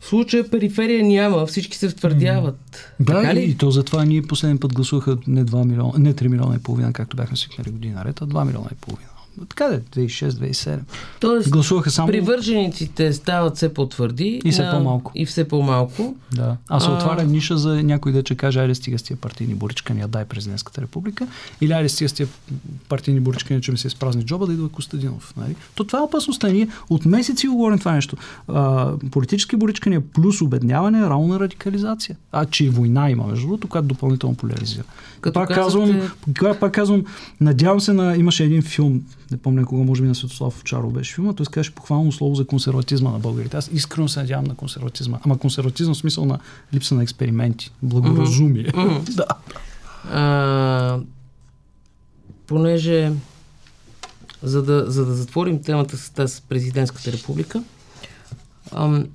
в 0.00 0.06
случая 0.06 0.50
периферия 0.50 1.04
няма, 1.04 1.46
всички 1.46 1.76
се 1.76 1.88
втвърдяват. 1.88 2.92
Да, 3.00 3.12
така 3.12 3.34
ли? 3.34 3.42
и 3.42 3.56
то 3.56 3.70
затова 3.70 4.04
ние 4.04 4.22
последния 4.22 4.60
път 4.60 4.74
гласуваха 4.74 5.18
не 5.26 5.44
2 5.44 5.64
милиона, 5.64 5.92
не 5.98 6.14
3 6.14 6.28
милиона 6.28 6.54
и 6.54 6.58
половина, 6.58 6.92
както 6.92 7.16
бяхме 7.16 7.36
свикнали 7.36 7.70
година 7.70 7.94
наред, 7.94 8.22
а 8.22 8.26
2 8.26 8.46
милиона 8.46 8.68
и 8.72 8.74
половина. 8.74 9.08
Така 9.48 9.64
да, 9.66 9.80
2006-2007. 9.80 10.78
Тоест, 11.20 11.50
Гласуваха 11.50 11.90
само... 11.90 12.08
привържениците 12.08 13.12
стават 13.12 13.56
все 13.56 13.74
по-твърди. 13.74 14.40
И 14.44 14.50
все 14.50 14.62
на... 14.62 14.70
по-малко. 14.70 15.12
И 15.14 15.26
все 15.26 15.48
по-малко. 15.48 16.14
Да. 16.32 16.56
А 16.68 16.80
се 16.80 16.90
отваря 16.90 17.24
ниша 17.24 17.58
за 17.58 17.82
някой 17.82 18.12
да 18.12 18.22
че 18.22 18.34
каже, 18.34 18.60
айде 18.60 18.74
стига 18.74 18.98
с 18.98 19.02
тия 19.02 19.16
партийни 19.16 19.54
боричкания, 19.54 20.08
дай 20.08 20.24
президентската 20.24 20.82
република. 20.82 21.26
Или 21.60 21.72
айде 21.72 21.88
стига 21.88 22.08
с 22.08 22.12
тия 22.12 22.28
партийни 22.88 23.20
боричкания, 23.20 23.60
че 23.60 23.72
ми 23.72 23.78
се 23.78 23.86
изпразни 23.86 24.24
джоба, 24.24 24.46
да 24.46 24.52
идва 24.52 24.68
Костадинов. 24.68 25.34
Нали? 25.36 25.56
То 25.74 25.84
това 25.84 25.98
е 25.98 26.02
опасността. 26.02 26.48
Ние 26.48 26.68
от 26.90 27.04
месеци 27.04 27.48
говорим 27.48 27.78
това 27.78 27.92
нещо. 27.92 28.16
А, 28.48 28.92
политически 29.10 29.56
боричкания 29.56 30.00
плюс 30.00 30.42
обедняване 30.42 30.98
е 30.98 31.02
равно 31.02 31.26
на 31.26 31.40
радикализация. 31.40 32.16
А, 32.32 32.44
че 32.44 32.64
и 32.64 32.68
война 32.68 33.10
има, 33.10 33.26
между 33.26 33.46
другото, 33.46 33.68
която 33.68 33.88
допълнително 33.88 34.36
поляризира. 34.36 34.84
Като 35.22 35.34
пак, 35.34 35.48
казвам, 35.48 36.10
пак 36.60 36.72
казвам, 36.72 37.04
надявам 37.40 37.80
се 37.80 37.92
на... 37.92 38.16
Имаше 38.16 38.44
един 38.44 38.62
филм, 38.62 39.02
не 39.30 39.36
помня 39.36 39.64
кога, 39.64 39.84
може 39.84 40.02
би 40.02 40.08
на 40.08 40.14
Светослав 40.14 40.56
Овчаров 40.56 40.92
беше 40.92 41.14
филма, 41.14 41.32
той 41.32 41.46
казваше 41.46 41.74
похвално 41.74 42.12
слово 42.12 42.34
за 42.34 42.46
консерватизма 42.46 43.10
на 43.10 43.18
българите. 43.18 43.56
Аз 43.56 43.70
искрено 43.72 44.08
се 44.08 44.20
надявам 44.20 44.44
на 44.44 44.54
консерватизма. 44.54 45.18
Ама 45.24 45.38
консерватизъм 45.38 45.94
в 45.94 45.96
смисъл 45.96 46.24
на 46.24 46.38
липса 46.74 46.94
на 46.94 47.02
експерименти, 47.02 47.72
благоразумие. 47.82 48.64
Mm-hmm. 48.64 49.14
да. 49.14 49.26
А, 50.10 51.00
понеже 52.46 53.12
за 54.42 54.62
да, 54.62 54.90
за 54.90 55.06
да 55.06 55.14
затворим 55.14 55.62
темата 55.62 55.96
с 55.96 56.10
тази 56.10 56.42
президентската 56.48 57.12
република, 57.12 57.62
ам, 58.72 59.06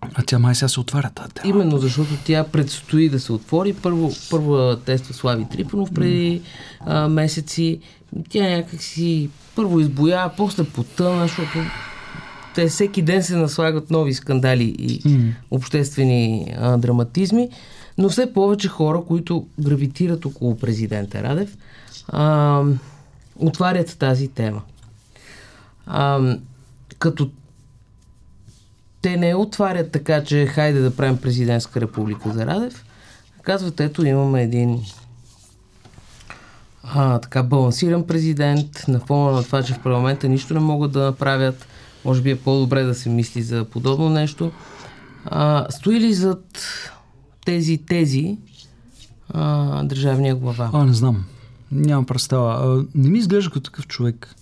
а 0.00 0.22
тя 0.26 0.38
май 0.38 0.54
сега 0.54 0.68
се 0.68 0.80
отваря 0.80 1.10
тази 1.14 1.30
тема. 1.30 1.48
Именно, 1.48 1.78
защото 1.78 2.10
тя 2.24 2.44
предстои 2.44 3.08
да 3.08 3.20
се 3.20 3.32
отвори. 3.32 3.72
Първо, 3.72 4.12
първо 4.30 4.76
тества 4.76 5.14
Слави 5.14 5.46
Трипанов 5.50 5.94
преди 5.94 6.42
а, 6.80 7.08
месеци. 7.08 7.80
Тя 8.28 8.42
някак 8.42 8.82
си 8.82 9.30
първо 9.56 9.80
избоя, 9.80 10.30
после 10.36 10.64
потъна, 10.64 11.22
защото 11.22 11.58
те 12.54 12.68
всеки 12.68 13.02
ден 13.02 13.22
се 13.22 13.36
наслагат 13.36 13.90
нови 13.90 14.14
скандали 14.14 14.64
и 14.64 15.00
mm. 15.00 15.32
обществени 15.50 16.54
а, 16.58 16.76
драматизми, 16.76 17.48
но 17.98 18.08
все 18.08 18.32
повече 18.32 18.68
хора, 18.68 19.02
които 19.08 19.46
гравитират 19.60 20.24
около 20.24 20.56
президента 20.56 21.22
Радев, 21.22 21.56
а, 22.08 22.62
отварят 23.36 23.96
тази 23.98 24.28
тема. 24.28 24.62
А, 25.86 26.36
като 26.98 27.30
те 29.02 29.16
не 29.16 29.34
отварят 29.34 29.92
така, 29.92 30.24
че 30.24 30.46
хайде 30.46 30.80
да 30.80 30.96
правим 30.96 31.18
президентска 31.18 31.80
република 31.80 32.32
за 32.32 32.46
Радев. 32.46 32.84
Казват, 33.42 33.80
ето 33.80 34.06
имаме 34.06 34.42
един 34.42 34.80
а, 36.82 37.18
така 37.18 37.42
балансиран 37.42 38.06
президент, 38.06 38.84
на 38.88 39.00
фона 39.00 39.32
на 39.32 39.42
това, 39.42 39.62
че 39.62 39.74
в 39.74 39.82
парламента 39.82 40.28
нищо 40.28 40.54
не 40.54 40.60
могат 40.60 40.92
да 40.92 41.04
направят. 41.04 41.66
Може 42.04 42.22
би 42.22 42.30
е 42.30 42.38
по-добре 42.38 42.82
да 42.82 42.94
се 42.94 43.08
мисли 43.08 43.42
за 43.42 43.64
подобно 43.64 44.10
нещо. 44.10 44.52
А, 45.24 45.66
стои 45.70 46.00
ли 46.00 46.14
зад 46.14 46.64
тези 47.44 47.78
тези 47.78 48.38
а, 49.30 49.84
държавния 49.84 50.34
глава? 50.34 50.70
А, 50.72 50.84
не 50.84 50.92
знам. 50.92 51.24
Нямам 51.72 52.06
представа. 52.06 52.52
А, 52.52 52.84
не 52.94 53.10
ми 53.10 53.18
изглежда 53.18 53.50
като 53.50 53.70
такъв 53.70 53.86
човек 53.86 54.34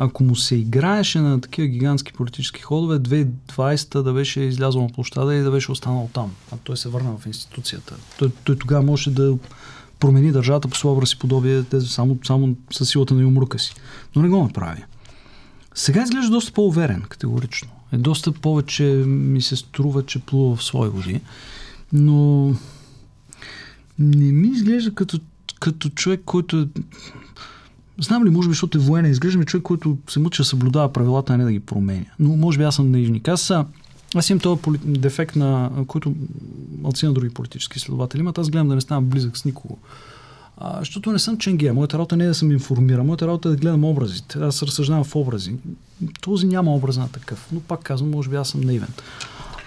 ако 0.00 0.24
му 0.24 0.36
се 0.36 0.56
играеше 0.56 1.20
на 1.20 1.40
такива 1.40 1.68
гигантски 1.68 2.12
политически 2.12 2.60
ходове, 2.60 2.98
2020 2.98 4.02
да 4.02 4.12
беше 4.12 4.40
излязъл 4.40 4.82
на 4.82 4.88
площада 4.88 5.34
и 5.34 5.42
да 5.42 5.50
беше 5.50 5.72
останал 5.72 6.10
там. 6.12 6.32
А 6.52 6.56
той 6.64 6.76
се 6.76 6.88
върна 6.88 7.16
в 7.18 7.26
институцията. 7.26 7.96
Той, 8.18 8.30
той 8.44 8.56
тогава 8.58 8.82
може 8.82 9.10
да 9.10 9.38
промени 9.98 10.32
държавата 10.32 10.68
по 10.68 10.76
своя 10.76 11.06
си 11.06 11.18
подобие 11.18 11.64
само, 11.80 12.18
само 12.26 12.56
с 12.72 12.86
силата 12.86 13.14
на 13.14 13.22
юмрука 13.22 13.58
си. 13.58 13.74
Но 14.16 14.22
не 14.22 14.28
го 14.28 14.42
направи. 14.42 14.84
Сега 15.74 16.02
изглежда 16.02 16.30
доста 16.30 16.52
по-уверен, 16.52 17.02
категорично. 17.02 17.68
Е 17.92 17.98
доста 17.98 18.32
повече 18.32 18.84
ми 19.06 19.42
се 19.42 19.56
струва, 19.56 20.06
че 20.06 20.18
плува 20.18 20.56
в 20.56 20.64
свои 20.64 20.88
води. 20.88 21.20
Но 21.92 22.48
не 23.98 24.32
ми 24.32 24.48
изглежда 24.48 24.94
като, 24.94 25.20
като 25.60 25.88
човек, 25.88 26.20
който 26.24 26.68
Знам 28.00 28.24
ли, 28.24 28.30
може 28.30 28.48
би, 28.48 28.52
защото 28.52 28.78
е 28.78 28.80
военен, 28.80 29.10
изглежда 29.10 29.38
ми 29.38 29.44
човек, 29.44 29.62
който 29.62 29.98
се 30.08 30.18
мъча 30.18 30.42
да 30.42 30.46
съблюдава 30.46 30.92
правилата, 30.92 31.32
а 31.32 31.36
не 31.36 31.44
да 31.44 31.52
ги 31.52 31.60
променя. 31.60 32.04
Но 32.18 32.36
може 32.36 32.58
би 32.58 32.64
аз 32.64 32.74
съм 32.74 32.90
наивник. 32.90 33.28
Аз, 33.28 33.52
аз 34.14 34.30
имам 34.30 34.40
този 34.40 34.60
поли... 34.60 34.78
дефект, 34.84 35.36
на 35.36 35.70
който 35.86 36.14
малци 36.82 37.06
на 37.06 37.12
други 37.12 37.30
политически 37.30 37.78
следователи 37.78 38.20
имат. 38.20 38.38
Аз 38.38 38.50
гледам 38.50 38.68
да 38.68 38.74
не 38.74 38.80
ставам 38.80 39.04
близък 39.04 39.36
с 39.36 39.44
никого. 39.44 39.78
А, 40.56 40.78
защото 40.78 41.12
не 41.12 41.18
съм 41.18 41.38
ченгия. 41.38 41.74
Моята 41.74 41.98
работа 41.98 42.16
не 42.16 42.24
е 42.24 42.28
да 42.28 42.34
съм 42.34 42.52
информиран. 42.52 43.06
Моята 43.06 43.26
работа 43.26 43.48
е 43.48 43.50
да 43.50 43.56
гледам 43.56 43.84
образите. 43.84 44.38
Аз 44.38 44.62
разсъждавам 44.62 45.04
в 45.04 45.16
образи. 45.16 45.54
Този 46.20 46.46
няма 46.46 46.74
образ 46.74 46.96
на 46.96 47.08
такъв. 47.08 47.48
Но 47.52 47.60
пак 47.60 47.82
казвам, 47.82 48.10
може 48.10 48.30
би 48.30 48.36
аз 48.36 48.48
съм 48.48 48.60
наивен. 48.60 48.88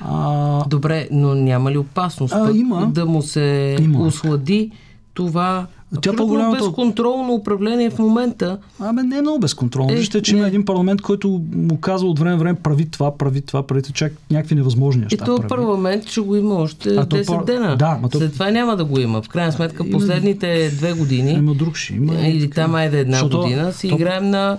А... 0.01 0.65
Добре, 0.67 1.07
но 1.11 1.35
няма 1.35 1.71
ли 1.71 1.77
опасност 1.77 2.33
а, 2.33 2.51
има. 2.55 2.91
да 2.93 3.05
му 3.05 3.21
се 3.21 3.77
има. 3.81 3.99
ослади 3.99 4.71
това 5.13 5.67
тя 6.01 6.13
по-голямото... 6.13 6.63
безконтролно 6.63 7.33
управление 7.33 7.89
в 7.89 7.99
момента. 7.99 8.57
Абе, 8.79 9.03
не 9.03 9.17
е 9.17 9.21
много 9.21 9.39
безконтролно. 9.39 9.93
Е, 9.93 9.95
Вижте, 9.95 10.21
че 10.21 10.33
не. 10.33 10.39
има 10.39 10.47
един 10.47 10.65
парламент, 10.65 11.01
който 11.01 11.41
му 11.55 11.77
казва 11.77 12.09
от 12.09 12.19
време 12.19 12.37
време 12.37 12.59
прави 12.63 12.85
това, 12.85 13.17
прави 13.17 13.41
това, 13.41 13.67
прави 13.67 13.81
чак 13.81 14.13
някакви 14.31 14.55
невъзможни 14.55 15.01
неща. 15.01 15.23
И 15.23 15.25
то 15.25 15.39
парламент 15.49 16.09
ще 16.09 16.21
го 16.21 16.35
има 16.35 16.55
още 16.55 16.89
а 16.89 17.05
10 17.05 17.27
пар... 17.27 17.43
дена. 17.43 17.77
Да, 17.77 17.99
ма 18.01 18.09
то... 18.09 18.17
След 18.17 18.33
това 18.33 18.51
няма 18.51 18.77
да 18.77 18.85
го 18.85 18.99
има. 18.99 19.21
В 19.21 19.29
крайна 19.29 19.51
сметка, 19.51 19.89
последните 19.89 20.69
две 20.69 20.93
години. 20.93 21.31
Има 21.31 21.55
друг 21.55 21.75
ще 21.75 21.93
има. 21.93 22.13
Или 22.13 22.49
там 22.49 22.75
айде 22.75 22.99
една 22.99 23.17
Защото... 23.17 23.41
година 23.41 23.73
си 23.73 23.89
то... 23.89 23.95
играем 23.95 24.29
на 24.29 24.57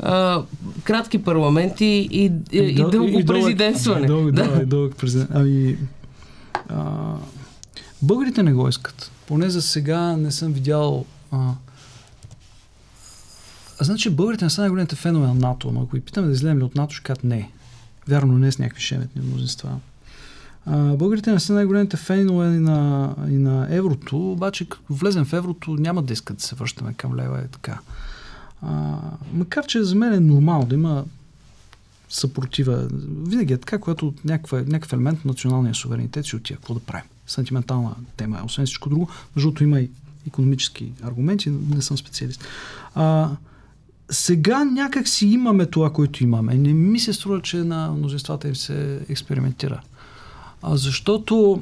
а, 0.00 0.42
кратки 0.84 1.18
парламенти 1.18 1.84
и, 1.84 2.24
и, 2.24 2.32
и, 2.52 2.70
и 2.70 2.74
дълго 2.74 3.18
и 3.18 3.26
президентстване. 3.26 4.06
Дълго, 4.06 4.32
да, 4.32 4.60
и 4.62 4.66
дълъг 4.66 4.96
президент. 4.96 5.30
Ами, 5.34 5.76
а, 6.68 6.84
българите 8.02 8.42
не 8.42 8.52
го 8.52 8.68
искат. 8.68 9.10
Поне 9.26 9.50
за 9.50 9.62
сега 9.62 10.16
не 10.16 10.30
съм 10.30 10.52
видял... 10.52 11.04
А, 11.30 11.54
а 13.80 13.84
значи 13.84 14.10
българите 14.10 14.44
не 14.44 14.50
са 14.50 14.60
най-големите 14.60 14.96
фенове 14.96 15.26
на 15.26 15.34
НАТО, 15.34 15.72
но 15.72 15.82
ако 15.82 15.96
и 15.96 16.00
питаме 16.00 16.26
да 16.26 16.32
излезем 16.32 16.58
ли 16.58 16.62
от 16.62 16.74
НАТО, 16.74 16.94
ще 16.94 17.04
кажат 17.04 17.24
не. 17.24 17.50
Вярно, 18.08 18.38
не 18.38 18.52
с 18.52 18.58
някакви 18.58 18.82
шеметни 18.82 19.22
мнозинства. 19.22 19.78
А, 20.66 20.96
българите 20.96 21.32
не 21.32 21.40
са 21.40 21.52
най-големите 21.52 21.96
фенове 21.96 22.46
и 22.46 22.58
на, 22.58 23.14
и 23.28 23.36
на 23.36 23.66
еврото, 23.70 24.32
обаче 24.32 24.68
като 24.68 24.94
влезем 24.94 25.24
в 25.24 25.32
еврото 25.32 25.74
няма 25.74 26.02
да 26.02 26.12
искат 26.12 26.36
да 26.36 26.42
се 26.42 26.54
връщаме 26.54 26.94
към 26.94 27.16
лева 27.16 27.42
и 27.44 27.48
така. 27.48 27.78
А, 28.62 28.98
макар, 29.32 29.66
че 29.66 29.82
за 29.82 29.94
мен 29.94 30.14
е 30.14 30.20
нормално 30.20 30.66
да 30.66 30.74
има 30.74 31.04
съпротива. 32.08 32.88
Винаги 33.26 33.52
е 33.52 33.58
така, 33.58 33.78
когато 33.78 34.14
някаква, 34.24 34.58
някакъв 34.58 34.92
елемент 34.92 35.24
на 35.24 35.28
националния 35.28 35.74
суверенитет 35.74 36.26
си 36.26 36.36
отива. 36.36 36.56
Какво 36.56 36.74
да 36.74 36.80
правим? 36.80 37.04
Сантиментална 37.26 37.94
тема 38.16 38.38
е. 38.38 38.44
Освен 38.44 38.66
всичко 38.66 38.88
друго, 38.88 39.08
защото 39.36 39.64
има 39.64 39.80
и 39.80 39.90
економически 40.26 40.92
аргументи, 41.02 41.50
не 41.50 41.82
съм 41.82 41.98
специалист. 41.98 42.44
А, 42.94 43.30
сега 44.10 44.64
някак 44.64 45.08
си 45.08 45.26
имаме 45.26 45.66
това, 45.66 45.92
което 45.92 46.24
имаме. 46.24 46.54
Не 46.54 46.72
ми 46.72 47.00
се 47.00 47.12
струва, 47.12 47.42
че 47.42 47.56
на 47.56 47.92
мнозинствата 47.92 48.48
им 48.48 48.56
се 48.56 49.00
експериментира. 49.08 49.80
А 50.64 50.76
защото 50.76 51.60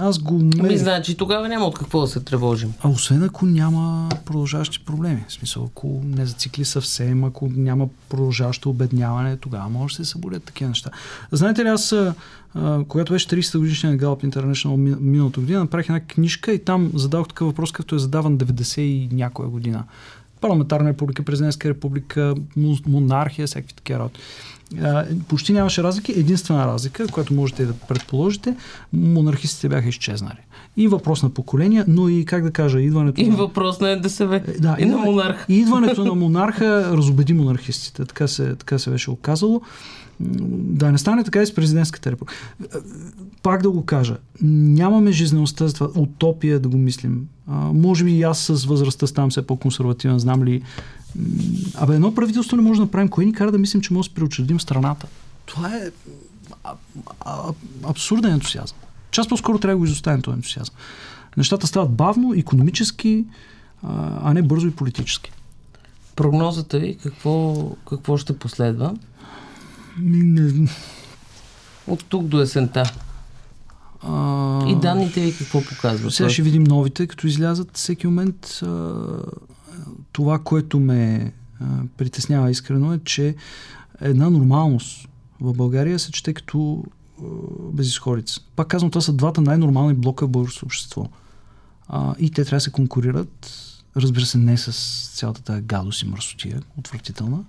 аз 0.00 0.18
го... 0.18 0.34
Ами, 0.60 0.78
значи 0.78 1.16
тогава 1.16 1.48
няма 1.48 1.64
от 1.64 1.78
какво 1.78 2.00
да 2.00 2.06
се 2.06 2.20
тревожим. 2.20 2.72
А 2.80 2.88
освен 2.88 3.22
ако 3.22 3.46
няма 3.46 4.08
продължаващи 4.24 4.84
проблеми. 4.84 5.24
В 5.28 5.32
смисъл, 5.32 5.64
ако 5.64 6.00
не 6.04 6.26
зацикли 6.26 6.64
съвсем, 6.64 7.24
ако 7.24 7.50
няма 7.54 7.88
продължаващо 8.08 8.70
обедняване, 8.70 9.36
тогава 9.36 9.68
може 9.68 9.96
да 9.96 10.04
се 10.04 10.10
събудят 10.10 10.44
такива 10.44 10.68
неща. 10.68 10.90
Знаете 11.32 11.64
ли, 11.64 11.68
аз, 11.68 11.94
когато 12.88 13.12
беше 13.12 13.28
30 13.28 13.58
годишния 13.58 13.92
на 13.92 13.98
Gallup 13.98 14.24
International 14.24 14.76
миналата 15.00 15.40
година, 15.40 15.60
направих 15.60 15.88
една 15.88 16.00
книжка 16.00 16.52
и 16.52 16.64
там 16.64 16.90
задавах 16.94 17.28
такъв 17.28 17.46
въпрос, 17.46 17.72
като 17.72 17.94
е 17.94 17.98
задаван 17.98 18.38
90 18.38 18.80
и 18.80 19.08
някоя 19.12 19.48
година. 19.48 19.84
Парламентарна 20.40 20.88
република, 20.88 21.22
президентска 21.22 21.68
република, 21.68 22.34
монархия, 22.86 23.46
всякакви 23.46 23.74
такива 23.74 23.98
работи 23.98 24.20
почти 25.28 25.52
нямаше 25.52 25.82
разлики. 25.82 26.12
Единствена 26.16 26.66
разлика, 26.66 27.06
която 27.06 27.34
можете 27.34 27.66
да 27.66 27.72
предположите, 27.72 28.56
монархистите 28.92 29.68
бяха 29.68 29.88
изчезнали. 29.88 30.38
И 30.76 30.88
въпрос 30.88 31.22
на 31.22 31.30
поколения, 31.30 31.84
но 31.88 32.08
и 32.08 32.24
как 32.24 32.42
да 32.42 32.50
кажа, 32.50 32.80
идването. 32.80 33.20
И 33.20 33.28
на... 33.28 33.36
въпрос 33.36 33.80
на 33.80 33.96
НДСВ. 33.96 34.36
Е, 34.36 34.40
да, 34.58 34.76
и, 34.78 34.84
на 34.84 34.96
монарха. 34.96 35.44
И 35.48 35.56
идването 35.56 36.04
на 36.04 36.14
монарха 36.14 36.96
разобеди 36.96 37.32
монархистите. 37.32 38.04
Така 38.04 38.28
се, 38.28 38.54
така 38.54 38.78
се 38.78 38.90
беше 38.90 39.10
оказало. 39.10 39.62
Да 40.20 40.92
не 40.92 40.98
стане 40.98 41.24
така 41.24 41.42
и 41.42 41.46
с 41.46 41.54
президентската 41.54 42.12
република. 42.12 42.34
Пак 43.42 43.62
да 43.62 43.70
го 43.70 43.84
кажа, 43.84 44.16
нямаме 44.42 45.12
жизнеността 45.12 45.68
за 45.68 45.74
това, 45.74 45.88
утопия 45.96 46.60
да 46.60 46.68
го 46.68 46.76
мислим. 46.76 47.26
А, 47.46 47.54
може 47.54 48.04
би 48.04 48.10
и 48.10 48.22
аз 48.22 48.38
с 48.38 48.64
възрастта 48.64 49.06
ставам 49.06 49.30
все 49.30 49.46
по-консервативен, 49.46 50.18
знам 50.18 50.44
ли 50.44 50.62
Абе, 51.74 51.94
едно 51.94 52.14
правителство 52.14 52.56
не 52.56 52.62
може 52.62 52.78
да 52.78 52.84
направим. 52.84 53.08
Кой 53.08 53.24
ни 53.24 53.32
кара 53.32 53.52
да 53.52 53.58
мислим, 53.58 53.82
че 53.82 53.92
може 53.92 54.08
да 54.08 54.14
преочредим 54.14 54.60
страната? 54.60 55.06
Това 55.46 55.76
е 55.76 55.90
а, 56.64 56.74
а, 57.20 57.52
абсурден 57.82 58.32
ентусиазъм. 58.32 58.76
Част 59.10 59.28
по-скоро 59.28 59.58
трябва 59.58 59.74
да 59.74 59.78
го 59.78 59.84
изоставим 59.84 60.22
този 60.22 60.34
ентусиазъм. 60.34 60.74
Нещата 61.36 61.66
стават 61.66 61.90
бавно, 61.90 62.34
економически, 62.34 63.24
а 64.22 64.34
не 64.34 64.42
бързо 64.42 64.66
и 64.66 64.70
политически. 64.70 65.32
Прогнозата 66.16 66.78
ви 66.78 66.98
какво, 67.02 67.68
какво 67.88 68.16
ще 68.16 68.38
последва? 68.38 68.94
Не... 69.98 70.68
От 71.86 72.04
тук 72.04 72.24
до 72.24 72.40
есента. 72.40 72.92
А... 74.02 74.64
И 74.68 74.76
данните 74.76 75.20
ви 75.20 75.36
какво 75.38 75.64
показват? 75.64 76.14
Сега 76.14 76.30
ще 76.30 76.42
видим 76.42 76.64
новите, 76.64 77.06
като 77.06 77.26
излязат 77.26 77.76
всеки 77.76 78.06
момент. 78.06 78.60
А 78.62 78.92
това, 80.12 80.38
което 80.38 80.80
ме 80.80 81.32
а, 81.60 81.64
притеснява 81.96 82.50
искрено 82.50 82.92
е, 82.92 82.98
че 83.04 83.34
една 84.00 84.30
нормалност 84.30 85.08
в 85.40 85.54
България 85.54 85.98
се 85.98 86.12
чете 86.12 86.34
като 86.34 86.84
а, 86.84 87.24
безисходица. 87.72 88.40
Пак 88.56 88.68
казвам, 88.68 88.90
това 88.90 89.02
са 89.02 89.12
двата 89.12 89.40
най-нормални 89.40 89.94
блока 89.94 90.26
в 90.26 90.30
българското 90.30 90.66
общество. 90.66 91.08
А, 91.88 92.14
и 92.18 92.30
те 92.30 92.44
трябва 92.44 92.56
да 92.56 92.60
се 92.60 92.70
конкурират, 92.70 93.50
разбира 93.96 94.24
се, 94.24 94.38
не 94.38 94.56
с 94.56 94.72
цялата 95.14 95.42
тази 95.42 95.62
гадост 95.62 96.02
и 96.02 96.08
мръсотия, 96.08 96.62
отвратителна. 96.78 97.44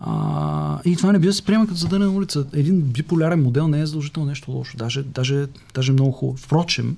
А, 0.00 0.80
и 0.84 0.96
това 0.96 1.12
не 1.12 1.18
бива 1.18 1.30
да 1.30 1.34
се 1.34 1.44
приема 1.44 1.66
като 1.66 1.78
задънена 1.78 2.12
улица. 2.12 2.46
Един 2.52 2.80
биполярен 2.80 3.42
модел 3.42 3.68
не 3.68 3.80
е 3.80 3.86
задължително 3.86 4.28
нещо 4.28 4.50
лошо, 4.50 4.76
даже, 4.76 5.02
даже, 5.02 5.46
даже 5.74 5.92
много 5.92 6.12
хубаво. 6.12 6.38
Впрочем, 6.38 6.96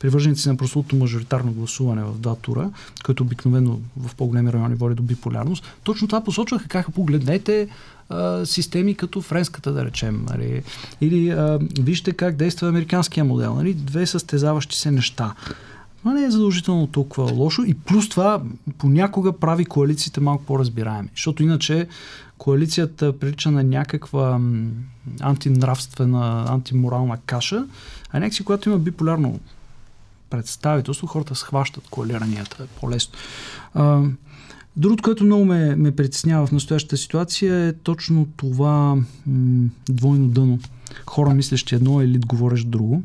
привърженици 0.00 0.48
на 0.48 0.56
прословото 0.56 0.96
мажоритарно 0.96 1.52
гласуване 1.52 2.02
в 2.04 2.18
два 2.18 2.34
тура, 2.34 2.70
което 3.04 3.22
обикновено 3.22 3.78
в 3.96 4.14
по-големи 4.14 4.52
райони 4.52 4.74
води 4.74 4.94
до 4.94 5.02
биполярност, 5.02 5.64
точно 5.82 6.08
това 6.08 6.24
посочваха 6.24 6.68
как 6.68 6.94
погледнете 6.94 7.68
системи 8.44 8.94
като 8.94 9.20
френската, 9.20 9.72
да 9.72 9.84
речем. 9.84 10.26
Нали? 10.30 10.62
Или 11.00 11.30
а, 11.30 11.58
вижте 11.80 12.12
как 12.12 12.36
действа 12.36 12.68
американския 12.68 13.24
модел. 13.24 13.54
Нали? 13.54 13.74
Две 13.74 14.06
състезаващи 14.06 14.76
се 14.76 14.90
неща. 14.90 15.34
Това 15.98 16.14
не 16.14 16.24
е 16.24 16.30
задължително 16.30 16.86
толкова 16.86 17.32
лошо 17.32 17.62
и 17.62 17.74
плюс 17.74 18.08
това 18.08 18.42
понякога 18.78 19.32
прави 19.32 19.64
коалициите 19.64 20.20
малко 20.20 20.44
по-разбираеми. 20.44 21.08
Защото 21.14 21.42
иначе 21.42 21.88
коалицията 22.38 23.18
прилича 23.18 23.50
на 23.50 23.64
някаква 23.64 24.40
антинравствена, 25.20 26.44
антиморална 26.48 27.18
каша, 27.26 27.66
а 28.10 28.18
някакси, 28.20 28.44
когато 28.44 28.68
има 28.68 28.78
биполярно 28.78 29.40
представителство, 30.30 31.06
хората 31.06 31.34
схващат 31.34 31.88
коалиранията 31.88 32.66
по-лесно. 32.80 33.12
Другото, 34.76 35.02
което 35.02 35.24
много 35.24 35.44
ме, 35.44 35.76
ме 35.76 35.96
притеснява 35.96 36.46
в 36.46 36.52
настоящата 36.52 36.96
ситуация 36.96 37.66
е 37.68 37.72
точно 37.72 38.28
това 38.36 38.96
м- 39.26 39.68
двойно 39.88 40.28
дъно. 40.28 40.58
Хора 41.06 41.34
мислещи 41.34 41.74
едно, 41.74 42.00
елит 42.00 42.26
говорещ 42.26 42.68
друго. 42.68 43.02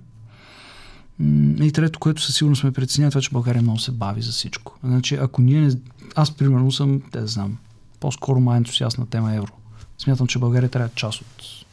И 1.62 1.72
трето, 1.74 2.00
което 2.00 2.22
със 2.22 2.36
сигурност 2.36 2.64
ме 2.64 2.72
притеснява, 2.72 3.12
това, 3.12 3.22
че 3.22 3.30
България 3.30 3.62
много 3.62 3.80
се 3.80 3.92
бави 3.92 4.22
за 4.22 4.32
всичко. 4.32 4.78
Значи, 4.84 5.16
ако 5.16 5.42
ние 5.42 5.62
не... 5.62 5.74
Аз, 6.16 6.32
примерно, 6.32 6.72
съм, 6.72 7.02
те 7.12 7.20
да 7.20 7.28
знам, 7.28 7.58
по-скоро 8.00 8.40
май 8.40 8.58
ентусиаст 8.58 8.98
на 8.98 9.06
тема 9.06 9.36
евро. 9.36 9.52
Смятам, 9.98 10.28
че 10.28 10.40
България 10.40 10.70
трябва 10.70 10.88
е 10.88 10.96
част 10.96 11.22
от 11.22 11.66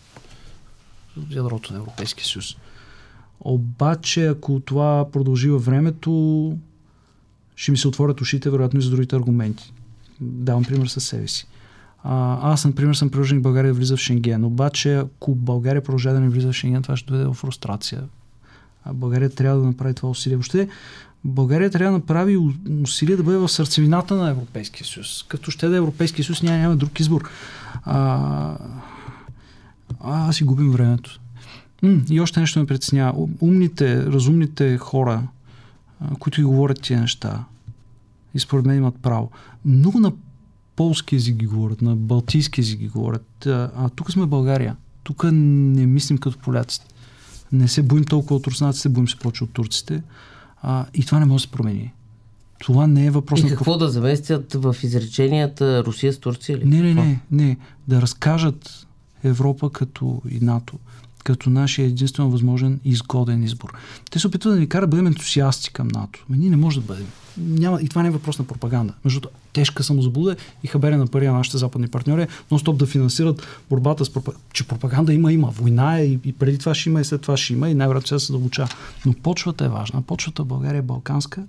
ядрото 1.31 1.73
на 1.73 1.79
Европейския 1.79 2.27
съюз. 2.27 2.57
Обаче, 3.45 4.27
ако 4.27 4.61
това 4.61 5.07
продължи 5.13 5.51
във 5.51 5.65
времето, 5.65 6.57
ще 7.57 7.71
ми 7.71 7.77
се 7.77 7.89
отворят 7.89 8.21
ушите, 8.21 8.51
вероятно 8.51 8.81
и 8.81 8.83
за 8.83 8.91
другите 8.91 9.17
аргументи. 9.17 9.73
Давам 10.21 10.65
пример 10.65 10.87
със 10.87 11.05
себе 11.05 11.29
си. 11.29 11.47
А, 12.05 12.39
аз, 12.53 12.65
например, 12.65 12.95
съм 12.95 13.11
приложен 13.11 13.43
България 13.43 13.73
да 13.73 13.79
влиза 13.79 13.97
в 13.97 14.01
Шенген. 14.01 14.45
Обаче, 14.45 14.95
ако 14.95 15.35
България 15.35 15.83
продължава 15.83 16.15
да 16.15 16.21
не 16.21 16.29
влиза 16.29 16.49
в 16.49 16.57
Шенген, 16.57 16.83
това 16.83 16.97
ще 16.97 17.07
доведе 17.07 17.25
в 17.25 17.35
фрустрация. 17.35 18.03
А 18.85 18.93
България 18.93 19.31
трябва 19.31 19.61
да 19.61 19.67
направи 19.67 19.95
това 19.95 20.09
усилие. 20.09 20.37
Въобще, 20.37 20.69
България 21.25 21.71
трябва 21.71 21.93
да 21.93 21.99
направи 21.99 22.39
усилие 22.83 23.17
да 23.17 23.23
бъде 23.23 23.39
в 23.39 23.49
сърцевината 23.49 24.15
на 24.15 24.31
Европейския 24.31 24.87
съюз. 24.87 25.25
Като 25.29 25.51
ще 25.51 25.69
да 25.69 25.75
е 25.75 25.79
Европейския 25.79 26.25
съюз, 26.25 26.43
няма, 26.43 26.59
няма 26.59 26.77
друг 26.77 27.01
избор. 27.01 27.29
А, 27.85 27.99
а, 30.01 30.29
аз 30.29 30.37
си 30.37 30.45
губим 30.45 30.71
времето. 30.71 31.21
М, 31.83 32.05
и 32.11 32.21
още 32.21 32.41
нещо 32.41 32.61
ме 32.61 32.67
притеснява. 32.67 33.29
Умните, 33.41 34.07
разумните 34.07 34.79
хора, 34.79 35.23
които 36.19 36.41
ги 36.41 36.45
говорят 36.45 36.83
тия 36.83 37.01
неща, 37.01 37.45
и 38.35 38.41
според 38.41 38.67
мен 38.67 38.77
имат 38.77 38.95
право, 39.03 39.31
много 39.65 40.01
на 40.01 40.13
полски 40.77 41.17
език 41.17 41.37
ги 41.37 41.47
говорят, 41.47 41.83
на 41.83 41.97
балтийски 41.97 42.61
език 42.61 42.81
ги 42.81 42.89
говорят. 42.89 43.47
А, 43.47 43.71
а 43.77 43.89
тук 43.89 44.13
сме 44.13 44.27
България. 44.27 44.77
Тук 45.03 45.25
не 45.33 45.87
мислим 45.87 46.19
като 46.19 46.39
поляците. 46.39 46.87
Не 47.53 47.69
се 47.69 47.83
боим 47.83 48.05
толкова 48.05 48.37
от 48.37 48.47
руснаците, 48.47 48.89
боим 48.89 49.09
се 49.09 49.17
повече 49.17 49.45
от 49.45 49.51
турците. 49.51 50.03
А, 50.63 50.87
и 50.95 51.05
това 51.05 51.19
не 51.19 51.27
може 51.27 51.45
да 51.45 51.47
се 51.47 51.53
промени. 51.53 51.93
Това 52.59 52.87
не 52.87 53.07
е 53.07 53.11
въпрос 53.11 53.41
и 53.41 53.43
на... 53.43 53.49
какво 53.49 53.79
да 53.79 53.89
заместят 53.89 54.55
в 54.55 54.77
изреченията 54.83 55.85
Русия 55.85 56.13
с 56.13 56.19
Турция 56.19 56.59
ли? 56.59 56.65
Не, 56.65 56.83
не, 56.83 56.95
не, 56.95 57.21
не. 57.31 57.57
Да 57.89 58.03
разкажат 58.03 58.87
Европа 59.25 59.71
като 59.71 60.23
и 60.31 60.41
НАТО, 60.41 60.79
като 61.25 61.51
нашия 61.51 61.87
единствено 61.87 62.31
възможен 62.31 62.81
изгоден 62.85 63.43
избор. 63.43 63.73
Те 64.11 64.19
се 64.19 64.27
опитват 64.27 64.55
да 64.55 64.61
ни 64.61 64.69
карат 64.69 64.91
да 64.91 64.97
бъдем 64.97 65.07
ентусиасти 65.07 65.73
към 65.73 65.89
НАТО. 65.89 66.25
Но 66.31 66.37
ние 66.37 66.51
не 66.51 66.57
може 66.57 66.81
да 66.81 66.87
бъдем. 66.87 67.07
Няма, 67.39 67.83
и 67.83 67.89
това 67.89 68.03
не 68.03 68.09
е 68.09 68.13
въпрос 68.13 68.39
на 68.39 68.45
пропаганда. 68.45 68.95
Между 69.05 69.29
тежка 69.53 69.83
самозаблуда 69.83 70.37
и 70.63 70.67
хабере 70.67 70.97
на 70.97 71.07
пари 71.07 71.27
на 71.27 71.33
нашите 71.33 71.59
западни 71.59 71.89
партньори, 71.89 72.27
но 72.51 72.59
стоп 72.59 72.79
да 72.79 72.87
финансират 72.87 73.47
борбата 73.71 74.05
с 74.05 74.11
пропаганда. 74.11 74.45
Че 74.53 74.69
пропаганда 74.69 75.13
има, 75.13 75.33
има. 75.33 75.51
Война 75.51 75.99
е 75.99 76.05
и, 76.05 76.19
и 76.25 76.33
преди 76.33 76.59
това 76.59 76.75
ще 76.75 76.89
има, 76.89 77.01
и 77.01 77.05
след 77.05 77.21
това 77.21 77.37
ще 77.37 77.53
има, 77.53 77.71
и 77.71 77.75
най-вероятно 77.75 78.19
се 78.19 78.27
задълбоча. 78.27 78.69
Но 79.07 79.13
почвата 79.13 79.65
е 79.65 79.69
важна. 79.69 80.03
Почвата 80.03 80.43
в 80.43 80.47
България 80.47 80.79
е 80.79 80.83
балканска, 80.83 81.45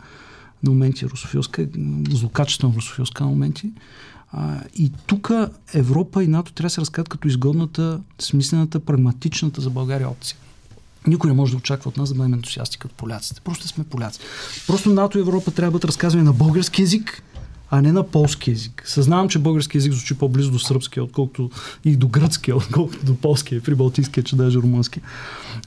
на 0.63 0.71
моменти 0.71 1.05
русофилска, 1.05 1.67
злокачествено 2.09 2.73
русофилска 2.75 3.23
на 3.23 3.29
моменти. 3.29 3.71
А, 4.33 4.59
и 4.75 4.91
тук 5.05 5.31
Европа 5.73 6.23
и 6.23 6.27
НАТО 6.27 6.53
трябва 6.53 6.67
да 6.67 6.73
се 6.73 6.81
разказват 6.81 7.09
като 7.09 7.27
изгодната, 7.27 7.99
смислената, 8.19 8.79
прагматичната 8.79 9.61
за 9.61 9.69
България 9.69 10.09
опция. 10.09 10.37
Никой 11.07 11.29
не 11.29 11.35
може 11.35 11.51
да 11.51 11.57
очаква 11.57 11.89
от 11.89 11.97
нас 11.97 12.09
да 12.09 12.15
бъдем 12.15 12.33
ентусиасти 12.33 12.77
като 12.77 12.95
поляците. 12.95 13.41
Просто 13.41 13.67
сме 13.67 13.83
поляци. 13.83 14.19
Просто 14.67 14.89
НАТО 14.89 15.17
и 15.17 15.21
Европа 15.21 15.51
трябва 15.51 15.71
да 15.71 15.73
бъдат 15.73 15.85
разказвани 15.85 16.25
на 16.25 16.33
български 16.33 16.81
язик, 16.81 17.23
а 17.75 17.81
не 17.81 17.91
на 17.91 18.03
полски 18.03 18.49
язик. 18.49 18.83
Съзнавам, 18.85 19.29
че 19.29 19.39
български 19.39 19.77
язик 19.77 19.93
звучи 19.93 20.17
по-близо 20.17 20.51
до 20.51 20.59
сръбския, 20.59 21.03
отколкото 21.03 21.49
и 21.85 21.95
до 21.95 22.07
гръцкия, 22.07 22.55
отколкото 22.57 23.05
до 23.05 23.15
полския, 23.15 23.61
при 23.61 23.75
балтийския, 23.75 24.23
че 24.23 24.35
даже 24.35 24.57
румънски. 24.57 25.01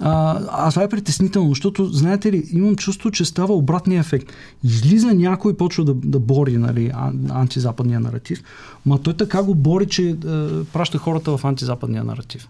А, 0.01 0.41
а 0.51 0.71
това 0.71 0.83
е 0.83 0.89
притеснително, 0.89 1.49
защото, 1.49 1.87
знаете 1.87 2.33
ли, 2.33 2.49
имам 2.53 2.77
чувство, 2.77 3.11
че 3.11 3.25
става 3.25 3.55
обратния 3.55 4.01
ефект. 4.01 4.33
Излиза 4.65 5.15
някой 5.15 5.53
и 5.53 5.57
почва 5.57 5.85
да, 5.85 5.95
да 5.95 6.19
бори 6.19 6.57
нали, 6.57 6.93
антизападния 7.31 8.01
наратив, 8.01 8.43
ма 8.87 8.99
той 8.99 9.15
така 9.15 9.43
го 9.43 9.55
бори, 9.55 9.87
че 9.87 10.09
е, 10.09 10.15
праща 10.73 10.99
хората 10.99 11.37
в 11.37 11.45
антизападния 11.45 12.05
наратив. 12.05 12.49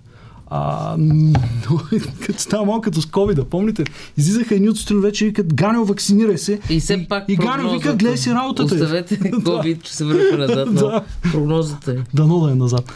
А, 0.51 0.95
но, 0.99 1.81
като 2.27 2.41
става 2.41 2.65
малко 2.65 2.81
като 2.81 3.03
с 3.03 3.07
covid 3.07 3.45
помните? 3.45 3.85
Излизаха 4.17 4.55
едни 4.55 4.69
от 4.69 4.79
стенове, 4.79 5.13
че 5.13 5.25
викат, 5.25 5.55
Ганел, 5.55 5.85
вакцинирай 5.85 6.39
се. 6.39 6.61
И 6.71 6.81
все 6.81 7.07
пак 7.09 7.25
И, 7.29 7.37
Ганел 7.37 7.71
вика, 7.73 7.95
гледай 7.97 8.17
си 8.17 8.31
работата. 8.31 8.75
Оставете 8.75 9.21
COVID, 9.21 9.83
че 9.83 9.95
се 9.97 10.05
върха 10.05 10.39
назад, 10.39 10.75
да. 10.75 11.05
прогнозата 11.33 11.93
е. 11.93 11.97
Дано 12.15 12.41
да 12.41 12.53
е 12.53 12.55
назад. 12.55 12.93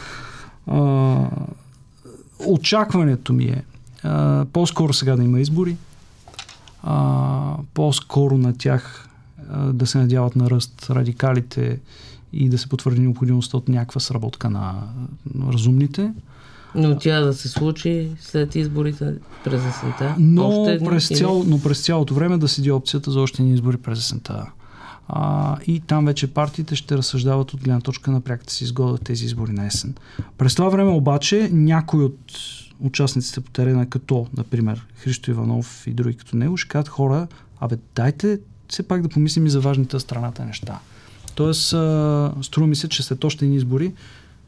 А, 0.66 1.16
очакването 2.46 3.32
ми 3.32 3.44
е 3.44 3.62
а, 4.02 4.44
по-скоро 4.52 4.92
сега 4.92 5.16
да 5.16 5.24
има 5.24 5.40
избори, 5.40 5.76
а, 6.82 7.56
по-скоро 7.74 8.38
на 8.38 8.58
тях 8.58 9.08
а, 9.50 9.72
да 9.72 9.86
се 9.86 9.98
надяват 9.98 10.36
на 10.36 10.50
ръст 10.50 10.86
радикалите 10.90 11.80
и 12.32 12.48
да 12.48 12.58
се 12.58 12.68
потвърди 12.68 13.00
необходимостта 13.00 13.56
от 13.56 13.68
някаква 13.68 14.00
сработка 14.00 14.50
на 14.50 14.74
разумните. 15.52 16.12
Но 16.74 16.98
тя 16.98 17.20
да 17.20 17.34
се 17.34 17.48
случи 17.48 18.08
след 18.20 18.54
изборите 18.54 19.14
през 19.44 19.66
есента. 19.66 20.14
Но, 20.18 20.48
още 20.48 20.84
през, 20.84 21.08
цяло, 21.08 21.44
но 21.46 21.62
през 21.62 21.84
цялото 21.84 22.14
време 22.14 22.38
да 22.38 22.48
седи 22.48 22.70
опцията 22.70 23.10
за 23.10 23.20
още 23.20 23.42
ни 23.42 23.54
избори 23.54 23.76
през 23.76 23.98
есента. 23.98 24.46
А, 25.08 25.56
и 25.66 25.80
там 25.80 26.04
вече 26.04 26.26
партиите 26.26 26.76
ще 26.76 26.96
разсъждават 26.96 27.54
от 27.54 27.64
гледна 27.64 27.80
точка 27.80 28.10
на 28.10 28.20
пряката 28.20 28.52
си 28.52 28.64
изгода 28.64 28.98
тези 28.98 29.24
избори 29.24 29.52
на 29.52 29.66
есен. 29.66 29.94
През 30.38 30.54
това 30.54 30.68
време 30.68 30.90
обаче 30.90 31.50
някой 31.52 32.04
от 32.04 32.18
участниците 32.80 33.40
по 33.40 33.50
терена, 33.50 33.88
като, 33.88 34.26
например, 34.36 34.86
Христо 34.96 35.30
Иванов 35.30 35.86
и 35.86 35.90
други 35.90 36.16
като 36.16 36.36
него, 36.36 36.56
ще 36.56 36.68
кажат 36.68 36.88
хора, 36.88 37.26
абе, 37.60 37.76
дайте 37.94 38.38
все 38.68 38.82
пак 38.82 39.02
да 39.02 39.08
помислим 39.08 39.46
и 39.46 39.50
за 39.50 39.60
важните 39.60 40.00
страната 40.00 40.44
неща. 40.44 40.78
Тоест, 41.34 41.72
а, 41.72 42.32
струва 42.42 42.66
ми 42.66 42.76
се, 42.76 42.88
че 42.88 43.02
след 43.02 43.24
още 43.24 43.46
ни 43.46 43.56
избори 43.56 43.92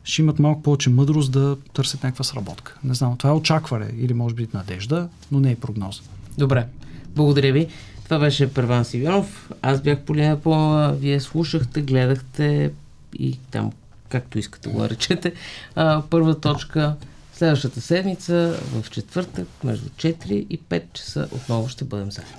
ще 0.04 0.22
имат 0.22 0.38
малко 0.38 0.62
повече 0.62 0.90
мъдрост 0.90 1.32
да 1.32 1.56
търсят 1.72 2.02
някаква 2.02 2.24
сработка. 2.24 2.78
Не 2.84 2.94
знам, 2.94 3.16
това 3.16 3.30
е 3.30 3.34
очакване 3.36 3.90
или 3.98 4.14
може 4.14 4.34
би 4.34 4.48
надежда, 4.54 5.08
но 5.32 5.40
не 5.40 5.50
е 5.50 5.56
прогноза. 5.56 6.00
Добре, 6.38 6.66
благодаря 7.06 7.52
ви. 7.52 7.68
Това 8.04 8.18
беше 8.18 8.54
Първан 8.54 8.84
Сивянов. 8.84 9.50
Аз 9.62 9.80
бях 9.80 10.00
Полина 10.00 10.40
Помова. 10.40 10.92
Вие 10.92 11.20
слушахте, 11.20 11.82
гледахте 11.82 12.72
и 13.18 13.38
там, 13.50 13.72
както 14.08 14.38
искате 14.38 14.68
го 14.68 14.88
речете. 14.88 15.32
А, 15.74 16.02
първа 16.10 16.40
точка 16.40 16.96
следващата 17.32 17.80
седмица 17.80 18.58
в 18.72 18.90
четвъртък 18.90 19.48
между 19.64 19.88
4 19.88 20.32
и 20.32 20.60
5 20.60 20.82
часа 20.92 21.28
отново 21.32 21.68
ще 21.68 21.84
бъдем 21.84 22.10
заедно. 22.10 22.38